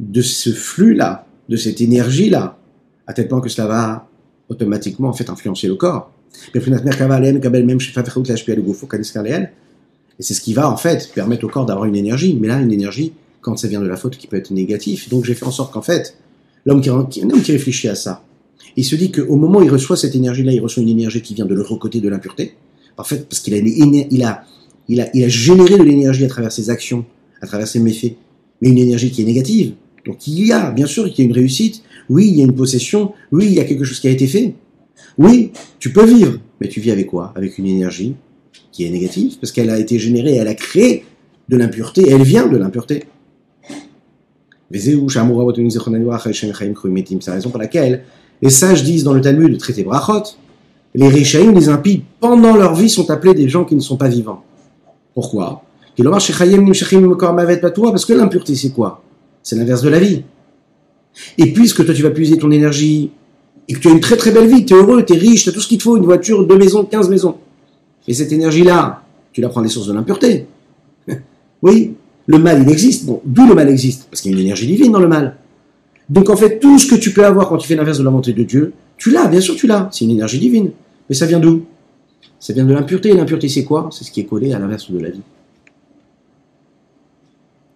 de 0.00 0.22
ce 0.22 0.50
flux-là, 0.50 1.26
de 1.48 1.56
cette 1.56 1.80
énergie-là, 1.80 2.58
à 3.06 3.12
tel 3.12 3.28
point 3.28 3.40
que 3.40 3.48
cela 3.48 3.66
va 3.66 4.08
automatiquement 4.48 5.08
en 5.08 5.12
fait 5.12 5.28
influencer 5.30 5.66
le 5.68 5.74
corps. 5.74 6.12
Et 6.54 6.60
c'est 10.20 10.34
ce 10.34 10.40
qui 10.40 10.54
va 10.54 10.70
en 10.70 10.76
fait 10.76 11.10
permettre 11.14 11.44
au 11.44 11.48
corps 11.48 11.66
d'avoir 11.66 11.86
une 11.86 11.96
énergie. 11.96 12.36
Mais 12.40 12.48
là, 12.48 12.60
une 12.60 12.72
énergie, 12.72 13.12
quand 13.40 13.56
ça 13.56 13.68
vient 13.68 13.80
de 13.80 13.86
la 13.86 13.96
faute, 13.96 14.16
qui 14.16 14.26
peut 14.26 14.36
être 14.36 14.50
négatif. 14.50 15.08
Donc 15.08 15.24
j'ai 15.24 15.34
fait 15.34 15.46
en 15.46 15.50
sorte 15.50 15.72
qu'en 15.72 15.82
fait, 15.82 16.16
l'homme 16.64 16.80
qui, 16.80 16.90
qui 17.42 17.52
réfléchit 17.52 17.88
à 17.88 17.94
ça, 17.94 18.24
il 18.76 18.84
se 18.84 18.96
dit 18.96 19.10
qu'au 19.10 19.36
moment 19.36 19.58
où 19.58 19.62
il 19.62 19.70
reçoit 19.70 19.96
cette 19.96 20.14
énergie-là, 20.14 20.52
il 20.52 20.60
reçoit 20.60 20.82
une 20.82 20.88
énergie 20.88 21.22
qui 21.22 21.34
vient 21.34 21.46
de 21.46 21.54
l'autre 21.54 21.76
côté 21.76 22.00
de 22.00 22.08
l'impureté. 22.08 22.54
En 22.96 23.04
fait, 23.04 23.28
parce 23.28 23.40
qu'il 23.40 23.54
a, 23.54 23.58
il 23.58 24.22
a, 24.24 24.44
il 24.88 25.00
a, 25.00 25.10
il 25.14 25.24
a 25.24 25.28
généré 25.28 25.78
de 25.78 25.82
l'énergie 25.82 26.24
à 26.24 26.28
travers 26.28 26.52
ses 26.52 26.70
actions, 26.70 27.04
à 27.40 27.46
travers 27.46 27.68
ses 27.68 27.80
méfaits, 27.80 28.16
mais 28.60 28.70
une 28.70 28.78
énergie 28.78 29.10
qui 29.10 29.22
est 29.22 29.24
négative. 29.24 29.74
Donc 30.04 30.26
il 30.26 30.44
y 30.46 30.52
a, 30.52 30.70
bien 30.70 30.86
sûr, 30.86 31.08
qu'il 31.10 31.24
y 31.24 31.28
a 31.28 31.30
une 31.30 31.34
réussite. 31.34 31.82
Oui, 32.08 32.28
il 32.28 32.36
y 32.36 32.40
a 32.40 32.44
une 32.44 32.54
possession. 32.54 33.12
Oui, 33.30 33.46
il 33.46 33.52
y 33.52 33.60
a 33.60 33.64
quelque 33.64 33.84
chose 33.84 34.00
qui 34.00 34.08
a 34.08 34.10
été 34.10 34.26
fait. 34.26 34.54
Oui, 35.16 35.52
tu 35.78 35.92
peux 35.92 36.06
vivre, 36.06 36.38
mais 36.60 36.68
tu 36.68 36.80
vis 36.80 36.90
avec 36.90 37.06
quoi? 37.06 37.32
Avec 37.36 37.58
une 37.58 37.66
énergie 37.66 38.14
qui 38.72 38.84
est 38.84 38.90
négative, 38.90 39.36
parce 39.40 39.52
qu'elle 39.52 39.70
a 39.70 39.78
été 39.78 39.98
générée, 39.98 40.36
elle 40.36 40.48
a 40.48 40.54
créé 40.54 41.04
de 41.48 41.56
l'impureté, 41.56 42.08
elle 42.08 42.22
vient 42.22 42.46
de 42.46 42.56
l'impureté. 42.56 43.04
C'est 44.70 44.92
la 47.26 47.34
raison 47.34 47.50
pour 47.50 47.58
laquelle 47.58 48.04
les 48.42 48.50
sages 48.50 48.84
disent 48.84 49.04
dans 49.04 49.14
le 49.14 49.20
Talmud, 49.20 49.50
le 49.50 49.56
traité 49.56 49.82
Brachot, 49.82 50.36
les 50.94 51.08
Rishaïm, 51.08 51.54
les 51.54 51.68
impies, 51.68 52.02
pendant 52.20 52.54
leur 52.56 52.74
vie, 52.74 52.90
sont 52.90 53.10
appelés 53.10 53.34
des 53.34 53.48
gens 53.48 53.64
qui 53.64 53.74
ne 53.74 53.80
sont 53.80 53.96
pas 53.96 54.08
vivants. 54.08 54.44
Pourquoi? 55.14 55.62
Parce 55.96 56.30
que 58.04 58.12
l'impureté, 58.12 58.54
c'est 58.54 58.70
quoi? 58.70 59.02
C'est 59.42 59.56
l'inverse 59.56 59.82
de 59.82 59.88
la 59.88 59.98
vie. 59.98 60.22
Et 61.36 61.52
puisque 61.52 61.84
toi, 61.84 61.94
tu 61.94 62.02
vas 62.02 62.10
puiser 62.10 62.38
ton 62.38 62.50
énergie 62.50 63.10
et 63.66 63.74
que 63.74 63.78
tu 63.80 63.88
as 63.88 63.90
une 63.90 64.00
très 64.00 64.16
très 64.16 64.30
belle 64.30 64.48
vie, 64.48 64.64
tu 64.64 64.74
es 64.74 64.76
heureux, 64.76 65.04
tu 65.04 65.14
es 65.14 65.16
riche, 65.16 65.44
tu 65.44 65.48
as 65.48 65.52
tout 65.52 65.60
ce 65.60 65.68
qu'il 65.68 65.78
te 65.78 65.82
faut, 65.82 65.96
une 65.96 66.04
voiture, 66.04 66.46
deux 66.46 66.56
maisons, 66.56 66.84
quinze 66.84 67.08
maisons. 67.08 67.36
Et 68.06 68.14
cette 68.14 68.32
énergie-là, 68.32 69.02
tu 69.32 69.40
la 69.40 69.48
prends 69.48 69.62
des 69.62 69.68
sources 69.68 69.88
de 69.88 69.92
l'impureté. 69.92 70.46
oui, 71.62 71.94
le 72.28 72.38
mal, 72.38 72.62
il 72.62 72.70
existe. 72.70 73.06
Bon, 73.06 73.20
d'où 73.24 73.48
le 73.48 73.54
mal 73.54 73.68
existe? 73.70 74.06
Parce 74.10 74.20
qu'il 74.20 74.30
y 74.30 74.34
a 74.34 74.38
une 74.38 74.44
énergie 74.44 74.66
divine 74.66 74.92
dans 74.92 75.00
le 75.00 75.08
mal. 75.08 75.36
Donc 76.10 76.28
en 76.28 76.36
fait, 76.36 76.58
tout 76.58 76.78
ce 76.78 76.86
que 76.86 76.94
tu 76.94 77.12
peux 77.12 77.24
avoir 77.24 77.48
quand 77.48 77.56
tu 77.56 77.66
fais 77.66 77.74
l'inverse 77.74 77.98
de 77.98 78.04
la 78.04 78.10
volonté 78.10 78.34
de 78.34 78.44
Dieu, 78.44 78.74
tu 78.98 79.10
l'as, 79.10 79.26
bien 79.28 79.40
sûr 79.40 79.56
tu 79.56 79.66
l'as. 79.66 79.88
C'est 79.90 80.04
une 80.04 80.10
énergie 80.10 80.38
divine. 80.38 80.70
Mais 81.08 81.14
ça 81.14 81.24
vient 81.24 81.40
d'où? 81.40 81.64
Ça 82.38 82.52
vient 82.52 82.66
de 82.66 82.72
l'impureté. 82.72 83.08
Et 83.08 83.14
l'impureté, 83.14 83.48
c'est 83.48 83.64
quoi? 83.64 83.88
C'est 83.90 84.04
ce 84.04 84.12
qui 84.12 84.20
est 84.20 84.26
collé 84.26 84.52
à 84.52 84.58
l'inverse 84.58 84.90
de 84.90 84.98
la 84.98 85.08
vie. 85.08 85.22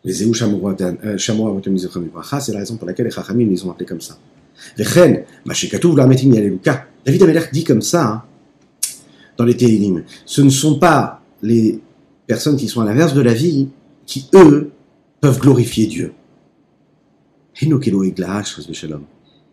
Les 0.05 0.22
euh, 0.22 1.18
c'est 1.18 2.53
la 2.53 2.59
raison 2.59 2.76
pour 2.76 2.86
laquelle 2.86 3.07
les 3.07 3.11
Chachamim 3.11 3.48
les 3.48 3.64
ont 3.64 3.70
appelés 3.70 3.86
comme 3.86 4.00
ça. 4.00 4.18
David 4.76 5.24
Amelech 7.22 7.53
dit 7.53 7.64
comme 7.64 7.82
ça 7.82 8.07
hein, 8.07 8.22
dans 9.38 9.44
les 9.44 9.57
Télim. 9.57 10.03
Ce 10.26 10.42
ne 10.42 10.50
sont 10.50 10.78
pas 10.78 11.22
les 11.42 11.80
personnes 12.26 12.57
qui 12.57 12.68
sont 12.68 12.80
à 12.80 12.84
l'inverse 12.84 13.14
de 13.14 13.22
la 13.22 13.32
vie 13.32 13.68
qui, 14.07 14.28
eux, 14.34 14.70
peuvent 15.20 15.40
glorifier 15.40 15.86
Dieu. 15.86 16.12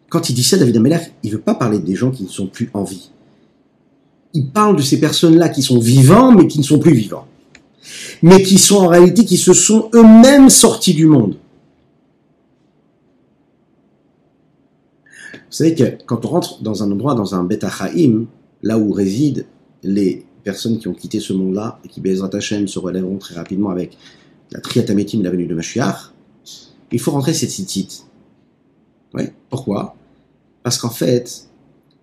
Quand 0.09 0.29
il 0.29 0.33
dit 0.33 0.43
ça, 0.43 0.57
David 0.57 0.77
Amelech, 0.77 1.13
il 1.23 1.31
ne 1.31 1.35
veut 1.35 1.41
pas 1.41 1.55
parler 1.55 1.79
des 1.79 1.95
gens 1.95 2.11
qui 2.11 2.23
ne 2.23 2.29
sont 2.29 2.47
plus 2.47 2.69
en 2.73 2.83
vie. 2.83 3.11
Il 4.33 4.49
parle 4.49 4.75
de 4.75 4.81
ces 4.81 4.99
personnes-là 4.99 5.49
qui 5.49 5.61
sont 5.61 5.79
vivants, 5.79 6.31
mais 6.31 6.47
qui 6.47 6.59
ne 6.59 6.63
sont 6.63 6.79
plus 6.79 6.93
vivants. 6.93 7.27
Mais 8.21 8.41
qui 8.41 8.57
sont 8.57 8.77
en 8.77 8.87
réalité, 8.87 9.25
qui 9.25 9.37
se 9.37 9.53
sont 9.53 9.89
eux-mêmes 9.93 10.49
sortis 10.49 10.93
du 10.93 11.05
monde. 11.05 11.35
Vous 15.33 15.55
savez 15.55 15.73
que 15.73 15.97
quand 16.05 16.25
on 16.25 16.29
rentre 16.29 16.61
dans 16.61 16.83
un 16.83 16.91
endroit, 16.91 17.15
dans 17.15 17.33
un 17.33 17.43
Bet 17.43 17.59
là 18.61 18.77
où 18.77 18.91
résident 18.91 19.43
les 19.83 20.25
personnes 20.43 20.77
qui 20.77 20.87
ont 20.87 20.93
quitté 20.93 21.19
ce 21.19 21.33
monde-là 21.33 21.79
et 21.83 21.87
qui, 21.87 22.01
Bezrat 22.01 22.29
Hashem, 22.33 22.67
se 22.67 22.77
relèveront 22.79 23.17
très 23.17 23.35
rapidement 23.35 23.69
avec 23.69 23.97
la 24.51 24.61
Triatamétim, 24.61 25.21
la 25.21 25.29
venue 25.29 25.47
de 25.47 25.55
Mashiach, 25.55 26.13
il 26.91 26.99
faut 26.99 27.11
rentrer 27.11 27.33
cette 27.33 27.49
site. 27.49 28.05
Oui, 29.13 29.23
pourquoi? 29.49 29.95
Parce 30.63 30.77
qu'en 30.77 30.89
fait, 30.89 31.47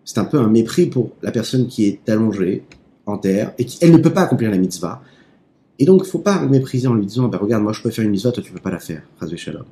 c'est 0.05 0.19
un 0.19 0.25
peu 0.25 0.39
un 0.39 0.49
mépris 0.49 0.87
pour 0.87 1.11
la 1.23 1.33
personne 1.33 1.67
qui 1.67 1.87
est 1.87 2.09
allongée 2.09 2.65
en 3.07 3.19
terre 3.19 3.53
et 3.59 3.65
qui, 3.65 3.79
elle 3.81 3.93
ne 3.93 3.99
peut 3.99 4.13
pas 4.13 4.23
accomplir 4.23 4.51
la 4.51 4.59
mitzvah. 4.59 5.03
Et 5.79 5.85
donc, 5.85 6.03
il 6.03 6.07
ne 6.07 6.11
faut 6.11 6.21
pas 6.21 6.41
le 6.41 6.49
mépriser 6.49 6.87
en 6.89 6.95
lui 6.95 7.07
disant, 7.07 7.29
bah, 7.29 7.39
regarde, 7.39 7.63
moi 7.63 7.73
je 7.73 7.83
peux 7.83 7.91
faire 7.91 8.05
une 8.05 8.11
mitzvah, 8.11 8.33
toi 8.33 8.43
tu 8.43 8.51
ne 8.51 8.57
peux 8.57 8.63
pas 8.63 8.71
la 8.71 8.79
faire. 8.79 9.03
Shalom. 9.37 9.65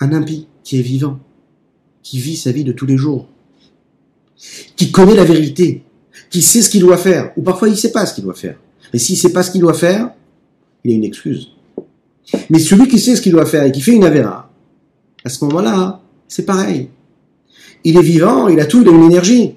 Un 0.00 0.12
impie 0.12 0.48
qui 0.62 0.78
est 0.78 0.82
vivant, 0.82 1.18
qui 2.02 2.18
vit 2.18 2.36
sa 2.36 2.52
vie 2.52 2.64
de 2.64 2.72
tous 2.72 2.86
les 2.86 2.96
jours, 2.96 3.28
qui 4.76 4.90
connaît 4.92 5.14
la 5.14 5.24
vérité, 5.24 5.82
qui 6.30 6.42
sait 6.42 6.62
ce 6.62 6.68
qu'il 6.68 6.80
doit 6.80 6.98
faire, 6.98 7.32
ou 7.36 7.42
parfois 7.42 7.68
il 7.68 7.72
ne 7.72 7.76
sait 7.76 7.92
pas 7.92 8.04
ce 8.06 8.14
qu'il 8.14 8.24
doit 8.24 8.34
faire. 8.34 8.58
Mais 8.94 9.00
s'il 9.00 9.16
ne 9.16 9.18
sait 9.22 9.32
pas 9.32 9.42
ce 9.42 9.50
qu'il 9.50 9.60
doit 9.60 9.74
faire, 9.74 10.12
il 10.84 10.92
a 10.92 10.94
une 10.94 11.02
excuse. 11.02 11.50
Mais 12.48 12.60
celui 12.60 12.86
qui 12.86 13.00
sait 13.00 13.16
ce 13.16 13.22
qu'il 13.22 13.32
doit 13.32 13.44
faire 13.44 13.64
et 13.64 13.72
qui 13.72 13.80
fait 13.80 13.90
une 13.90 14.04
avéra, 14.04 14.52
à 15.24 15.28
ce 15.28 15.44
moment-là, 15.46 16.00
c'est 16.28 16.46
pareil. 16.46 16.90
Il 17.82 17.96
est 17.96 18.02
vivant, 18.02 18.46
il 18.46 18.60
a 18.60 18.66
tout, 18.66 18.82
il 18.82 18.88
a 18.88 18.92
une 18.92 19.02
énergie. 19.02 19.56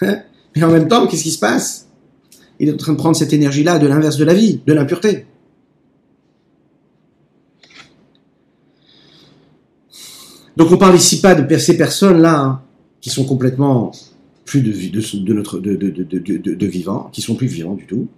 Hein? 0.00 0.22
Mais 0.56 0.64
en 0.64 0.72
même 0.72 0.88
temps, 0.88 1.06
qu'est-ce 1.06 1.22
qui 1.22 1.30
se 1.30 1.38
passe? 1.38 1.86
Il 2.58 2.68
est 2.68 2.72
en 2.72 2.76
train 2.76 2.94
de 2.94 2.98
prendre 2.98 3.14
cette 3.14 3.32
énergie-là 3.32 3.78
de 3.78 3.86
l'inverse 3.86 4.16
de 4.16 4.24
la 4.24 4.34
vie, 4.34 4.60
de 4.66 4.72
l'impureté. 4.72 5.24
Donc 10.56 10.72
on 10.72 10.78
parle 10.78 10.96
ici 10.96 11.20
pas 11.20 11.36
de 11.36 11.58
ces 11.58 11.76
personnes-là 11.76 12.40
hein, 12.40 12.62
qui 13.00 13.10
sont 13.10 13.24
complètement 13.24 13.92
plus 14.44 14.62
de, 14.62 14.72
de, 14.72 16.66
vivants, 16.66 17.08
qui 17.12 17.22
sont 17.22 17.36
plus 17.36 17.46
vivants 17.46 17.74
du 17.74 17.86
tout, 17.86 18.08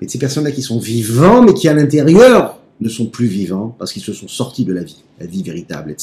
mais 0.00 0.06
de 0.06 0.10
ces 0.10 0.18
personnes-là 0.18 0.52
qui 0.52 0.62
sont 0.62 0.78
vivants, 0.78 1.42
mais 1.42 1.54
qui 1.54 1.68
à 1.68 1.74
l'intérieur 1.74 2.58
ne 2.80 2.88
sont 2.88 3.06
plus 3.06 3.26
vivants 3.26 3.74
parce 3.78 3.92
qu'ils 3.92 4.02
se 4.02 4.12
sont 4.12 4.28
sortis 4.28 4.64
de 4.64 4.72
la 4.72 4.82
vie, 4.82 5.02
la 5.18 5.26
vie 5.26 5.42
véritable. 5.42 5.94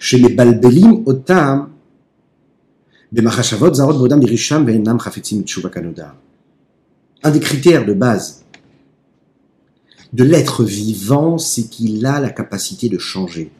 Chez 0.00 0.18
les 0.18 0.28
Balbelim, 0.30 1.02
Otam, 1.06 1.70
un 7.24 7.30
des 7.30 7.40
critères 7.40 7.84
de 7.84 7.92
base 7.92 8.44
de 10.12 10.24
l'être 10.24 10.64
vivant, 10.64 11.38
c'est 11.38 11.68
qu'il 11.68 12.04
a 12.06 12.20
la 12.20 12.30
capacité 12.30 12.88
de 12.88 12.98
changer. 12.98 13.50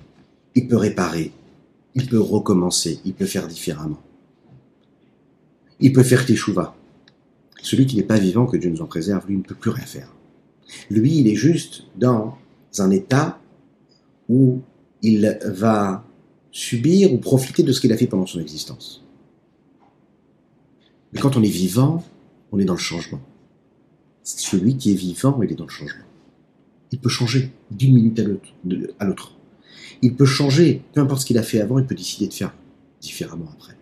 Il 0.55 0.69
peut 0.69 0.77
réparer, 0.77 1.33
il 1.95 2.09
peut 2.09 2.21
recommencer, 2.21 3.01
il 3.05 3.15
peut 3.15 3.27
faire 3.27 3.47
différemment. 3.47 4.01
Il 5.83 5.93
peut 5.93 6.03
faire 6.03 6.25
teshuva. 6.25 6.75
Celui 7.61 7.87
qui 7.87 7.97
n'est 7.97 8.03
pas 8.03 8.19
vivant, 8.19 8.47
que 8.47 8.57
Dieu 8.57 8.71
nous 8.71 8.83
en 8.83 8.87
préserve, 8.87 9.27
lui 9.27 9.37
ne 9.37 9.43
peut 9.43 9.55
plus 9.55 9.71
rien 9.71 9.85
faire. 9.85 10.13
Lui, 10.91 11.19
il 11.19 11.29
est 11.29 11.35
juste 11.35 11.85
dans 11.97 12.39
un 12.79 12.91
état 12.91 13.41
où 14.29 14.63
il 15.03 15.39
va 15.45 16.05
subir 16.53 17.13
ou 17.13 17.19
profiter 17.19 17.63
de 17.63 17.73
ce 17.73 17.81
qu'il 17.81 17.93
a 17.93 17.97
fait 17.97 18.07
pendant 18.07 18.27
son 18.27 18.41
existence. 18.41 19.05
Mais 21.13 21.21
quand 21.21 21.37
on 21.37 21.43
est 21.43 21.49
vivant, 21.49 22.05
on 22.53 22.59
est 22.59 22.65
dans 22.65 22.75
le 22.75 22.79
changement. 22.79 23.21
Celui 24.23 24.77
qui 24.77 24.93
est 24.93 24.97
vivant, 24.97 25.41
il 25.43 25.51
est 25.51 25.57
dans 25.57 25.65
le 25.65 25.71
changement. 25.71 26.05
Il 26.93 27.01
peut 27.01 27.09
changer 27.09 27.51
d'une 27.71 27.95
minute 27.95 28.21
à 29.01 29.05
l'autre. 29.05 29.37
Il 30.01 30.15
peut 30.15 30.27
changer, 30.27 30.83
peu 30.93 31.01
importe 31.01 31.23
ce 31.23 31.27
qu'il 31.27 31.39
a 31.39 31.43
fait 31.43 31.61
avant, 31.61 31.79
il 31.79 31.87
peut 31.87 31.95
décider 31.95 32.29
de 32.29 32.35
faire 32.35 32.55
différemment 33.01 33.49
après. 33.53 33.77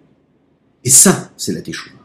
Et 0.84 0.90
ça, 0.90 1.32
c'est 1.36 1.52
la 1.52 1.62
teshuva. 1.62 1.98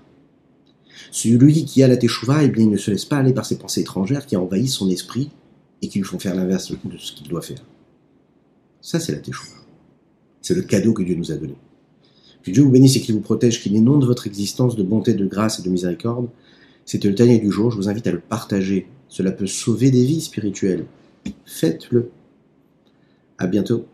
Celui 1.11 1.65
qui 1.65 1.81
a 1.81 1.87
la 1.87 1.97
teshuva, 1.97 2.43
eh 2.43 2.49
bien, 2.49 2.63
il 2.63 2.69
ne 2.69 2.77
se 2.77 2.91
laisse 2.91 3.05
pas 3.05 3.17
aller 3.17 3.33
par 3.33 3.45
ses 3.45 3.57
pensées 3.57 3.81
étrangères 3.81 4.25
qui 4.25 4.35
envahissent 4.35 4.75
son 4.75 4.89
esprit 4.89 5.31
et 5.81 5.87
qui 5.87 5.99
lui 5.99 6.05
font 6.05 6.19
faire 6.19 6.35
l'inverse 6.35 6.71
de 6.71 6.97
ce 6.97 7.13
qu'il 7.13 7.27
doit 7.27 7.41
faire. 7.41 7.63
Ça, 8.81 8.99
c'est 8.99 9.13
la 9.13 9.19
teshuva. 9.19 9.55
C'est 10.41 10.55
le 10.55 10.61
cadeau 10.61 10.93
que 10.93 11.03
Dieu 11.03 11.15
nous 11.15 11.31
a 11.31 11.35
donné. 11.35 11.55
Que 12.43 12.51
Dieu 12.51 12.61
vous 12.61 12.69
bénisse 12.69 12.95
et 12.97 13.01
qu'il 13.01 13.15
vous 13.15 13.21
protège, 13.21 13.61
qu'il 13.61 13.75
inonde 13.75 14.05
votre 14.05 14.27
existence 14.27 14.75
de 14.75 14.83
bonté, 14.83 15.13
de 15.13 15.25
grâce 15.25 15.59
et 15.59 15.63
de 15.63 15.69
miséricorde. 15.69 16.29
C'était 16.85 17.07
le 17.07 17.15
dernier 17.15 17.39
du 17.39 17.51
jour. 17.51 17.71
Je 17.71 17.77
vous 17.77 17.89
invite 17.89 18.05
à 18.05 18.11
le 18.11 18.19
partager. 18.19 18.87
Cela 19.07 19.31
peut 19.31 19.47
sauver 19.47 19.89
des 19.89 20.05
vies 20.05 20.21
spirituelles. 20.21 20.85
Faites-le. 21.45 22.11
À 23.37 23.47
bientôt. 23.47 23.87